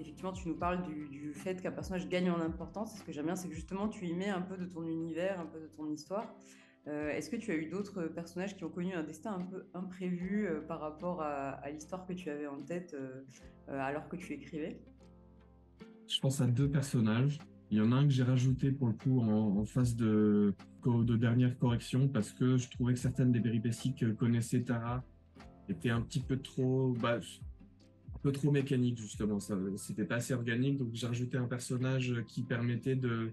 Effectivement, 0.00 0.32
tu 0.32 0.48
nous 0.48 0.56
parles 0.56 0.82
du, 0.82 1.32
fait 1.32 1.60
qu'un 1.60 1.70
personnage 1.70 2.08
gagne 2.08 2.30
en 2.30 2.40
importance. 2.40 2.98
Ce 2.98 3.04
que 3.04 3.12
j'aime 3.12 3.26
bien, 3.26 3.36
c'est 3.36 3.48
que 3.48 3.54
justement, 3.54 3.88
tu 3.88 4.06
y 4.06 4.12
mets 4.12 4.28
un 4.28 4.42
peu 4.42 4.56
de 4.56 4.66
ton 4.66 4.86
univers, 4.86 5.40
un 5.40 5.46
peu 5.46 5.60
de 5.60 5.68
ton 5.68 5.90
histoire. 5.90 6.26
Euh, 6.88 7.10
est-ce 7.10 7.28
que 7.28 7.36
tu 7.36 7.50
as 7.50 7.56
eu 7.56 7.66
d'autres 7.66 8.04
personnages 8.04 8.56
qui 8.56 8.64
ont 8.64 8.70
connu 8.70 8.94
un 8.94 9.02
destin 9.02 9.34
un 9.34 9.44
peu 9.44 9.66
imprévu 9.74 10.46
euh, 10.46 10.60
par 10.60 10.80
rapport 10.80 11.20
à, 11.20 11.70
l'histoire 11.70 12.06
que 12.06 12.14
tu 12.14 12.30
avais 12.30 12.46
en 12.46 12.60
tête 12.62 12.94
euh, 12.94 13.22
alors 13.68 14.08
que 14.08 14.16
tu 14.16 14.32
écrivais? 14.32 14.80
Je 16.08 16.18
pense 16.20 16.40
à 16.40 16.46
deux 16.46 16.68
personnages. 16.68 17.38
Il 17.70 17.78
y 17.78 17.80
en 17.80 17.92
a 17.92 17.96
un 17.96 18.04
que 18.04 18.12
j'ai 18.12 18.24
rajouté 18.24 18.72
pour 18.72 18.88
le 18.88 18.94
coup 18.94 19.20
en, 19.20 19.64
phase 19.64 19.94
de, 19.94 20.54
de, 20.84 21.16
dernière 21.16 21.56
correction 21.56 22.08
parce 22.08 22.32
que 22.32 22.56
je 22.56 22.68
trouvais 22.68 22.94
que 22.94 22.98
certaines 22.98 23.30
des 23.30 23.40
péripéties 23.40 23.94
que 23.94 24.06
connaissait 24.06 24.62
Tara 24.62 25.04
étaient 25.68 25.90
un 25.90 26.00
petit 26.00 26.18
peu 26.18 26.38
trop, 26.38 26.96
bah, 27.00 27.20
un 27.20 28.18
peu 28.22 28.32
trop 28.32 28.50
mécaniques 28.50 28.98
justement. 28.98 29.38
C'était 29.76 30.04
pas 30.04 30.16
assez 30.16 30.34
organique, 30.34 30.78
donc 30.78 30.88
j'ai 30.94 31.06
rajouté 31.06 31.36
un 31.36 31.46
personnage 31.46 32.24
qui 32.26 32.42
permettait 32.42 32.96
de 32.96 33.30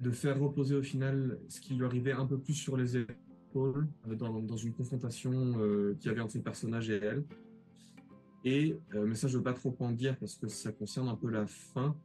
de 0.00 0.10
faire 0.10 0.38
reposer 0.40 0.74
au 0.74 0.82
final 0.82 1.38
ce 1.48 1.60
qui 1.60 1.74
lui 1.74 1.84
arrivait 1.84 2.12
un 2.12 2.26
peu 2.26 2.38
plus 2.38 2.54
sur 2.54 2.76
les 2.76 2.96
épaules 2.96 3.86
euh, 4.08 4.14
dans, 4.14 4.56
une 4.56 4.72
confrontation 4.72 5.32
euh, 5.58 5.96
qui 6.00 6.08
avait 6.08 6.20
entre 6.20 6.36
le 6.36 6.42
personnage 6.42 6.90
et 6.90 7.00
elle. 7.02 7.24
Et, 8.44 8.78
euh, 8.94 9.04
mais 9.06 9.14
ça, 9.14 9.28
je 9.28 9.36
veux 9.36 9.42
pas 9.42 9.52
trop 9.52 9.74
en 9.80 9.92
dire 9.92 10.16
parce 10.18 10.36
que 10.36 10.48
ça 10.48 10.72
concerne 10.72 11.08
un 11.08 11.16
peu 11.16 11.30
la 11.30 11.46
fin. 11.46 11.96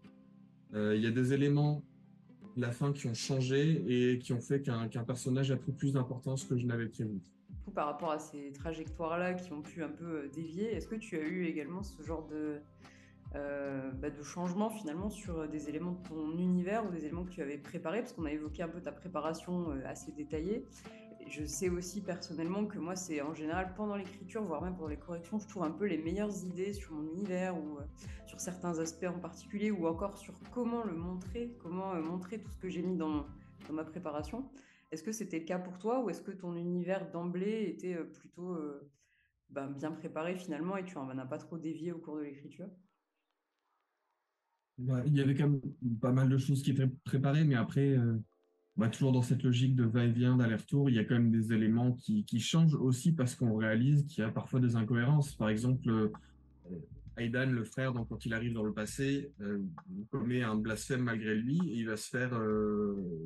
Il 0.74 1.00
y 1.00 1.08
a 1.08 1.12
des 1.12 1.32
éléments 1.32 1.86
de 2.58 2.62
la 2.62 2.72
fin 2.72 2.92
qui 2.92 3.08
ont 3.08 3.14
changé 3.14 3.82
et 3.88 4.20
qui 4.20 4.34
ont 4.34 4.42
fait 4.42 4.62
qu'un 4.62 4.88
personnage 5.08 5.50
a 5.50 5.56
pris 5.56 5.72
plus 5.72 5.94
d'importance 5.94 6.44
que 6.44 6.58
je 6.58 6.66
n'avais 6.66 6.88
prévu. 6.88 7.22
Par 7.74 7.86
rapport 7.86 8.12
à 8.12 8.20
ces 8.20 8.52
trajectoires-là 8.52 9.36
qui 9.36 9.54
ont 9.54 9.62
pu 9.62 9.84
un 9.84 9.90
peu 9.90 10.28
dévier, 10.34 10.74
est-ce 10.74 10.88
que 10.90 10.96
tu 10.96 11.16
as 11.16 11.22
eu 11.22 11.46
également 11.46 11.82
ce 11.82 12.04
genre 12.04 12.28
de, 12.28 12.60
euh, 13.36 13.92
bah, 13.92 14.10
de 14.10 14.24
changement 14.24 14.70
finalement 14.70 15.10
sur 15.10 15.48
des 15.50 15.68
éléments 15.68 15.92
de 15.92 16.08
ton 16.08 16.38
univers 16.38 16.86
ou 16.86 16.90
des 16.90 17.04
éléments 17.06 17.26
que 17.26 17.32
tu 17.32 17.42
avais 17.42 17.58
préparés, 17.58 18.00
parce 18.00 18.14
qu'on 18.14 18.26
a 18.26 18.32
évoqué 18.32 18.64
un 18.64 18.70
peu 18.70 18.82
ta 18.82 18.94
préparation 18.94 19.72
euh, 19.72 19.82
assez 19.86 20.14
détaillée. 20.14 20.66
je 21.28 21.44
sais 21.44 21.70
aussi 21.70 22.02
personnellement 22.02 22.66
que 22.66 22.80
moi, 22.80 22.96
c'est 22.96 23.22
en 23.22 23.34
général 23.34 23.74
pendant 23.76 23.98
l'écriture, 23.98 24.42
voire 24.44 24.62
même 24.62 24.76
pendant 24.76 24.90
les 24.90 24.98
corrections, 24.98 25.38
je 25.38 25.48
trouve 25.48 25.64
un 25.64 25.72
peu 25.72 25.86
les 25.86 25.98
meilleures 25.98 26.46
idées 26.46 26.72
sur 26.72 26.94
mon 26.94 27.04
univers 27.12 27.58
ou 27.58 27.78
euh, 27.78 27.84
sur 28.26 28.40
certains 28.40 28.80
aspects 28.80 29.08
en 29.08 29.20
particulier, 29.20 29.70
ou 29.70 29.86
encore 29.86 30.18
sur 30.18 30.34
comment 30.54 30.86
le 30.86 30.94
montrer, 30.94 31.58
comment 31.62 31.94
montrer 31.96 32.40
tout 32.40 32.52
ce 32.52 32.58
que 32.58 32.70
j'ai 32.70 32.84
mis 32.84 32.96
dans, 32.96 33.26
dans 33.68 33.74
ma 33.74 33.84
préparation. 33.84 34.50
Est-ce 34.92 35.04
que 35.04 35.12
c'était 35.12 35.40
le 35.40 35.46
cas 35.46 35.60
pour 35.60 35.78
toi 35.78 36.02
ou 36.02 36.10
est-ce 36.10 36.22
que 36.22 36.32
ton 36.32 36.56
univers 36.56 37.12
d'emblée 37.12 37.66
était 37.68 37.96
plutôt 37.96 38.58
ben, 39.50 39.68
bien 39.68 39.92
préparé 39.92 40.36
finalement 40.36 40.78
et 40.78 40.86
tu 40.86 40.96
n'en 40.96 41.18
as 41.18 41.26
pas 41.26 41.38
trop 41.38 41.58
dévié 41.58 41.92
au 41.92 41.98
cours 41.98 42.18
de 42.18 42.22
l'écriture? 42.22 42.70
Il 44.78 45.16
y 45.16 45.22
avait 45.22 45.36
quand 45.36 45.50
même 45.50 45.62
pas 46.02 46.12
mal 46.12 46.30
de 46.30 46.38
choses 46.38 46.62
qui 46.62 46.72
étaient 46.72 46.90
préparées, 47.04 47.44
mais 47.44 47.56
après, 47.56 47.98
euh, 47.98 48.18
bah, 48.76 48.90
toujours 48.90 49.12
dans 49.12 49.22
cette 49.22 49.44
logique 49.44 49.76
de 49.76 49.86
va-et-vient, 49.86 50.36
d'aller-retour, 50.36 50.90
il 50.90 50.96
y 50.96 51.00
a 51.00 51.06
quand 51.06 51.16
même 51.16 51.32
des 51.32 51.54
éléments 51.54 51.94
qui, 51.94 52.40
changent 52.40 52.76
aussi 52.76 53.14
parce 53.14 53.36
qu'on 53.36 53.56
réalise 53.56 54.06
qu'il 54.08 54.24
y 54.24 54.28
a 54.28 54.32
parfois 54.32 54.60
des 54.60 54.76
incohérences. 54.76 55.34
Par 55.36 55.50
exemple, 55.50 55.90
euh, 55.90 56.10
Aidan, 57.18 57.50
le 57.50 57.64
frère, 57.64 57.94
donc, 57.94 58.10
quand 58.10 58.26
il 58.26 58.34
arrive 58.34 58.54
dans 58.54 58.64
le 58.64 58.74
passé, 58.74 59.32
euh, 59.40 59.64
commet 60.12 60.44
un 60.44 60.56
blasphème 60.56 61.02
malgré 61.02 61.36
lui 61.36 61.60
et 61.70 61.78
il 61.78 61.88
va 61.88 61.96
se 61.96 62.10
faire 62.10 62.38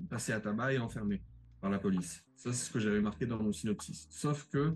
passer 0.09 0.31
à 0.31 0.39
tabac 0.39 0.73
et 0.73 0.79
enfermer. 0.79 1.21
par 1.61 1.69
la 1.69 1.79
police. 1.79 2.23
Ça, 2.37 2.53
c'est 2.53 2.67
ce 2.67 2.71
que 2.71 2.79
j'avais 2.79 3.01
marqué 3.01 3.25
dans 3.25 3.41
mon 3.41 3.51
synopsis. 3.51 4.07
Sauf 4.11 4.47
que 4.47 4.73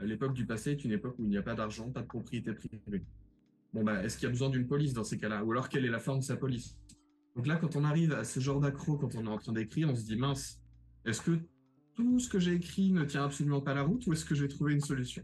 l'époque 0.00 0.34
du 0.34 0.44
passé 0.44 0.72
est 0.72 0.84
une 0.84 0.92
époque 0.92 1.14
où 1.18 1.24
il 1.24 1.28
n'y 1.28 1.36
a 1.36 1.42
pas 1.42 1.54
d'argent, 1.54 1.90
pas 1.90 2.02
de 2.02 2.06
propriété 2.06 2.52
privée. 2.52 3.04
Bah, 3.72 4.02
est-ce 4.02 4.16
qu'il 4.16 4.24
y 4.24 4.26
a 4.26 4.30
besoin 4.30 4.48
d'une 4.48 4.66
police 4.66 4.94
dans 4.94 5.04
ces 5.04 5.18
cas-là? 5.18 5.44
Ou 5.44 5.52
alors, 5.52 5.68
quelle 5.68 5.84
est 5.84 5.90
la 5.90 5.98
forme 5.98 6.20
de 6.20 6.24
sa 6.24 6.36
police? 6.36 6.76
Donc 7.34 7.46
là, 7.46 7.56
quand 7.56 7.76
on 7.76 7.84
arrive 7.84 8.12
à 8.12 8.24
ce 8.24 8.40
genre 8.40 8.60
d'accro, 8.60 8.96
quand 8.96 9.14
on 9.14 9.26
est 9.26 9.28
en 9.28 9.38
train 9.38 9.52
d'écrire, 9.52 9.90
on 9.90 9.94
se 9.94 10.04
dit, 10.04 10.16
mince, 10.16 10.60
est-ce 11.04 11.20
que 11.20 11.38
tout 11.94 12.18
ce 12.18 12.28
que 12.28 12.38
j'ai 12.38 12.54
écrit 12.54 12.92
ne 12.92 13.04
tient 13.04 13.24
absolument 13.24 13.60
pas 13.60 13.74
la 13.74 13.82
route 13.82 14.06
ou 14.06 14.12
est-ce 14.12 14.24
que 14.24 14.34
j'ai 14.34 14.48
trouvé 14.48 14.72
une 14.72 14.80
solution? 14.80 15.22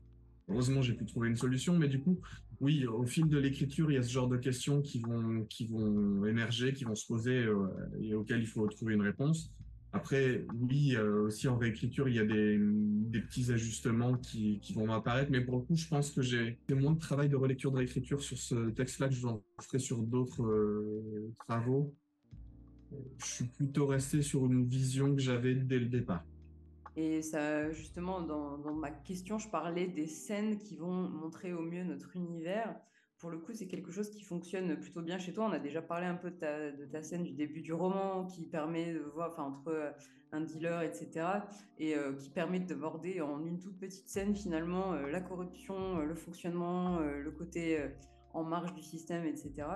Heureusement, 0.48 0.82
j'ai 0.82 0.92
pu 0.92 1.06
trouver 1.06 1.28
une 1.28 1.36
solution, 1.36 1.78
mais 1.78 1.88
du 1.88 2.00
coup, 2.00 2.20
oui, 2.60 2.86
au 2.86 3.06
fil 3.06 3.28
de 3.28 3.38
l'écriture, 3.38 3.90
il 3.90 3.94
y 3.94 3.98
a 3.98 4.02
ce 4.02 4.10
genre 4.10 4.28
de 4.28 4.36
questions 4.36 4.82
qui 4.82 5.00
vont, 5.00 5.44
qui 5.48 5.66
vont 5.66 6.26
émerger, 6.26 6.72
qui 6.74 6.84
vont 6.84 6.94
se 6.94 7.06
poser 7.06 7.38
euh, 7.38 7.66
et 8.00 8.14
auxquelles 8.14 8.40
il 8.40 8.46
faut 8.46 8.66
trouver 8.68 8.94
une 8.94 9.02
réponse. 9.02 9.50
Après, 9.94 10.46
oui, 10.58 10.96
euh, 10.96 11.24
aussi 11.24 11.48
en 11.48 11.58
réécriture, 11.58 12.08
il 12.08 12.16
y 12.16 12.18
a 12.18 12.24
des, 12.24 12.58
petits 13.20 13.52
ajustements 13.52 14.16
qui, 14.16 14.60
vont 14.74 14.90
apparaître, 14.90 15.30
mais 15.30 15.42
pour 15.42 15.56
le 15.58 15.62
coup, 15.62 15.76
je 15.76 15.86
pense 15.86 16.10
que 16.10 16.22
j'ai 16.22 16.58
moins 16.70 16.92
de 16.92 16.98
travail 16.98 17.28
de 17.28 17.36
relecture 17.36 17.70
de 17.70 17.76
réécriture 17.76 18.22
sur 18.22 18.38
ce 18.38 18.70
texte-là 18.70 19.08
que 19.08 19.14
je 19.14 19.26
ferai 19.60 19.78
sur 19.78 19.98
d'autres 19.98 20.44
euh, 20.44 21.30
travaux. 21.46 21.94
Je 23.18 23.26
suis 23.26 23.44
plutôt 23.44 23.86
resté 23.86 24.22
sur 24.22 24.46
une 24.46 24.66
vision 24.66 25.14
que 25.14 25.20
j'avais 25.20 25.54
dès 25.54 25.78
le 25.78 25.86
départ. 25.86 26.24
Et 26.96 27.22
ça, 27.22 27.70
justement, 27.70 28.20
dans, 28.22 28.74
ma 28.74 28.90
question, 28.90 29.38
je 29.38 29.48
parlais 29.48 29.88
des 29.88 30.06
scènes 30.06 30.58
qui 30.58 30.76
vont 30.76 31.08
montrer 31.08 31.52
au 31.52 31.62
mieux 31.62 31.84
notre 31.84 32.16
univers. 32.16 32.74
Pour 33.22 33.30
le 33.30 33.38
coup, 33.38 33.52
c'est 33.54 33.68
quelque 33.68 33.92
chose 33.92 34.10
qui 34.10 34.24
fonctionne 34.24 34.76
plutôt 34.80 35.00
bien 35.00 35.16
chez 35.16 35.32
toi. 35.32 35.46
On 35.48 35.52
a 35.52 35.60
déjà 35.60 35.80
parlé 35.80 36.06
un 36.06 36.16
peu 36.16 36.32
de 36.32 36.86
ta, 36.86 37.02
scène 37.04 37.22
du 37.22 37.30
début 37.30 37.60
du 37.60 37.72
roman, 37.72 38.26
qui 38.26 38.48
permet 38.48 38.94
de 38.94 38.98
voir, 38.98 39.38
entre 39.38 39.68
euh, 39.68 39.92
un 40.32 40.40
dealer, 40.40 40.82
etc., 40.82 41.26
et 41.78 41.94
euh, 41.94 42.14
qui 42.14 42.30
permet 42.30 42.58
d'aborder 42.58 43.20
en 43.20 43.46
une 43.46 43.60
toute 43.60 43.78
petite 43.78 44.08
scène, 44.08 44.34
finalement, 44.34 44.94
euh, 44.94 45.08
la 45.08 45.20
corruption, 45.20 46.00
le 46.00 46.16
fonctionnement, 46.16 46.98
le 46.98 47.30
côté 47.30 47.80
en 48.34 48.42
marge 48.42 48.74
du 48.74 48.82
système, 48.82 49.24
etc 49.24 49.68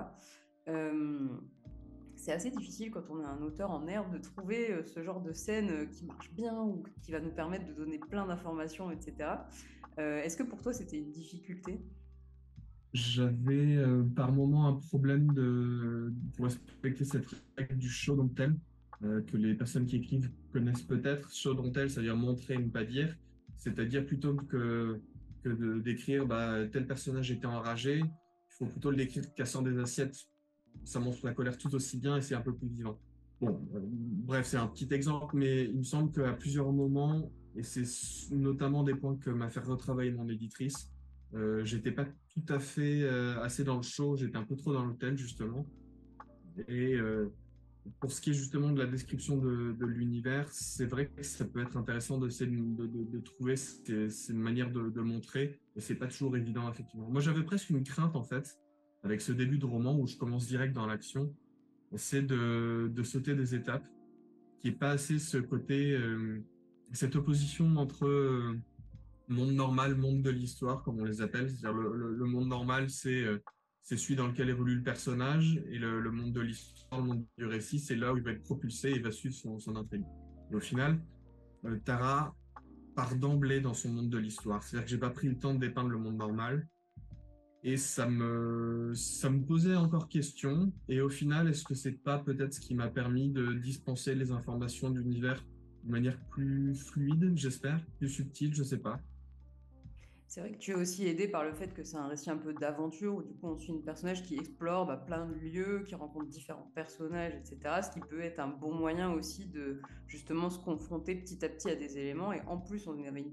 c'est 2.19 2.31
assez 2.31 2.49
difficile 2.49 2.89
quand 2.89 3.09
on 3.11 3.21
est 3.21 3.25
un 3.25 3.41
auteur 3.43 3.69
en 3.69 3.87
herbe 3.87 4.11
de 4.11 4.17
trouver 4.17 4.83
ce 4.83 5.03
genre 5.03 5.21
de 5.21 5.31
scène 5.31 5.87
qui 5.91 6.03
marche 6.03 6.33
bien 6.33 6.59
ou 6.59 6.83
qui 7.03 7.11
va 7.11 7.19
nous 7.19 7.31
permettre 7.31 7.67
de 7.67 7.73
donner 7.73 7.99
plein 7.99 8.25
d'informations, 8.25 8.89
etc. 8.91 9.29
Est-ce 9.97 10.35
que 10.35 10.43
pour 10.43 10.59
toi 10.61 10.73
c'était 10.73 10.97
une 10.97 11.11
difficulté? 11.11 11.79
J'avais 12.97 13.77
par 14.15 14.31
moment 14.31 14.67
un 14.67 14.73
problème 14.73 15.31
de 15.33 16.11
respecter 16.39 17.05
cette 17.05 17.27
règle 17.55 17.77
du 17.77 17.89
show 17.89 18.15
don't 18.15 18.33
tell 18.33 18.55
que 19.01 19.37
les 19.37 19.53
personnes 19.53 19.85
qui 19.85 19.97
écrivent 19.97 20.31
connaissent 20.51 20.81
peut-être. 20.81 21.31
Show 21.31 21.53
don't 21.53 21.71
tell, 21.71 21.89
c'est-à-dire 21.89 22.15
montrer, 22.15 22.57
ne 22.57 22.69
pas 22.69 22.83
dire. 22.83 23.15
C'est-à-dire 23.57 24.03
plutôt 24.03 24.35
que, 24.35 24.99
que 25.43 25.79
décrire 25.79 26.25
bah, 26.25 26.65
tel 26.71 26.87
personnage 26.87 27.29
était 27.31 27.45
enragé, 27.45 27.99
il 27.99 28.53
faut 28.57 28.65
plutôt 28.65 28.89
le 28.89 28.97
décrire 28.97 29.31
cassant 29.35 29.61
des 29.61 29.77
assiettes 29.77 30.27
ça 30.83 30.99
montre 30.99 31.25
la 31.25 31.33
colère 31.33 31.57
tout 31.57 31.73
aussi 31.75 31.97
bien 31.97 32.17
et 32.17 32.21
c'est 32.21 32.35
un 32.35 32.41
peu 32.41 32.53
plus 32.53 32.67
vivant. 32.67 32.97
Bon, 33.39 33.61
euh, 33.75 33.79
bref, 33.81 34.47
c'est 34.47 34.57
un 34.57 34.67
petit 34.67 34.91
exemple, 34.93 35.35
mais 35.35 35.65
il 35.65 35.77
me 35.77 35.83
semble 35.83 36.11
qu'à 36.11 36.33
plusieurs 36.33 36.71
moments, 36.71 37.31
et 37.55 37.63
c'est 37.63 37.85
notamment 38.31 38.83
des 38.83 38.95
points 38.95 39.17
que 39.17 39.29
m'a 39.29 39.49
fait 39.49 39.59
retravailler 39.59 40.11
mon 40.11 40.27
éditrice, 40.27 40.91
euh, 41.33 41.63
j'étais 41.65 41.91
pas 41.91 42.05
tout 42.05 42.53
à 42.53 42.59
fait 42.59 43.01
euh, 43.03 43.41
assez 43.41 43.63
dans 43.63 43.77
le 43.77 43.83
show, 43.83 44.15
j'étais 44.15 44.37
un 44.37 44.43
peu 44.43 44.55
trop 44.55 44.73
dans 44.73 44.85
le 44.85 44.95
tel 44.95 45.17
justement. 45.17 45.65
Et 46.67 46.95
euh, 46.95 47.27
pour 47.99 48.11
ce 48.11 48.21
qui 48.21 48.31
est 48.31 48.33
justement 48.33 48.71
de 48.71 48.79
la 48.79 48.87
description 48.87 49.37
de, 49.37 49.85
l'univers, 49.85 50.47
c'est 50.51 50.85
vrai 50.85 51.07
que 51.07 51.23
ça 51.23 51.45
peut 51.45 51.61
être 51.61 51.77
intéressant 51.77 52.17
de, 52.17 52.27
de, 52.27 53.19
trouver 53.19 53.55
une 53.87 54.39
manière 54.39 54.71
de, 54.71 55.01
montrer, 55.01 55.59
et 55.75 55.81
c'est 55.81 55.95
pas 55.95 56.07
toujours 56.07 56.35
évident 56.35 56.69
effectivement. 56.69 57.09
Moi, 57.09 57.21
j'avais 57.21 57.43
presque 57.43 57.69
une 57.69 57.83
crainte 57.83 58.15
en 58.15 58.23
fait 58.23 58.57
avec 59.03 59.21
ce 59.21 59.31
début 59.31 59.57
de 59.57 59.65
roman 59.65 59.97
où 59.97 60.07
je 60.07 60.17
commence 60.17 60.47
direct 60.47 60.73
dans 60.73 60.85
l'action, 60.85 61.33
c'est 61.95 62.23
de, 62.23 62.91
sauter 63.03 63.35
des 63.35 63.55
étapes, 63.55 63.87
qui 64.59 64.69
est 64.69 64.73
pas 64.73 64.91
assez 64.91 65.17
ce 65.19 65.37
côté, 65.37 65.97
cette 66.91 67.15
opposition 67.15 67.77
entre 67.77 68.57
monde 69.27 69.51
normal, 69.51 69.95
monde 69.95 70.21
de 70.21 70.29
l'histoire, 70.29 70.83
comme 70.83 70.99
on 70.99 71.05
les 71.05 71.21
appelle. 71.21 71.49
C'est-à-dire 71.49 71.73
le, 71.73 72.25
monde 72.25 72.47
normal, 72.47 72.89
c'est 72.89 73.23
euh, 73.23 73.39
c'est 73.83 73.95
celui 73.95 74.17
dans 74.17 74.27
lequel 74.27 74.49
évolue 74.49 74.75
le 74.75 74.83
personnage, 74.83 75.61
et 75.69 75.79
le, 75.79 76.01
le 76.01 76.11
monde 76.11 76.33
de 76.33 76.41
l'histoire, 76.41 76.99
le 76.99 77.07
monde 77.07 77.25
du 77.37 77.45
récit, 77.45 77.79
c'est 77.79 77.95
là 77.95 78.13
où 78.13 78.17
il 78.17 78.23
va 78.23 78.31
être 78.31 78.43
propulsé 78.43 78.89
et 78.89 78.99
va 78.99 79.11
suivre 79.11 79.33
son, 79.33 79.59
son 79.59 79.77
intrigue. 79.77 80.03
Et 80.51 80.55
au 80.55 80.59
final, 80.59 80.99
euh, 81.63 81.79
Tara 81.85 82.35
part 82.95 83.15
d'emblée 83.15 83.61
dans 83.61 83.73
son 83.73 83.89
monde 83.89 84.09
de 84.09 84.17
l'histoire. 84.17 84.61
C'est-à-dire 84.61 84.85
que 84.85 84.91
j'ai 84.91 84.97
pas 84.97 85.09
pris 85.09 85.29
le 85.29 85.37
temps 85.39 85.53
de 85.53 85.59
dépeindre 85.59 85.87
le 85.87 85.99
monde 85.99 86.17
normal, 86.17 86.67
et 87.63 87.77
ça 87.77 88.09
me, 88.09 88.91
ça 88.93 89.29
me 89.29 89.45
posait 89.45 89.75
encore 89.75 90.09
question. 90.09 90.71
Et 90.89 90.99
au 90.99 91.09
final, 91.09 91.47
est-ce 91.47 91.63
que 91.63 91.73
c'est 91.73 92.03
pas 92.03 92.19
peut-être 92.19 92.53
ce 92.53 92.59
qui 92.59 92.75
m'a 92.75 92.89
permis 92.89 93.29
de 93.29 93.53
dispenser 93.53 94.15
les 94.15 94.31
informations 94.31 94.89
de 94.89 94.99
l'univers 94.99 95.41
de 95.85 95.91
manière 95.91 96.19
plus 96.29 96.75
fluide, 96.75 97.33
j'espère, 97.35 97.79
plus 97.99 98.09
subtile, 98.09 98.53
je 98.53 98.63
sais 98.63 98.79
pas. 98.79 98.99
C'est 100.29 100.41
vrai 100.41 100.51
que 100.51 100.57
tu 100.57 100.71
es 100.71 100.73
aussi 100.73 101.07
aidé 101.07 101.29
par 101.29 101.45
le 101.45 101.53
fait 101.53 101.73
que 101.73 101.83
c'est 101.83 101.95
un 101.95 102.07
récit 102.07 102.29
un 102.29 102.35
peu 102.35 102.53
d'aventure 102.53 103.15
où 103.15 103.23
du 103.23 103.33
coup 103.33 103.47
on 103.47 103.57
suit 103.57 103.71
une 103.71 103.81
personnage 103.81 104.23
qui 104.23 104.35
explore 104.35 104.85
bah, 104.85 104.97
plein 104.97 105.25
de 105.25 105.33
lieux, 105.33 105.83
qui 105.87 105.95
rencontre 105.95 106.27
différents 106.27 106.69
personnages, 106.75 107.33
etc. 107.33 107.79
Ce 107.81 107.91
qui 107.91 108.01
peut 108.01 108.19
être 108.19 108.39
un 108.39 108.49
bon 108.49 108.73
moyen 108.73 109.13
aussi 109.13 109.45
de 109.45 109.79
justement 110.05 110.49
se 110.49 110.59
confronter 110.59 111.15
petit 111.15 111.45
à 111.45 111.49
petit 111.49 111.69
à 111.69 111.75
des 111.75 111.97
éléments. 111.97 112.33
Et 112.33 112.41
en 112.41 112.57
plus, 112.57 112.87
on 112.87 113.01
avait 113.05 113.23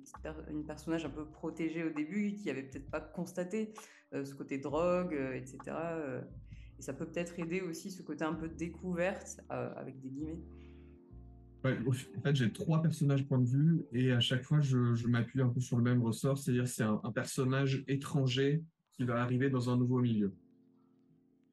une, 0.49 0.65
personnage 0.65 1.05
un 1.05 1.11
peu 1.11 1.27
protégée 1.27 1.83
au 1.83 1.91
début 1.91 2.37
qui 2.37 2.49
avait 2.49 2.63
peut-être 2.63 2.89
pas 2.89 3.01
constaté 3.01 3.75
euh, 4.13 4.25
ce 4.25 4.33
côté 4.33 4.59
drogue, 4.59 5.15
euh, 5.15 5.35
etc. 5.35 5.59
Euh, 5.69 6.23
et 6.79 6.83
ça 6.83 6.93
peut 6.93 7.07
peut-être 7.07 7.41
aider 7.41 7.61
aussi 7.61 7.91
ce 7.91 8.03
côté 8.03 8.25
un 8.25 8.35
peu 8.35 8.49
découverte 8.49 9.41
avec 9.49 10.01
des 10.01 10.11
guillemets 10.11 10.41
en 11.65 12.21
fait, 12.23 12.37
j'ai 12.37 12.53
trois 12.53 12.83
personnages 12.83 13.27
point 13.27 13.39
de 13.39 13.49
vue 13.49 13.85
et 13.93 14.13
à 14.13 14.21
chaque 14.21 14.43
fois, 14.43 14.61
je, 14.61 15.07
m'appuie 15.07 15.41
un 15.41 15.49
peu 15.49 15.61
sur 15.61 15.77
le 15.77 15.83
même 15.83 16.03
ressort, 16.03 16.37
c'est-à-dire 16.37 16.69
c'est 16.69 16.83
un, 16.83 16.99
personnage 17.15 17.85
étranger 17.89 18.63
qui 18.93 19.05
va 19.05 19.23
arriver 19.23 19.51
dans 19.51 19.71
un 19.71 19.77
nouveau 19.77 20.01
milieu. 20.01 20.35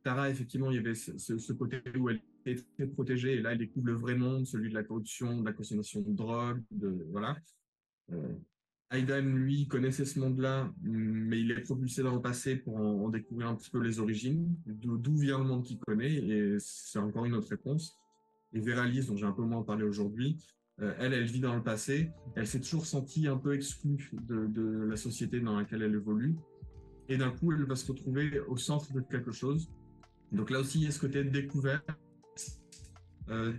Tara, 0.03 0.29
effectivement, 0.29 0.71
il 0.71 0.77
y 0.77 0.79
avait 0.79 0.95
ce, 0.95 1.53
côté 1.53 1.81
où 1.97 2.09
elle 2.09 2.21
était 2.45 2.61
très 2.75 2.87
protégée 2.87 3.35
et 3.35 3.41
là, 3.41 3.53
elle 3.53 3.59
découvre 3.59 3.87
le 3.87 3.93
vrai 3.93 4.15
monde, 4.15 4.45
celui 4.45 4.69
de 4.69 4.73
la 4.73 4.83
corruption, 4.83 5.41
de 5.41 5.45
la 5.45 5.53
consommation 5.53 6.01
de 6.01 6.11
drogue, 6.11 6.61
de 6.71 7.05
voilà. 7.11 7.37
Euh, 8.11 8.33
Aidan, 8.91 9.21
lui, 9.21 9.67
connaissait 9.67 10.03
ce 10.03 10.19
monde-là, 10.19 10.73
mais 10.81 11.39
il 11.39 11.51
est 11.51 11.61
propulsé 11.61 12.03
dans 12.03 12.15
le 12.15 12.21
passé 12.21 12.57
pour 12.57 12.75
en 12.75 13.07
découvrir 13.07 13.47
un 13.47 13.55
petit 13.55 13.69
peu 13.69 13.81
les 13.81 14.01
origines, 14.01 14.53
d'où 14.65 15.15
vient 15.15 15.37
le 15.37 15.45
monde 15.45 15.63
qu'il 15.63 15.79
connaît, 15.79 16.13
et 16.13 16.57
c'est 16.59 16.99
encore 16.99 17.23
une 17.23 17.35
autre 17.35 17.47
réponse. 17.47 18.00
Et 18.53 18.59
Véralise, 18.59 19.07
dont 19.07 19.15
j'ai 19.15 19.25
un 19.25 19.31
peu 19.31 19.43
moins 19.43 19.63
parlé 19.63 19.83
aujourd'hui, 19.83 20.37
euh, 20.81 20.93
elle, 20.99 21.13
elle 21.13 21.25
vit 21.25 21.39
dans 21.39 21.55
le 21.55 21.63
passé. 21.63 22.11
Elle 22.35 22.47
s'est 22.47 22.59
toujours 22.59 22.85
sentie 22.85 23.27
un 23.27 23.37
peu 23.37 23.53
exclue 23.53 24.11
de, 24.13 24.87
la 24.89 24.97
société 24.97 25.39
dans 25.39 25.57
laquelle 25.57 25.83
elle 25.83 25.93
évolue. 25.93 26.35
Et 27.07 27.17
d'un 27.17 27.31
coup, 27.31 27.51
elle 27.51 27.63
va 27.65 27.75
se 27.75 27.87
retrouver 27.87 28.39
au 28.47 28.57
centre 28.57 28.91
de 28.93 29.01
quelque 29.01 29.31
chose. 29.31 29.71
Donc 30.31 30.49
là 30.49 30.59
aussi, 30.59 30.79
il 30.79 30.85
y 30.85 30.87
a 30.87 30.91
ce 30.91 30.99
côté 30.99 31.23
de 31.23 31.29
découverte. 31.29 31.85
Euh, 33.29 33.53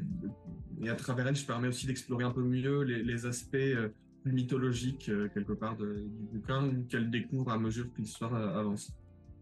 et 0.83 0.89
à 0.89 0.95
travers 0.95 1.27
elle, 1.29 1.37
je 1.37 1.47
permets 1.47 1.69
aussi 1.69 1.87
d'explorer 1.87 2.25
un 2.25 2.33
peu 2.33 2.43
mieux 2.43 2.83
les, 2.83 3.27
aspects 3.27 3.55
euh, 3.55 3.89
mythologiques, 4.25 5.11
quelque 5.35 5.53
part, 5.53 5.77
du 5.77 6.29
bouquin, 6.33 6.71
qu'elle 6.89 7.11
découvre 7.11 7.51
à 7.51 7.59
mesure 7.59 7.93
que 7.93 8.01
l'histoire 8.01 8.35
avance. 8.35 8.93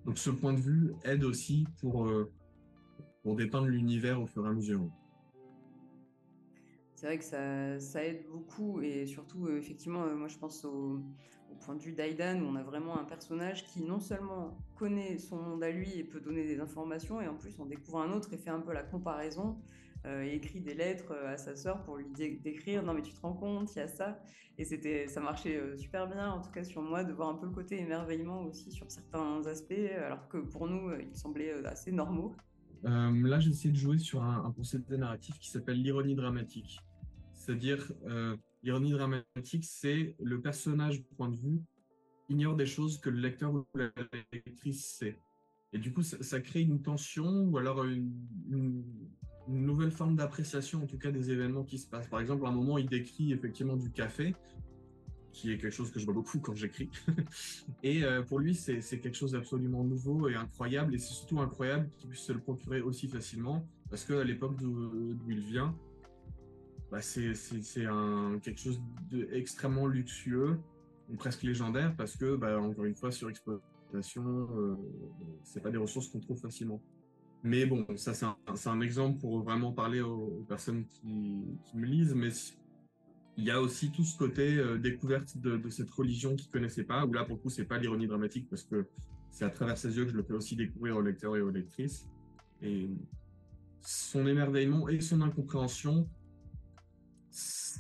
Donc 0.05 0.19
ce 0.19 0.31
point 0.31 0.53
de 0.53 0.61
vue 0.61 0.93
aide 1.05 1.25
aussi 1.25 1.67
pour, 1.81 2.11
pour 3.23 3.37
dépeindre 3.37 3.67
l'univers 3.67 4.21
au 4.21 4.27
fur 4.27 4.47
et 4.47 4.49
à 4.49 4.53
mesure 4.53 4.91
c'est 7.01 7.07
vrai 7.07 7.19
que 7.19 7.25
ça, 7.81 8.05
aide 8.05 8.27
beaucoup 8.31 8.83
et 8.83 9.07
surtout 9.07 9.47
euh, 9.47 9.57
effectivement 9.57 10.03
euh, 10.03 10.15
moi 10.15 10.29
je 10.29 10.37
pense 10.37 10.67
au, 10.67 11.01
point 11.65 11.75
de 11.75 11.83
vue 11.83 11.93
d'Aidan 11.93 12.41
où 12.41 12.45
on 12.45 12.57
a 12.57 12.63
vraiment 12.63 12.99
un 12.99 13.05
personnage 13.05 13.65
qui 13.65 13.83
non 13.83 14.01
seulement 14.01 14.59
connaît 14.77 15.19
son 15.19 15.37
monde 15.37 15.63
à 15.63 15.71
lui 15.71 15.99
et 15.99 16.05
peut 16.05 16.21
donner 16.21 16.45
des 16.45 16.61
informations 16.61 17.23
et 17.23 17.29
en 17.29 17.37
plus 17.37 17.59
on 17.59 17.65
découvre 17.65 18.01
un 18.01 18.13
autre 18.13 18.35
et 18.35 18.37
fait 18.37 18.51
un 18.51 18.61
peu 18.61 18.75
la 18.75 18.83
comparaison 18.83 19.59
euh, 20.05 20.25
et 20.25 20.35
écrit 20.35 20.61
des 20.61 20.75
lettres 20.75 21.15
à 21.27 21.39
sa 21.39 21.57
sœur 21.57 21.83
pour 21.85 21.97
lui 21.97 22.07
décrire 22.43 22.83
non 22.83 22.93
mais 22.93 23.03
tu 23.03 23.15
te 23.15 23.21
rends 23.23 23.33
compte 23.33 23.75
il 23.75 23.79
y 23.79 23.83
a 23.83 23.89
ça 23.89 24.23
et 24.59 24.65
c'était 24.67 25.07
ça 25.07 25.21
marchait 25.21 25.59
super 25.79 26.07
bien 26.07 26.31
en 26.31 26.43
tout 26.43 26.51
cas 26.51 26.65
sur 26.65 26.83
moi 26.83 27.03
de 27.03 27.15
voir 27.15 27.31
un 27.31 27.35
peu 27.35 27.47
le 27.47 27.53
côté 27.53 27.81
émerveillement 27.81 28.43
aussi 28.43 28.71
sur 28.71 28.91
certains 28.91 29.47
aspects 29.47 29.91
alors 30.05 30.29
que 30.29 30.37
pour 30.37 30.69
nous 30.69 30.93
ils 31.01 31.17
semblaient 31.17 31.65
assez 31.65 31.93
normaux 31.93 32.35
là, 32.83 33.39
j'ai 33.39 33.51
essayé 33.51 33.71
de 33.71 33.77
jouer 33.77 33.99
sur 33.99 34.23
un, 34.23 34.43
un 34.43 34.51
procédé 34.51 34.97
narratif 34.97 35.39
qui 35.39 35.51
s'appelle 35.51 35.83
l'ironie 35.83 36.15
dramatique. 36.15 36.81
C'est-à-dire, 37.51 37.93
euh, 38.07 38.37
l'ironie 38.63 38.93
dramatique, 38.93 39.65
c'est 39.65 40.15
le 40.21 40.41
personnage, 40.41 41.03
point 41.17 41.29
de 41.29 41.35
vue, 41.35 41.61
ignore 42.29 42.55
des 42.55 42.65
choses 42.65 43.01
que 43.01 43.11
le 43.11 43.19
lecteur 43.19 43.53
ou 43.53 43.67
la 43.75 43.91
lectrice 44.33 44.87
sait. 44.87 45.19
Et 45.73 45.79
du 45.79 45.93
coup, 45.93 46.05
ça, 46.05 46.41
crée 46.41 46.61
une 46.61 46.81
tension 46.81 47.27
ou 47.47 47.59
alors 47.59 47.83
une 47.83 48.85
nouvelle 49.49 49.91
forme 49.91 50.15
d'appréciation, 50.15 50.85
en 50.85 50.87
tout 50.87 50.97
cas 50.97 51.11
des 51.11 51.33
événements 51.33 51.65
qui 51.65 51.79
se 51.79 51.89
passent. 51.89 52.07
Par 52.07 52.21
exemple, 52.21 52.47
à 52.47 52.51
un 52.51 52.53
moment, 52.53 52.79
il 52.79 52.89
décrit 52.89 53.33
effectivement 53.33 53.77
du 53.77 53.91
café, 53.91 54.37
qui 55.33 55.51
est 55.51 55.59
quelque 55.59 55.75
chose 55.75 55.91
que 55.91 55.99
je 55.99 56.05
vois 56.05 56.15
beaucoup 56.15 56.39
quand 56.39 56.55
j'écris. 56.55 56.89
et 57.83 58.05
euh, 58.05 58.23
pour 58.23 58.39
lui, 58.39 58.55
c'est 58.55 58.81
quelque 59.01 59.17
chose 59.17 59.33
d'absolument 59.33 59.83
nouveau 59.83 60.29
et 60.29 60.37
incroyable, 60.37 60.95
et 60.95 60.99
c'est 60.99 61.15
surtout 61.15 61.41
incroyable 61.41 61.91
qu'il 61.99 62.11
puisse 62.11 62.23
se 62.23 62.33
le 62.33 62.41
procurer 62.41 62.81
aussi 62.81 63.09
facilement, 63.09 63.67
parce 63.89 64.05
qu'à 64.05 64.23
l'époque 64.23 64.55
d'où 64.57 65.19
il 65.29 65.41
vient, 65.41 65.77
bah, 66.91 67.01
c'est 67.03 67.33
quelque 68.43 68.61
chose 68.61 68.81
d'extrêmement 69.11 69.87
luxueux, 69.87 70.59
presque 71.19 71.43
légendaire, 71.43 71.95
parce 71.97 72.17
que, 72.17 72.37
bah, 72.37 72.61
encore 72.61 72.85
une 72.85 72.95
fois, 72.95 73.11
sur 73.11 73.31
exploitation, 73.31 74.49
euh, 74.57 74.77
c'est 75.45 75.63
pas 75.63 75.71
des 75.71 75.79
ressources 75.79 76.09
qu'on 76.09 76.21
trouve 76.21 76.41
facilement. 76.41 76.81
Mais 77.43 77.65
bon, 77.65 77.87
ça 77.97 78.13
c'est 78.13 78.27
un, 78.69 78.81
exemple 78.83 79.19
pour 79.19 79.43
vraiment 79.43 79.73
parler 79.73 80.01
aux, 80.03 80.45
personnes 80.47 80.85
qui, 80.87 81.43
me 81.75 81.87
lisent, 81.87 82.15
mais 82.15 82.29
il 83.39 83.45
y 83.45 83.51
a 83.51 83.61
aussi 83.63 83.91
tout 83.91 84.05
ce 84.05 84.19
côté 84.19 84.59
euh, 84.59 84.77
découverte 84.77 85.39
de, 85.39 85.57
de, 85.57 85.71
cette 85.71 85.91
religion 85.91 86.37
qu'ils 86.37 86.51
connaissaient 86.51 86.85
pas, 86.85 87.07
où 87.07 87.13
là 87.15 87.25
pour 87.25 87.37
le 87.37 87.41
coup 87.41 87.49
c'est 87.49 87.65
pas 87.65 87.79
l'ironie 87.79 88.07
dramatique 88.07 88.47
parce 88.51 88.65
que 88.65 88.87
c'est 89.31 89.47
à 89.47 89.49
travers 89.49 89.79
ses 89.79 89.97
yeux 89.97 90.05
que 90.05 90.11
je 90.11 90.17
le 90.17 90.23
fais 90.23 90.35
aussi 90.35 90.55
découvrir 90.55 90.97
aux 90.97 91.03
lecteurs 91.03 91.35
et 91.37 91.41
aux 91.41 91.51
lectrices. 91.51 92.07
Et 92.61 92.91
son 93.81 94.27
émerveillement 94.27 94.89
et 94.89 95.01
son 95.01 95.23
incompréhension, 95.23 96.07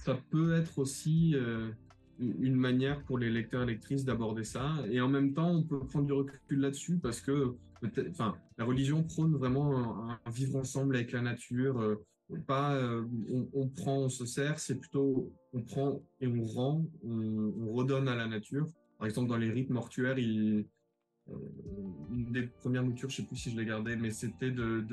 ça 0.04 0.18
peut 0.30 0.54
être 0.54 0.78
aussi 0.78 1.32
euh, 1.34 1.70
une 2.18 2.54
manière 2.54 3.02
pour 3.04 3.18
les 3.18 3.30
lecteurs 3.30 3.62
et 3.62 3.66
lectrices 3.66 4.04
d'aborder 4.04 4.44
ça. 4.44 4.76
Et 4.90 5.00
en 5.00 5.08
même 5.08 5.32
temps, 5.32 5.50
on 5.50 5.62
peut 5.62 5.80
prendre 5.80 6.06
du 6.06 6.12
recul 6.12 6.60
là-dessus 6.60 6.98
parce 6.98 7.20
que 7.20 7.54
enfin, 8.10 8.36
la 8.58 8.64
religion 8.64 9.02
prône 9.02 9.34
vraiment 9.34 10.08
un, 10.08 10.30
vivre 10.30 10.56
ensemble 10.56 10.96
avec 10.96 11.12
la 11.12 11.22
nature. 11.22 11.80
Euh, 11.80 11.96
pas 12.46 12.74
euh, 12.76 13.04
on, 13.52 13.68
prend, 13.68 13.98
on 13.98 14.08
se 14.08 14.24
sert, 14.24 14.60
c'est 14.60 14.76
plutôt 14.76 15.32
on 15.52 15.62
prend 15.62 16.00
et 16.20 16.28
on 16.28 16.44
rend, 16.44 16.86
on, 17.04 17.72
redonne 17.72 18.06
à 18.06 18.14
la 18.14 18.28
nature. 18.28 18.68
Par 18.98 19.08
exemple, 19.08 19.28
dans 19.28 19.36
les 19.36 19.50
rites 19.50 19.70
mortuaires, 19.70 20.18
il, 20.18 20.60
euh, 20.60 20.64
une 22.10 22.32
des 22.32 22.42
premières 22.42 22.84
moutures, 22.84 23.08
je 23.10 23.16
sais 23.16 23.22
plus 23.22 23.36
si 23.36 23.50
je 23.50 23.56
l'ai 23.56 23.64
gardé, 23.64 23.96
mais 23.96 24.10
c'était 24.10 24.50
de, 24.50 24.84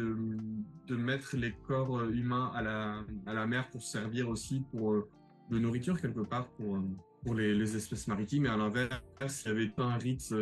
mettre 0.89 1.35
les 1.35 1.53
corps 1.67 2.03
humains 2.09 2.51
à 2.53 2.61
la, 2.61 3.47
mer 3.47 3.69
pour 3.69 3.81
servir 3.81 4.29
aussi 4.29 4.63
pour 4.71 5.07
de 5.49 5.59
nourriture 5.59 5.99
quelque 5.99 6.19
part 6.21 6.47
pour, 6.49 6.79
pour 7.23 7.35
les, 7.35 7.75
espèces 7.75 8.07
maritimes. 8.07 8.45
Et 8.45 8.49
à 8.49 8.57
l'inverse, 8.57 9.43
il 9.45 9.47
y 9.47 9.51
avait 9.51 9.69
pas 9.69 9.85
un 9.85 9.97
rite 9.97 10.33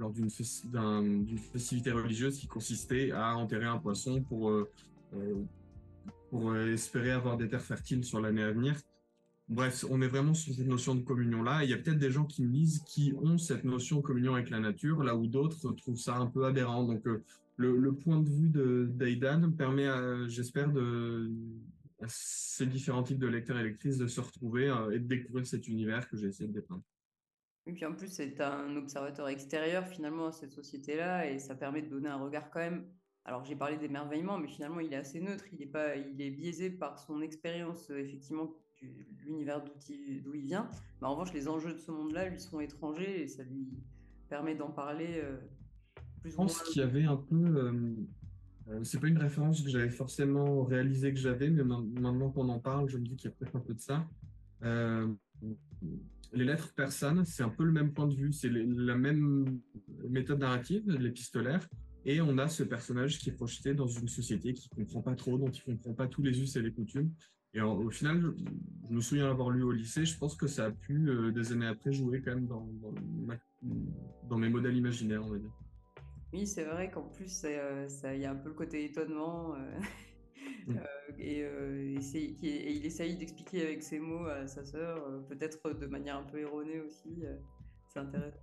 lors 0.00 0.10
d'une 0.10 0.30
festivité 0.30 1.92
religieuse 1.92 2.38
qui 2.38 2.48
consistait 2.48 3.12
à 3.12 3.36
enterrer 3.36 3.66
un 3.66 3.78
poisson 3.78 4.24
euh, 4.32 4.64
euh, 5.14 5.34
pour 6.30 6.56
espérer 6.56 7.10
avoir 7.10 7.36
des 7.36 7.48
terres 7.48 7.62
fertiles 7.62 8.04
sur 8.04 8.20
l'année 8.20 8.42
à 8.42 8.50
venir. 8.50 8.76
Bref, 9.50 9.84
on 9.90 10.00
est 10.00 10.06
vraiment 10.06 10.32
sur 10.32 10.54
cette 10.54 10.68
notion 10.68 10.94
de 10.94 11.02
communion-là. 11.02 11.64
Il 11.64 11.70
y 11.70 11.74
a 11.74 11.76
peut-être 11.76 11.98
des 11.98 12.12
gens 12.12 12.24
qui 12.24 12.44
me 12.44 12.52
lisent 12.52 12.84
qui 12.86 13.12
ont 13.20 13.36
cette 13.36 13.64
notion 13.64 13.96
de 13.96 14.02
communion 14.02 14.34
avec 14.34 14.48
la 14.48 14.60
nature, 14.60 15.02
là 15.02 15.16
où 15.16 15.26
d'autres 15.26 15.72
trouvent 15.72 15.98
ça 15.98 16.16
un 16.16 16.26
peu 16.26 16.44
aberrant. 16.44 16.84
Donc, 16.84 17.04
euh, 17.08 17.24
le, 17.56 17.92
point 17.92 18.20
de 18.20 18.30
vue 18.30 18.48
d'Aidan 18.94 19.50
permet, 19.50 19.88
j'espère, 20.28 20.70
de, 20.70 21.32
à 22.00 22.06
ces 22.08 22.64
différents 22.64 23.02
types 23.02 23.18
de 23.18 23.26
lecteurs 23.26 23.58
et 23.58 23.64
lectrices 23.64 23.98
de 23.98 24.06
se 24.06 24.20
retrouver 24.20 24.72
et 24.92 25.00
de 25.00 25.06
découvrir 25.06 25.44
cet 25.44 25.66
univers 25.66 26.08
que 26.08 26.16
j'ai 26.16 26.28
essayé 26.28 26.48
de 26.48 26.54
dépeindre. 26.54 26.84
Et 27.66 27.72
puis 27.72 27.84
en 27.84 27.94
plus, 27.94 28.08
c'est 28.08 28.40
un 28.40 28.76
observateur 28.76 29.28
extérieur 29.28 29.86
finalement 29.86 30.28
à 30.28 30.32
cette 30.32 30.52
société-là 30.52 31.28
et 31.28 31.40
ça 31.40 31.56
permet 31.56 31.82
de 31.82 31.88
donner 31.88 32.08
un 32.08 32.16
regard 32.16 32.50
quand 32.50 32.60
même. 32.60 32.86
Alors 33.24 33.44
j'ai 33.44 33.56
parlé 33.56 33.76
d'émerveillement, 33.76 34.38
mais 34.38 34.48
finalement 34.48 34.80
il 34.80 34.92
est 34.92 34.96
assez 34.96 35.20
neutre, 35.20 35.44
il 35.52 35.60
est, 35.62 35.66
pas, 35.66 35.96
il 35.96 36.20
est 36.22 36.30
biaisé 36.30 36.70
par 36.70 36.98
son 36.98 37.20
expérience 37.20 37.90
euh, 37.90 37.98
effectivement 37.98 38.54
l'univers 39.24 39.62
d'où 39.62 40.34
il 40.34 40.46
vient. 40.46 40.68
Mais 41.00 41.06
en 41.06 41.12
revanche, 41.12 41.32
les 41.32 41.48
enjeux 41.48 41.72
de 41.72 41.78
ce 41.78 41.90
monde-là 41.90 42.28
lui 42.28 42.40
sont 42.40 42.60
étrangers 42.60 43.22
et 43.22 43.28
ça 43.28 43.42
lui 43.42 43.68
permet 44.28 44.54
d'en 44.54 44.70
parler 44.70 45.20
euh, 45.22 45.36
plus 46.20 46.30
Je 46.30 46.36
pense 46.36 46.62
qu'il 46.62 46.80
y 46.80 46.84
avait 46.84 47.04
un 47.04 47.16
peu. 47.16 47.36
Euh, 47.36 47.94
euh, 48.68 48.84
c'est 48.84 49.00
pas 49.00 49.08
une 49.08 49.18
référence 49.18 49.62
que 49.62 49.70
j'avais 49.70 49.90
forcément 49.90 50.64
réalisé 50.64 51.12
que 51.12 51.18
j'avais, 51.18 51.50
mais 51.50 51.64
maintenant 51.64 52.30
qu'on 52.30 52.48
en 52.48 52.60
parle, 52.60 52.88
je 52.88 52.98
me 52.98 53.04
dis 53.04 53.16
qu'il 53.16 53.30
y 53.30 53.32
a 53.32 53.36
peut-être 53.36 53.56
un 53.56 53.60
peu 53.60 53.74
de 53.74 53.80
ça. 53.80 54.06
Euh, 54.62 55.08
les 56.32 56.44
lettres 56.44 56.72
persanes, 56.74 57.24
c'est 57.24 57.42
un 57.42 57.48
peu 57.48 57.64
le 57.64 57.72
même 57.72 57.92
point 57.92 58.06
de 58.06 58.14
vue, 58.14 58.32
c'est 58.32 58.50
la 58.50 58.94
même 58.94 59.60
méthode 60.08 60.38
narrative, 60.38 60.88
l'épistolaire, 60.88 61.66
et 62.04 62.20
on 62.20 62.38
a 62.38 62.48
ce 62.48 62.62
personnage 62.62 63.18
qui 63.18 63.30
est 63.30 63.32
projeté 63.32 63.74
dans 63.74 63.88
une 63.88 64.08
société 64.08 64.54
qui 64.54 64.68
comprend 64.68 65.02
pas 65.02 65.16
trop, 65.16 65.36
dont 65.36 65.50
il 65.50 65.62
comprend 65.62 65.92
pas 65.94 66.06
tous 66.06 66.22
les 66.22 66.40
us 66.40 66.54
et 66.54 66.62
les 66.62 66.72
coutumes. 66.72 67.10
Et 67.52 67.60
au 67.60 67.90
final, 67.90 68.32
je, 68.88 68.94
me 68.94 69.00
souviens 69.00 69.28
avoir 69.28 69.50
lu 69.50 69.62
au 69.62 69.72
lycée, 69.72 70.04
je 70.04 70.16
pense 70.16 70.36
que 70.36 70.46
ça 70.46 70.66
a 70.66 70.70
pu, 70.70 71.08
euh, 71.08 71.32
des 71.32 71.52
années 71.52 71.66
après, 71.66 71.92
jouer 71.92 72.22
quand 72.22 72.34
même 72.34 72.46
dans, 72.46 72.68
dans, 74.28 74.38
mes 74.38 74.48
modèles 74.48 74.76
imaginaires, 74.76 75.24
on 75.24 75.30
va 75.30 75.38
dire. 75.38 75.52
Oui, 76.32 76.46
c'est 76.46 76.64
vrai 76.64 76.90
qu'en 76.90 77.02
plus, 77.02 77.42
euh, 77.44 77.88
il 78.14 78.20
y 78.20 78.24
a 78.24 78.30
un 78.30 78.36
peu 78.36 78.50
le 78.50 78.54
côté 78.54 78.84
étonnement. 78.84 79.54
Euh, 79.56 79.80
Mm. 80.66 80.78
Euh, 80.80 81.12
et, 81.18 81.42
euh, 81.42 81.98
et, 82.14 82.72
il 82.72 82.86
essaye 82.86 83.16
d'expliquer 83.16 83.62
avec 83.62 83.82
ses 83.82 83.98
mots 83.98 84.26
à 84.26 84.46
sa 84.46 84.64
sœur, 84.64 85.04
euh, 85.04 85.20
peut-être 85.28 85.72
de 85.72 85.86
manière 85.86 86.16
un 86.16 86.22
peu 86.22 86.38
erronée 86.38 86.80
aussi. 86.80 87.24
c'est 87.88 87.98
intéressant. 87.98 88.38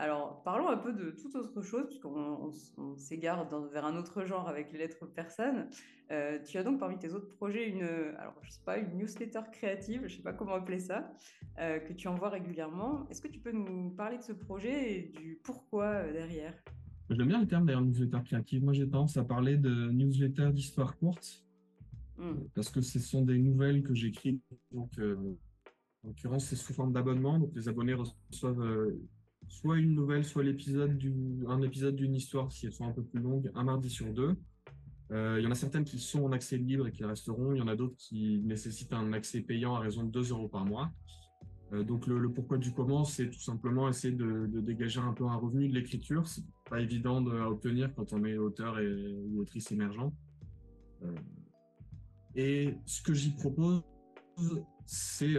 Alors, 0.00 0.42
parlons 0.44 0.68
un 0.70 0.78
peu 0.78 0.94
de 0.94 1.10
toute 1.10 1.34
autre 1.34 1.60
chose, 1.60 1.84
puisqu'on 1.86 2.96
s'égare 2.96 3.46
vers 3.70 3.84
un 3.84 3.98
autre 3.98 4.24
genre 4.24 4.48
avec 4.48 4.72
les 4.72 4.78
lettres 4.78 5.04
persanes. 5.04 5.68
tu 6.08 6.56
as 6.56 6.62
donc 6.64 6.80
parmi 6.80 6.98
tes 6.98 7.12
autres 7.12 7.28
projets 7.28 7.68
une, 7.68 7.82
alors 8.18 8.34
je 8.40 8.50
sais 8.50 8.62
pas, 8.64 8.78
une 8.78 8.96
newsletter 8.96 9.42
créative, 9.52 10.04
je 10.06 10.16
sais 10.16 10.22
pas 10.22 10.32
comment 10.32 10.54
appeler 10.54 10.78
ça, 10.78 11.12
que 11.58 11.92
tu 11.92 12.08
envoies 12.08 12.30
régulièrement. 12.30 13.06
Est-ce 13.10 13.20
que 13.20 13.28
tu 13.28 13.40
peux 13.40 13.52
nous 13.52 13.90
parler 13.90 14.16
de 14.16 14.22
ce 14.22 14.32
projet 14.32 14.90
et 14.90 15.02
du 15.18 15.38
pourquoi 15.44 16.10
derrière? 16.10 16.54
J'aime 17.10 17.28
bien 17.28 17.40
le 17.40 17.46
terme 17.46 17.66
d'ailleurs 17.66 17.82
newsletter 17.82 18.22
créative. 18.24 18.64
Moi, 18.64 18.72
j'ai 18.72 18.88
tendance 18.88 19.18
à 19.18 19.24
parler 19.24 19.58
de 19.58 19.90
newsletter 19.90 20.50
d'histoire 20.52 20.96
courte 20.96 21.44
hmm. 22.16 22.44
parce 22.54 22.70
que 22.70 22.80
ce 22.80 22.98
sont 23.00 23.22
des 23.22 23.38
nouvelles 23.38 23.82
que 23.82 23.92
j'écris. 23.92 24.40
Donc, 24.70 24.98
euh, 24.98 25.36
en 26.02 26.08
l'occurrence, 26.08 26.46
c'est 26.46 26.56
sous 26.56 26.72
forme 26.72 26.94
d'abonnement. 26.94 27.38
Donc, 27.38 27.50
les 27.54 27.68
abonnés 27.68 27.92
reçoivent 27.92 28.62
euh, 28.62 28.98
soit 29.50 29.78
une 29.78 29.94
nouvelle, 29.94 30.24
soit 30.24 30.44
l'épisode 30.44 30.96
un 31.48 31.60
épisode 31.62 31.96
d'une 31.96 32.14
histoire 32.14 32.50
si 32.52 32.66
elles 32.66 32.72
sont 32.72 32.86
un 32.86 32.92
peu 32.92 33.02
plus 33.02 33.20
longues, 33.20 33.50
un 33.54 33.64
mardi 33.64 33.90
sur 33.90 34.06
deux. 34.12 34.36
Euh, 35.10 35.36
il 35.40 35.44
y 35.44 35.46
en 35.46 35.50
a 35.50 35.56
certaines 35.56 35.84
qui 35.84 35.98
sont 35.98 36.22
en 36.22 36.32
accès 36.32 36.56
libre 36.56 36.86
et 36.86 36.92
qui 36.92 37.04
resteront. 37.04 37.52
Il 37.52 37.58
y 37.58 37.60
en 37.60 37.66
a 37.66 37.74
d'autres 37.74 37.96
qui 37.96 38.40
nécessitent 38.44 38.92
un 38.92 39.12
accès 39.12 39.40
payant 39.40 39.74
à 39.74 39.80
raison 39.80 40.04
de 40.04 40.10
2 40.10 40.30
euros 40.30 40.48
par 40.48 40.64
mois. 40.64 40.92
Euh, 41.72 41.82
donc 41.82 42.06
le, 42.06 42.30
pourquoi 42.30 42.58
du 42.58 42.72
comment, 42.72 43.04
c'est 43.04 43.28
tout 43.28 43.40
simplement 43.40 43.88
essayer 43.88 44.14
de, 44.14 44.46
dégager 44.60 45.00
un 45.00 45.12
peu 45.12 45.24
un 45.24 45.34
revenu 45.34 45.68
de 45.68 45.74
l'écriture. 45.74 46.28
C'est 46.28 46.44
pas 46.68 46.80
évident 46.80 47.26
à 47.26 47.48
obtenir 47.48 47.92
quand 47.96 48.12
on 48.12 48.24
est 48.24 48.38
auteur 48.38 48.78
et, 48.78 49.14
ou 49.30 49.40
autrice 49.40 49.72
émergent. 49.72 50.12
Euh, 51.02 51.12
et 52.36 52.74
ce 52.86 53.02
que 53.02 53.12
j'y 53.12 53.32
propose, 53.32 53.82
c'est 54.86 55.34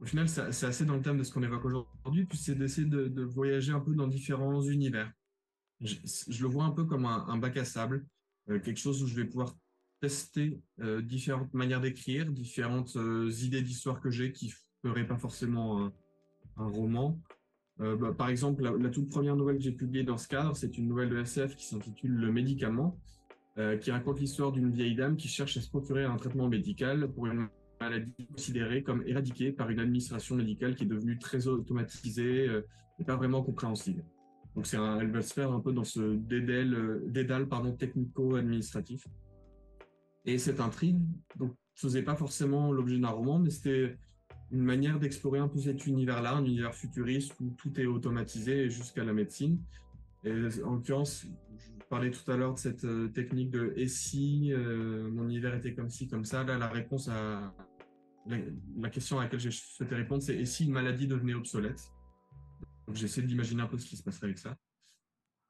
au 0.00 0.06
final 0.06 0.28
c'est 0.28 0.66
assez 0.66 0.84
dans 0.84 0.96
le 0.96 1.02
thème 1.02 1.18
de 1.18 1.22
ce 1.22 1.32
qu'on 1.32 1.42
évoque 1.42 1.64
aujourd'hui, 1.64 2.24
puis 2.24 2.38
c'est 2.38 2.54
d'essayer 2.54 2.86
de, 2.86 3.22
voyager 3.22 3.72
un 3.72 3.80
peu 3.80 3.94
dans 3.94 4.08
différents 4.08 4.62
univers. 4.62 5.10
Je, 5.80 6.42
le 6.42 6.48
vois 6.48 6.64
un 6.64 6.70
peu 6.70 6.84
comme 6.84 7.04
un, 7.06 7.38
bac 7.38 7.56
à 7.56 7.64
sable, 7.64 8.06
quelque 8.46 8.76
chose 8.76 9.02
où 9.02 9.06
je 9.06 9.14
vais 9.14 9.24
pouvoir 9.24 9.56
tester 10.00 10.60
différentes 11.02 11.52
manières 11.54 11.80
d'écrire, 11.80 12.30
différentes 12.30 12.96
idées 13.40 13.62
d'histoire 13.62 14.00
que 14.00 14.10
j'ai 14.10 14.32
qui 14.32 14.52
ferait 14.82 15.06
pas 15.06 15.16
forcément 15.16 15.92
un, 16.56 16.66
roman. 16.66 17.20
Euh, 17.80 17.96
bah, 17.96 18.12
par 18.16 18.28
exemple, 18.28 18.62
la, 18.62 18.90
toute 18.90 19.08
première 19.08 19.36
nouvelle 19.36 19.56
que 19.56 19.62
j'ai 19.62 19.72
publiée 19.72 20.04
dans 20.04 20.16
ce 20.16 20.28
cadre, 20.28 20.56
c'est 20.56 20.78
une 20.78 20.86
nouvelle 20.88 21.10
de 21.10 21.18
SF 21.18 21.56
qui 21.56 21.64
s'intitule 21.64 22.12
Le 22.12 22.30
médicament, 22.30 22.98
euh, 23.58 23.76
qui 23.76 23.90
raconte 23.90 24.20
l'histoire 24.20 24.52
d'une 24.52 24.70
vieille 24.70 24.94
dame 24.94 25.16
qui 25.16 25.28
cherche 25.28 25.56
à 25.56 25.60
se 25.60 25.68
procurer 25.68 26.04
un 26.04 26.16
traitement 26.16 26.48
médical 26.48 27.10
pour 27.12 27.26
une 27.26 27.48
maladie 27.80 28.26
considérée 28.26 28.82
comme 28.82 29.02
éradiquée 29.06 29.52
par 29.52 29.70
une 29.70 29.80
administration 29.80 30.36
médicale 30.36 30.74
qui 30.74 30.84
est 30.84 30.86
devenue 30.86 31.18
très 31.18 31.46
automatisée 31.48 32.48
euh, 32.48 32.66
et 32.98 33.04
pas 33.04 33.16
vraiment 33.16 33.42
compréhensible. 33.42 34.04
Donc 34.54 34.66
c'est 34.66 34.76
elle 34.76 35.10
va 35.10 35.22
se 35.22 35.34
faire 35.34 35.52
un 35.52 35.60
peu 35.60 35.72
dans 35.72 35.84
ce 35.84 36.14
dédale, 36.14 37.02
dédale 37.06 37.48
pardon, 37.48 37.72
technico-administratif. 37.72 39.06
Et 40.24 40.38
cette 40.38 40.60
intrigue, 40.60 41.00
donc, 41.36 41.54
faisait 41.74 42.02
pas 42.02 42.14
forcément 42.14 42.72
l'objet 42.72 42.98
d'un 42.98 43.08
roman, 43.08 43.38
mais 43.40 43.50
c'était 43.50 43.98
une 44.52 44.62
manière 44.62 45.00
d'explorer 45.00 45.40
un 45.40 45.48
peu 45.48 45.58
cet 45.58 45.86
univers-là, 45.86 46.36
un 46.36 46.44
univers 46.44 46.74
futuriste 46.74 47.34
où 47.40 47.50
tout 47.50 47.78
est 47.80 47.86
automatisé 47.86 48.70
jusqu'à 48.70 49.04
la 49.04 49.12
médecine. 49.12 49.58
En 50.24 50.74
l'occurrence, 50.74 51.26
je 51.58 51.73
parlais 51.88 52.10
tout 52.10 52.30
à 52.30 52.36
l'heure 52.36 52.54
de 52.54 52.58
cette 52.58 52.84
euh, 52.84 53.08
technique 53.08 53.50
de 53.50 53.72
et 53.76 53.88
si 53.88 54.52
euh, 54.52 55.10
mon 55.10 55.24
univers 55.24 55.54
était 55.54 55.74
comme 55.74 55.90
ci, 55.90 56.08
comme 56.08 56.24
ça. 56.24 56.44
Là, 56.44 56.58
la 56.58 56.68
réponse 56.68 57.08
à 57.08 57.54
la, 58.26 58.90
question 58.90 59.18
à 59.18 59.24
laquelle 59.24 59.40
j'ai 59.40 59.50
souhaité 59.50 59.94
répondre, 59.94 60.22
c'est 60.22 60.36
et 60.36 60.46
si 60.46 60.64
une 60.64 60.72
maladie 60.72 61.06
devenait 61.06 61.34
obsolète? 61.34 61.92
J'essaie 62.92 63.22
d'imaginer 63.22 63.62
un 63.62 63.66
peu 63.66 63.78
ce 63.78 63.86
qui 63.86 63.96
se 63.96 64.02
passerait 64.02 64.26
avec 64.26 64.38
ça. 64.38 64.56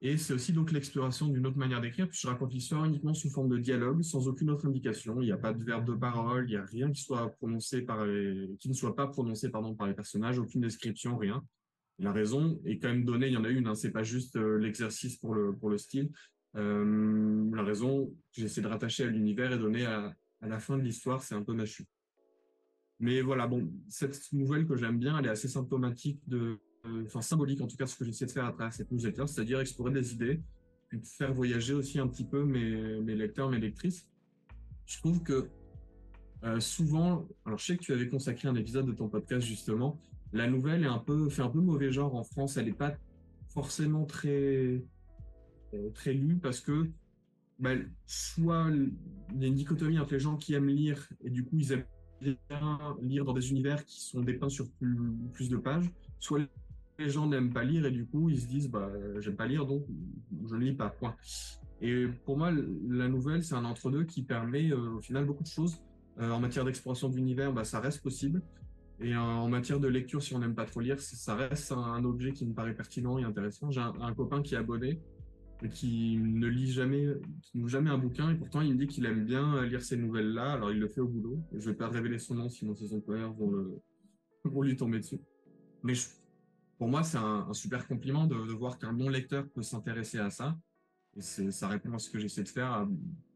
Et 0.00 0.16
c'est 0.18 0.34
aussi 0.34 0.52
donc 0.52 0.70
l'exploration 0.70 1.28
d'une 1.28 1.46
autre 1.46 1.56
manière 1.56 1.80
d'écrire, 1.80 2.08
je 2.10 2.26
raconte 2.26 2.52
l'histoire 2.52 2.84
uniquement 2.84 3.14
sous 3.14 3.30
forme 3.30 3.48
de 3.48 3.58
dialogue, 3.58 4.02
sans 4.02 4.28
aucune 4.28 4.50
autre 4.50 4.66
indication. 4.66 5.20
Il 5.22 5.26
n'y 5.26 5.32
a 5.32 5.38
pas 5.38 5.52
de 5.52 5.64
verbe 5.64 5.86
de 5.86 5.94
parole, 5.94 6.44
il 6.48 6.52
n'y 6.52 6.56
a 6.56 6.64
rien 6.64 6.90
qui 6.90 7.00
soit 7.00 7.30
prononcé 7.30 7.82
par 7.82 8.04
qui 8.58 8.68
ne 8.68 8.74
soit 8.74 8.94
pas 8.94 9.06
prononcé 9.06 9.50
pardon 9.50 9.74
par 9.74 9.86
les 9.86 9.94
personnages, 9.94 10.38
aucune 10.38 10.60
description, 10.60 11.16
rien. 11.16 11.42
La 11.98 12.12
raison 12.12 12.60
est 12.64 12.78
quand 12.78 12.88
même 12.88 13.04
donnée, 13.04 13.28
il 13.28 13.34
y 13.34 13.36
en 13.36 13.44
a 13.44 13.48
une, 13.48 13.66
hein, 13.68 13.74
c'est 13.74 13.92
pas 13.92 14.02
juste 14.02 14.36
euh, 14.36 14.58
l'exercice 14.58 15.16
pour 15.16 15.34
le 15.34 15.54
pour 15.54 15.70
le 15.70 15.78
style. 15.78 16.10
Euh, 16.56 17.50
la 17.54 17.62
raison, 17.62 18.12
j'essaie 18.32 18.60
de 18.60 18.66
rattacher 18.66 19.04
à 19.04 19.06
l'univers 19.06 19.52
et 19.52 19.58
donner 19.58 19.86
à, 19.86 20.14
à 20.40 20.48
la 20.48 20.58
fin 20.58 20.76
de 20.76 20.82
l'histoire, 20.82 21.22
c'est 21.22 21.34
un 21.34 21.42
peu 21.42 21.54
machu. 21.54 21.84
Mais 23.00 23.20
voilà, 23.20 23.46
bon, 23.46 23.72
cette 23.88 24.32
nouvelle 24.32 24.66
que 24.66 24.76
j'aime 24.76 24.98
bien, 24.98 25.18
elle 25.18 25.26
est 25.26 25.30
assez 25.30 25.48
symptomatique 25.48 26.20
de, 26.28 26.58
enfin 27.04 27.22
symbolique 27.22 27.60
en 27.60 27.66
tout 27.66 27.76
cas, 27.76 27.86
ce 27.86 27.96
que 27.96 28.04
j'essaie 28.04 28.26
de 28.26 28.30
faire 28.30 28.44
à 28.44 28.52
travers 28.52 28.72
cette 28.72 28.90
newsletter, 28.90 29.26
c'est-à-dire 29.26 29.60
explorer 29.60 29.92
des 29.92 30.12
idées, 30.12 30.40
puis 30.88 31.00
faire 31.04 31.34
voyager 31.34 31.74
aussi 31.74 31.98
un 31.98 32.06
petit 32.06 32.24
peu 32.24 32.44
mes, 32.44 33.00
mes 33.00 33.14
lecteurs, 33.14 33.50
mes 33.50 33.58
lectrices. 33.58 34.08
Je 34.86 34.98
trouve 34.98 35.22
que 35.22 35.48
euh, 36.44 36.60
souvent, 36.60 37.26
alors 37.46 37.58
je 37.58 37.64
sais 37.64 37.76
que 37.76 37.82
tu 37.82 37.92
avais 37.92 38.08
consacré 38.08 38.48
un 38.48 38.54
épisode 38.54 38.86
de 38.86 38.92
ton 38.92 39.08
podcast 39.08 39.46
justement, 39.46 40.00
la 40.34 40.48
nouvelle 40.48 40.82
est 40.82 40.88
un 40.88 40.98
peu, 40.98 41.28
fait 41.30 41.42
un 41.42 41.48
peu 41.48 41.60
mauvais 41.60 41.90
genre 41.90 42.14
en 42.14 42.24
France, 42.24 42.56
elle 42.56 42.66
n'est 42.66 42.72
pas 42.72 42.94
forcément 43.48 44.04
très, 44.04 44.84
euh, 45.72 45.90
très 45.94 46.12
lue 46.12 46.36
parce 46.36 46.60
que 46.60 46.90
bah, 47.60 47.70
soit 48.04 48.68
il 49.32 49.40
y 49.40 49.44
a 49.44 49.46
une 49.46 49.54
dichotomie 49.54 49.98
entre 49.98 50.12
les 50.14 50.20
gens 50.20 50.36
qui 50.36 50.54
aiment 50.54 50.68
lire 50.68 51.08
et 51.22 51.30
du 51.30 51.44
coup 51.44 51.56
ils 51.58 51.72
aiment 51.72 51.86
lire 53.00 53.24
dans 53.24 53.32
des 53.32 53.50
univers 53.50 53.84
qui 53.84 54.00
sont 54.00 54.22
dépeints 54.22 54.48
sur 54.48 54.68
plus, 54.72 55.48
de 55.48 55.56
pages, 55.56 55.88
soit 56.18 56.40
les 56.98 57.08
gens 57.08 57.28
n'aiment 57.28 57.52
pas 57.52 57.62
lire 57.62 57.86
et 57.86 57.92
du 57.92 58.06
coup 58.06 58.28
ils 58.28 58.40
se 58.40 58.46
disent 58.46 58.68
bah 58.68 58.90
j'aime 59.20 59.36
pas 59.36 59.46
lire 59.46 59.66
donc 59.66 59.84
je 60.48 60.56
ne 60.56 60.64
lis 60.64 60.72
pas 60.72 60.88
point. 60.88 61.14
Et 61.80 62.06
pour 62.24 62.38
moi 62.38 62.50
la 62.50 63.08
nouvelle 63.08 63.44
c'est 63.44 63.54
un 63.54 63.64
entre-deux 63.64 64.04
qui 64.04 64.22
permet 64.22 64.72
euh, 64.72 64.96
au 64.96 65.00
final 65.00 65.26
beaucoup 65.26 65.44
de 65.44 65.48
choses. 65.48 65.78
Euh, 66.20 66.30
en 66.30 66.38
matière 66.38 66.64
d'exploration 66.64 67.08
d'univers, 67.08 67.52
bah, 67.52 67.64
ça 67.64 67.80
reste 67.80 68.00
possible. 68.00 68.40
Et 69.00 69.16
en 69.16 69.48
matière 69.48 69.80
de 69.80 69.88
lecture, 69.88 70.22
si 70.22 70.34
on 70.34 70.38
n'aime 70.38 70.54
pas 70.54 70.66
trop 70.66 70.80
lire, 70.80 71.00
ça 71.00 71.34
reste 71.34 71.72
un, 71.72 72.04
objet 72.04 72.32
qui 72.32 72.46
me 72.46 72.54
paraît 72.54 72.74
pertinent 72.74 73.18
et 73.18 73.24
intéressant. 73.24 73.70
J'ai 73.70 73.80
un, 73.80 74.14
copain 74.14 74.40
qui 74.40 74.54
est 74.54 74.58
abonné 74.58 75.00
et 75.62 75.68
qui 75.68 76.16
ne 76.16 76.46
lit 76.46 76.70
jamais, 76.70 77.08
qui 77.42 77.58
ne 77.58 77.68
jamais 77.68 77.90
un 77.90 77.98
bouquin 77.98 78.30
et 78.30 78.34
pourtant 78.36 78.60
il 78.60 78.74
me 78.74 78.78
dit 78.78 78.86
qu'il 78.86 79.06
aime 79.06 79.24
bien 79.24 79.64
lire 79.64 79.82
ces 79.82 79.96
nouvelles-là. 79.96 80.52
Alors 80.52 80.70
il 80.70 80.78
le 80.78 80.88
fait 80.88 81.00
au 81.00 81.08
boulot. 81.08 81.40
Je 81.52 81.70
vais 81.70 81.76
pas 81.76 81.88
révéler 81.88 82.18
son 82.18 82.36
nom 82.36 82.48
sinon 82.48 82.74
ses 82.74 82.94
employeurs 82.94 83.32
vont, 83.32 83.50
le, 83.50 83.82
vont 84.44 84.62
lui 84.62 84.76
tomber 84.76 84.98
dessus. 84.98 85.20
Mais 85.82 85.94
pour 86.78 86.88
moi, 86.88 87.02
c'est 87.02 87.18
un, 87.18 87.52
super 87.52 87.86
compliment 87.86 88.26
de, 88.26 88.36
voir 88.36 88.78
qu'un 88.78 88.92
bon 88.92 89.08
lecteur 89.08 89.46
peut 89.48 89.62
s'intéresser 89.62 90.18
à 90.18 90.30
ça. 90.30 90.56
Et 91.16 91.20
ça 91.20 91.68
répond 91.68 91.94
à 91.94 91.98
ce 91.98 92.10
que 92.10 92.18
j'essaie 92.18 92.42
de 92.42 92.48
faire, 92.48 92.88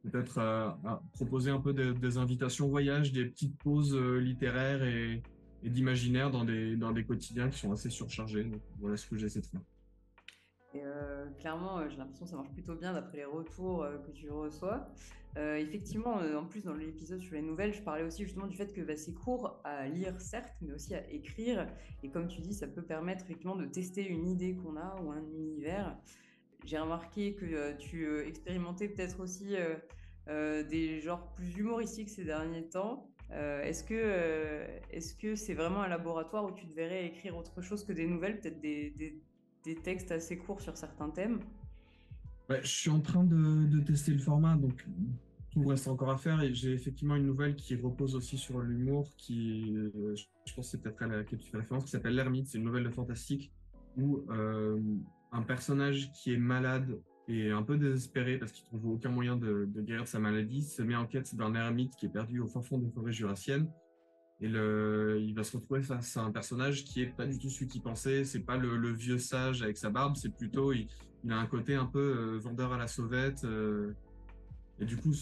peut-être 0.03 0.39
à, 0.39 1.03
proposer 1.13 1.51
un 1.51 1.61
peu 1.61 1.73
des 1.73 2.19
invitations 2.19 2.69
voyage, 2.69 3.13
des 3.13 3.27
petites 3.27 3.57
pauses 3.59 3.95
euh, 3.95 4.19
littéraires 4.19 4.83
et, 4.83 5.23
d'imaginaire 5.63 6.31
dans 6.31 6.45
des, 6.45 6.77
dans 6.77 6.93
des 6.93 7.05
quotidiens 7.05 7.49
qui 7.49 7.59
sont 7.59 7.73
assez 7.73 7.91
surchargés. 7.91 8.51
Voilà 8.81 8.97
ce 8.97 9.07
que 9.07 9.17
j'essaie 9.17 9.41
de 9.41 9.47
faire. 9.47 9.61
Et 10.75 10.83
euh, 10.85 11.27
clairement, 11.41 11.79
euh, 11.79 11.89
j'ai 11.89 11.97
l'impression 11.97 12.27
que 12.27 12.31
ça 12.31 12.37
marche 12.37 12.53
plutôt 12.53 12.75
bien 12.75 12.93
d'après 12.93 13.19
les 13.19 13.25
retours 13.25 13.87
que 14.07 14.11
tu 14.13 14.31
reçois. 14.31 14.89
Euh, 15.37 15.57
effectivement, 15.57 16.21
euh, 16.21 16.37
en 16.37 16.47
plus, 16.47 16.65
dans 16.65 16.75
l'épisode 16.75 17.21
sur 17.21 17.35
les 17.35 17.43
nouvelles, 17.43 17.73
je 17.73 17.83
parlais 17.83 18.03
aussi 18.03 18.25
justement 18.25 18.47
du 18.47 18.57
fait 18.57 18.73
que 18.73 18.81
bah, 18.81 18.97
c'est 18.97 19.15
court 19.15 19.61
à 19.63 19.87
lire, 19.87 20.21
certes, 20.21 20.55
mais 20.63 20.73
aussi 20.73 20.95
à 20.95 21.09
écrire. 21.11 21.67
Et 22.03 22.11
comme 22.11 22.29
tu 22.29 22.41
dis, 22.41 22.55
ça 22.55 22.67
peut 22.67 22.83
permettre 22.83 23.25
effectivement 23.25 23.57
de 23.57 23.67
tester 23.67 24.07
une 24.07 24.27
idée 24.27 24.57
qu'on 24.57 24.77
a 24.77 25.01
ou 25.01 25.13
un 25.13 25.23
univers. 25.37 25.97
J'ai 26.65 26.79
remarqué 26.79 27.35
que 27.35 27.45
euh, 27.45 27.77
tu 27.77 28.09
expérimentais 28.27 28.89
peut-être 28.89 29.21
aussi 29.21 29.57
des 30.27 31.01
genres 31.01 31.33
plus 31.35 31.57
humoristiques 31.57 32.11
ces 32.11 32.25
derniers 32.25 32.69
temps. 32.69 33.09
Est-ce 33.31 33.85
que 33.85 34.65
est-ce 34.91 35.15
que 35.15 35.35
c'est 35.35 35.55
vraiment 35.55 35.83
un 35.83 35.89
laboratoire 35.89 36.45
où 36.45 36.53
tu 36.53 36.67
devrais 36.67 37.07
écrire 37.07 37.37
autre 37.37 37.61
chose 37.61 37.85
que 37.85 37.93
des 37.93 38.07
nouvelles, 38.07 38.41
peut-être 38.41 38.61
des, 38.61 39.21
des, 39.65 39.75
textes 39.77 40.11
assez 40.11 40.39
courts 40.39 40.63
sur 40.63 40.77
certains 40.77 41.11
thèmes? 41.11 41.41
Je 42.49 42.67
suis 42.67 42.91
en 42.91 43.01
train 43.01 43.25
de, 43.25 43.67
de, 43.67 43.81
tester 43.81 44.13
le 44.13 44.19
format, 44.19 44.57
donc 44.57 44.87
tout 45.51 45.65
reste 45.65 45.89
encore 45.89 46.11
à 46.11 46.19
faire 46.19 46.43
et 46.43 46.53
j'ai 46.53 46.73
effectivement 46.73 47.17
une 47.17 47.27
nouvelle 47.27 47.57
qui 47.57 47.75
repose 47.77 48.15
aussi 48.15 48.37
sur 48.37 48.61
l'humour 48.61 49.11
qui, 49.17 49.75
euh, 49.77 50.15
je 50.15 50.55
pense 50.55 50.71
c'est 50.71 50.81
peut-être 50.81 51.03
à 51.03 51.07
laquelle 51.07 51.39
tu 51.39 51.51
fais 51.51 51.59
référence, 51.59 51.85
qui 51.85 51.91
s'appelle 51.91 52.15
L'Ermite. 52.15 52.47
C'est 52.49 52.59
une 52.59 52.65
nouvelle 52.65 52.85
de 52.85 52.91
fantastique 52.91 53.53
où 53.97 54.25
euh, 54.31 54.81
un 55.33 55.43
personnage 55.43 56.13
qui 56.13 56.33
est 56.33 56.39
malade 56.39 57.01
et 57.29 57.51
un 57.51 57.63
peu 57.63 57.77
désespéré 57.77 58.39
parce 58.39 58.53
qu'il 58.53 58.65
trouve 58.65 58.87
aucun 58.87 59.11
moyen 59.11 59.37
de, 59.37 59.69
guérir 59.77 60.09
sa 60.09 60.19
maladie 60.19 60.63
se 60.63 60.83
met 60.83 60.97
en 60.97 61.07
quête 61.07 61.35
d'un 61.37 61.55
ermite 61.55 61.95
qui 61.95 62.07
est 62.07 62.11
perdu 62.11 62.41
au 62.41 62.47
fin 62.47 62.63
fond 62.63 62.79
des 62.79 62.91
forêts 62.91 63.13
jurassiennes. 63.13 63.71
Et 64.41 64.47
il 64.47 65.35
va 65.35 65.45
se 65.45 65.57
retrouver 65.57 65.83
face 65.83 66.17
à 66.17 66.23
un 66.23 66.31
personnage 66.31 66.85
qui 66.85 67.03
est 67.03 67.15
pas 67.15 67.27
du 67.27 67.39
tout 67.39 67.51
celui 67.51 67.67
qu'il 67.67 67.83
pensait. 67.83 68.25
C'est 68.25 68.41
pas 68.41 68.57
le, 68.57 68.93
vieux 68.93 69.19
sage 69.19 69.63
avec 69.63 69.77
sa 69.77 69.91
barbe, 69.91 70.17
c'est 70.17 70.35
plutôt 70.35 70.73
il, 70.73 70.87
il, 71.25 71.33
a 71.33 71.39
un 71.39 71.47
côté 71.47 71.75
un 71.75 71.87
peu 71.87 71.99
euh, 71.99 72.39
vendeur 72.39 72.73
à 72.73 72.79
la 72.79 72.87
sauvette. 72.87 73.45
Euh, 73.45 73.93
et 74.79 74.87
du 74.87 74.97
coup, 74.97 75.13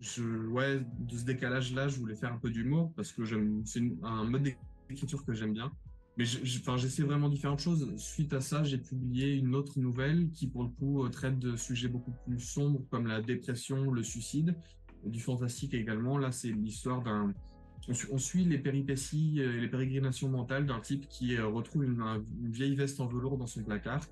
je, 0.00 0.22
ouais, 0.48 0.80
de 0.98 1.16
ce 1.16 1.24
décalage-là, 1.24 1.88
je 1.88 1.98
voulais 1.98 2.14
faire 2.14 2.32
un 2.32 2.38
peu 2.38 2.48
d'humour 2.48 2.92
parce 2.96 3.12
que 3.12 3.22
c'est 3.64 3.82
un 4.02 4.24
mode 4.24 4.48
d'écriture 4.88 5.24
que 5.26 5.34
j'aime 5.34 5.52
bien. 5.52 5.72
Mais 6.16 6.24
j'essaie 6.24 7.02
vraiment 7.02 7.28
différentes 7.28 7.58
choses. 7.58 7.92
Suite 7.96 8.32
à 8.34 8.40
ça, 8.40 8.62
j'ai 8.62 8.78
publié 8.78 9.34
une 9.34 9.54
autre 9.56 9.80
nouvelle 9.80 10.30
qui, 10.30 10.46
pour 10.46 10.62
le 10.62 10.68
coup, 10.68 11.04
euh, 11.04 11.08
traite 11.08 11.40
de 11.40 11.56
sujets 11.56 11.88
beaucoup 11.88 12.12
plus 12.24 12.38
sombres 12.38 12.82
comme 12.90 13.08
la 13.08 13.20
dépression, 13.20 13.90
le 13.90 14.04
suicide, 14.04 14.54
du 15.04 15.20
fantastique 15.20 15.74
également. 15.74 16.16
Là, 16.16 16.30
c'est 16.30 16.52
l'histoire 16.52 17.02
d'un. 17.02 17.34
On, 18.10 18.16
suit 18.16 18.44
les 18.44 18.58
péripéties 18.58 19.40
et 19.40 19.60
les 19.60 19.68
pérégrinations 19.68 20.30
mentales 20.30 20.64
d'un 20.64 20.80
type 20.80 21.06
qui 21.08 21.36
euh, 21.36 21.46
retrouve 21.46 21.84
une, 21.84 22.02
vieille 22.44 22.76
veste 22.76 22.98
en 23.00 23.06
velours 23.06 23.36
dans 23.36 23.46
son 23.46 23.62
placard. 23.62 24.06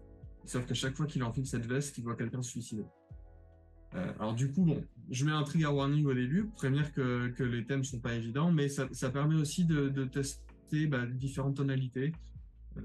Sauf 0.44 0.66
qu'à 0.66 0.74
chaque 0.74 0.94
fois 0.94 1.07
qu'il 1.07 1.22
enfile 1.22 1.46
cette 1.46 1.64
veste, 1.64 1.96
il 1.96 2.05
voit 2.05 2.16
quelqu'un 2.16 2.42
se 2.42 2.50
suicider. 2.50 2.84
Euh, 3.94 4.12
alors 4.18 4.34
du 4.34 4.53
coup, 4.53 4.64
bon, 4.64 4.84
je 5.09 5.24
mets 5.24 5.32
un 5.32 5.42
trigger 5.42 5.68
warning 5.68 6.05
au 6.05 6.12
début 6.12 6.44
pour 6.44 6.55
prévenir 6.57 6.92
que, 6.92 7.32
les 7.38 7.64
thèmes 7.64 7.84
sont 7.84 8.00
pas 8.00 8.12
évidents, 8.14 8.53
mais 8.53 8.68
ça, 8.68 9.11
permet 9.11 9.36
aussi 9.36 9.64
de 9.64 10.05
tester 10.05 10.51
bah, 10.72 11.06
différentes 11.06 11.56
tonalités. 11.56 12.12
Euh, 12.76 12.80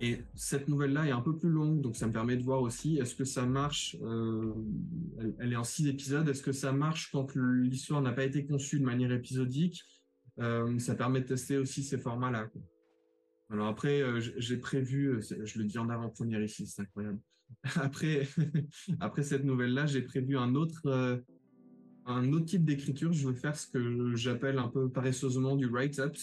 et 0.00 0.18
cette 0.34 0.68
nouvelle-là 0.68 1.06
est 1.06 1.12
un 1.12 1.20
peu 1.20 1.36
plus 1.36 1.48
longue, 1.48 1.80
donc 1.80 1.96
ça 1.96 2.06
me 2.06 2.12
permet 2.12 2.36
de 2.36 2.42
voir 2.42 2.60
aussi 2.60 2.98
est-ce 2.98 3.14
que 3.14 3.24
ça 3.24 3.46
marche. 3.46 3.96
Euh, 4.02 4.52
elle, 5.38 5.52
est 5.52 5.56
en 5.56 5.64
six 5.64 5.88
épisodes. 5.88 6.28
Est-ce 6.28 6.42
que 6.42 6.52
ça 6.52 6.72
marche 6.72 7.10
quand 7.10 7.34
l'histoire 7.34 8.02
n'a 8.02 8.12
pas 8.12 8.24
été 8.24 8.44
conçue 8.44 8.80
de 8.80 8.84
manière 8.84 9.12
épisodique 9.12 9.82
euh, 10.40 10.78
Ça 10.78 10.94
permet 10.94 11.20
de 11.20 11.26
tester 11.26 11.56
aussi 11.56 11.82
ces 11.82 11.98
formats-là. 11.98 12.50
Alors 13.50 13.68
après, 13.68 14.02
j'ai 14.38 14.56
prévu, 14.56 15.20
je 15.22 15.58
le 15.58 15.64
dis 15.64 15.78
en 15.78 15.88
avant-première 15.88 16.42
ici, 16.42 16.66
c'est 16.66 16.82
incroyable. 16.82 17.20
après, 17.76 18.26
après 19.00 19.22
cette 19.22 19.44
nouvelle-là, 19.44 19.86
j'ai 19.86 20.02
prévu 20.02 20.36
un 20.36 20.54
autre, 20.54 21.22
un 22.06 22.32
autre 22.32 22.46
type 22.46 22.64
d'écriture. 22.64 23.12
Je 23.12 23.28
vais 23.28 23.34
faire 23.34 23.56
ce 23.56 23.66
que 23.66 24.14
j'appelle 24.14 24.58
un 24.58 24.68
peu 24.68 24.88
paresseusement 24.88 25.56
du 25.56 25.66
write-up, 25.66 26.16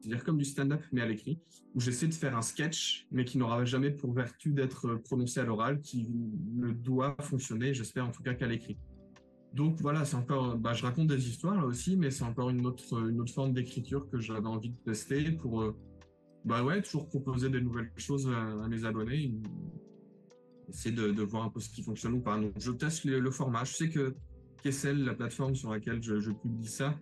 c'est-à-dire 0.00 0.24
comme 0.24 0.38
du 0.38 0.44
stand-up 0.44 0.82
mais 0.92 1.00
à 1.00 1.06
l'écrit, 1.06 1.38
où 1.74 1.80
j'essaie 1.80 2.08
de 2.08 2.14
faire 2.14 2.36
un 2.36 2.42
sketch, 2.42 3.06
mais 3.10 3.24
qui 3.24 3.38
n'aura 3.38 3.64
jamais 3.64 3.90
pour 3.90 4.12
vertu 4.12 4.52
d'être 4.52 4.96
prononcé 4.96 5.40
à 5.40 5.44
l'oral, 5.44 5.80
qui 5.80 6.08
ne 6.54 6.70
doit 6.72 7.16
fonctionner, 7.20 7.74
j'espère 7.74 8.06
en 8.06 8.10
tout 8.10 8.22
cas 8.22 8.34
qu'à 8.34 8.46
l'écrit. 8.46 8.76
Donc 9.54 9.80
voilà, 9.80 10.04
c'est 10.04 10.16
encore, 10.16 10.56
bah, 10.56 10.74
je 10.74 10.82
raconte 10.82 11.06
des 11.06 11.28
histoires 11.28 11.56
là 11.56 11.64
aussi, 11.64 11.96
mais 11.96 12.10
c'est 12.10 12.24
encore 12.24 12.50
une 12.50 12.66
autre, 12.66 13.08
une 13.08 13.20
autre 13.20 13.32
forme 13.32 13.52
d'écriture 13.52 14.08
que 14.10 14.18
j'avais 14.18 14.48
envie 14.48 14.70
de 14.70 14.76
tester 14.84 15.30
pour, 15.30 15.62
euh, 15.62 15.76
bah 16.44 16.64
ouais, 16.64 16.82
toujours 16.82 17.06
proposer 17.06 17.48
des 17.48 17.60
nouvelles 17.60 17.90
choses 17.96 18.28
à, 18.28 18.68
mes 18.68 18.84
abonnés 18.84 19.32
essayer 20.68 20.94
de, 20.94 21.12
de, 21.12 21.22
voir 21.22 21.44
un 21.44 21.50
peu 21.50 21.60
ce 21.60 21.68
qui 21.68 21.82
fonctionne 21.82 22.14
ou 22.14 22.20
pas. 22.20 22.38
Donc, 22.38 22.52
je 22.58 22.72
teste 22.72 23.04
le, 23.04 23.20
le 23.20 23.30
format. 23.30 23.64
Je 23.64 23.74
sais 23.74 23.90
que 23.90 24.14
Kessel, 24.64 25.04
la 25.04 25.12
plateforme 25.12 25.54
sur 25.54 25.70
laquelle 25.70 26.02
je, 26.02 26.30
publie 26.30 26.66
ça, 26.66 26.98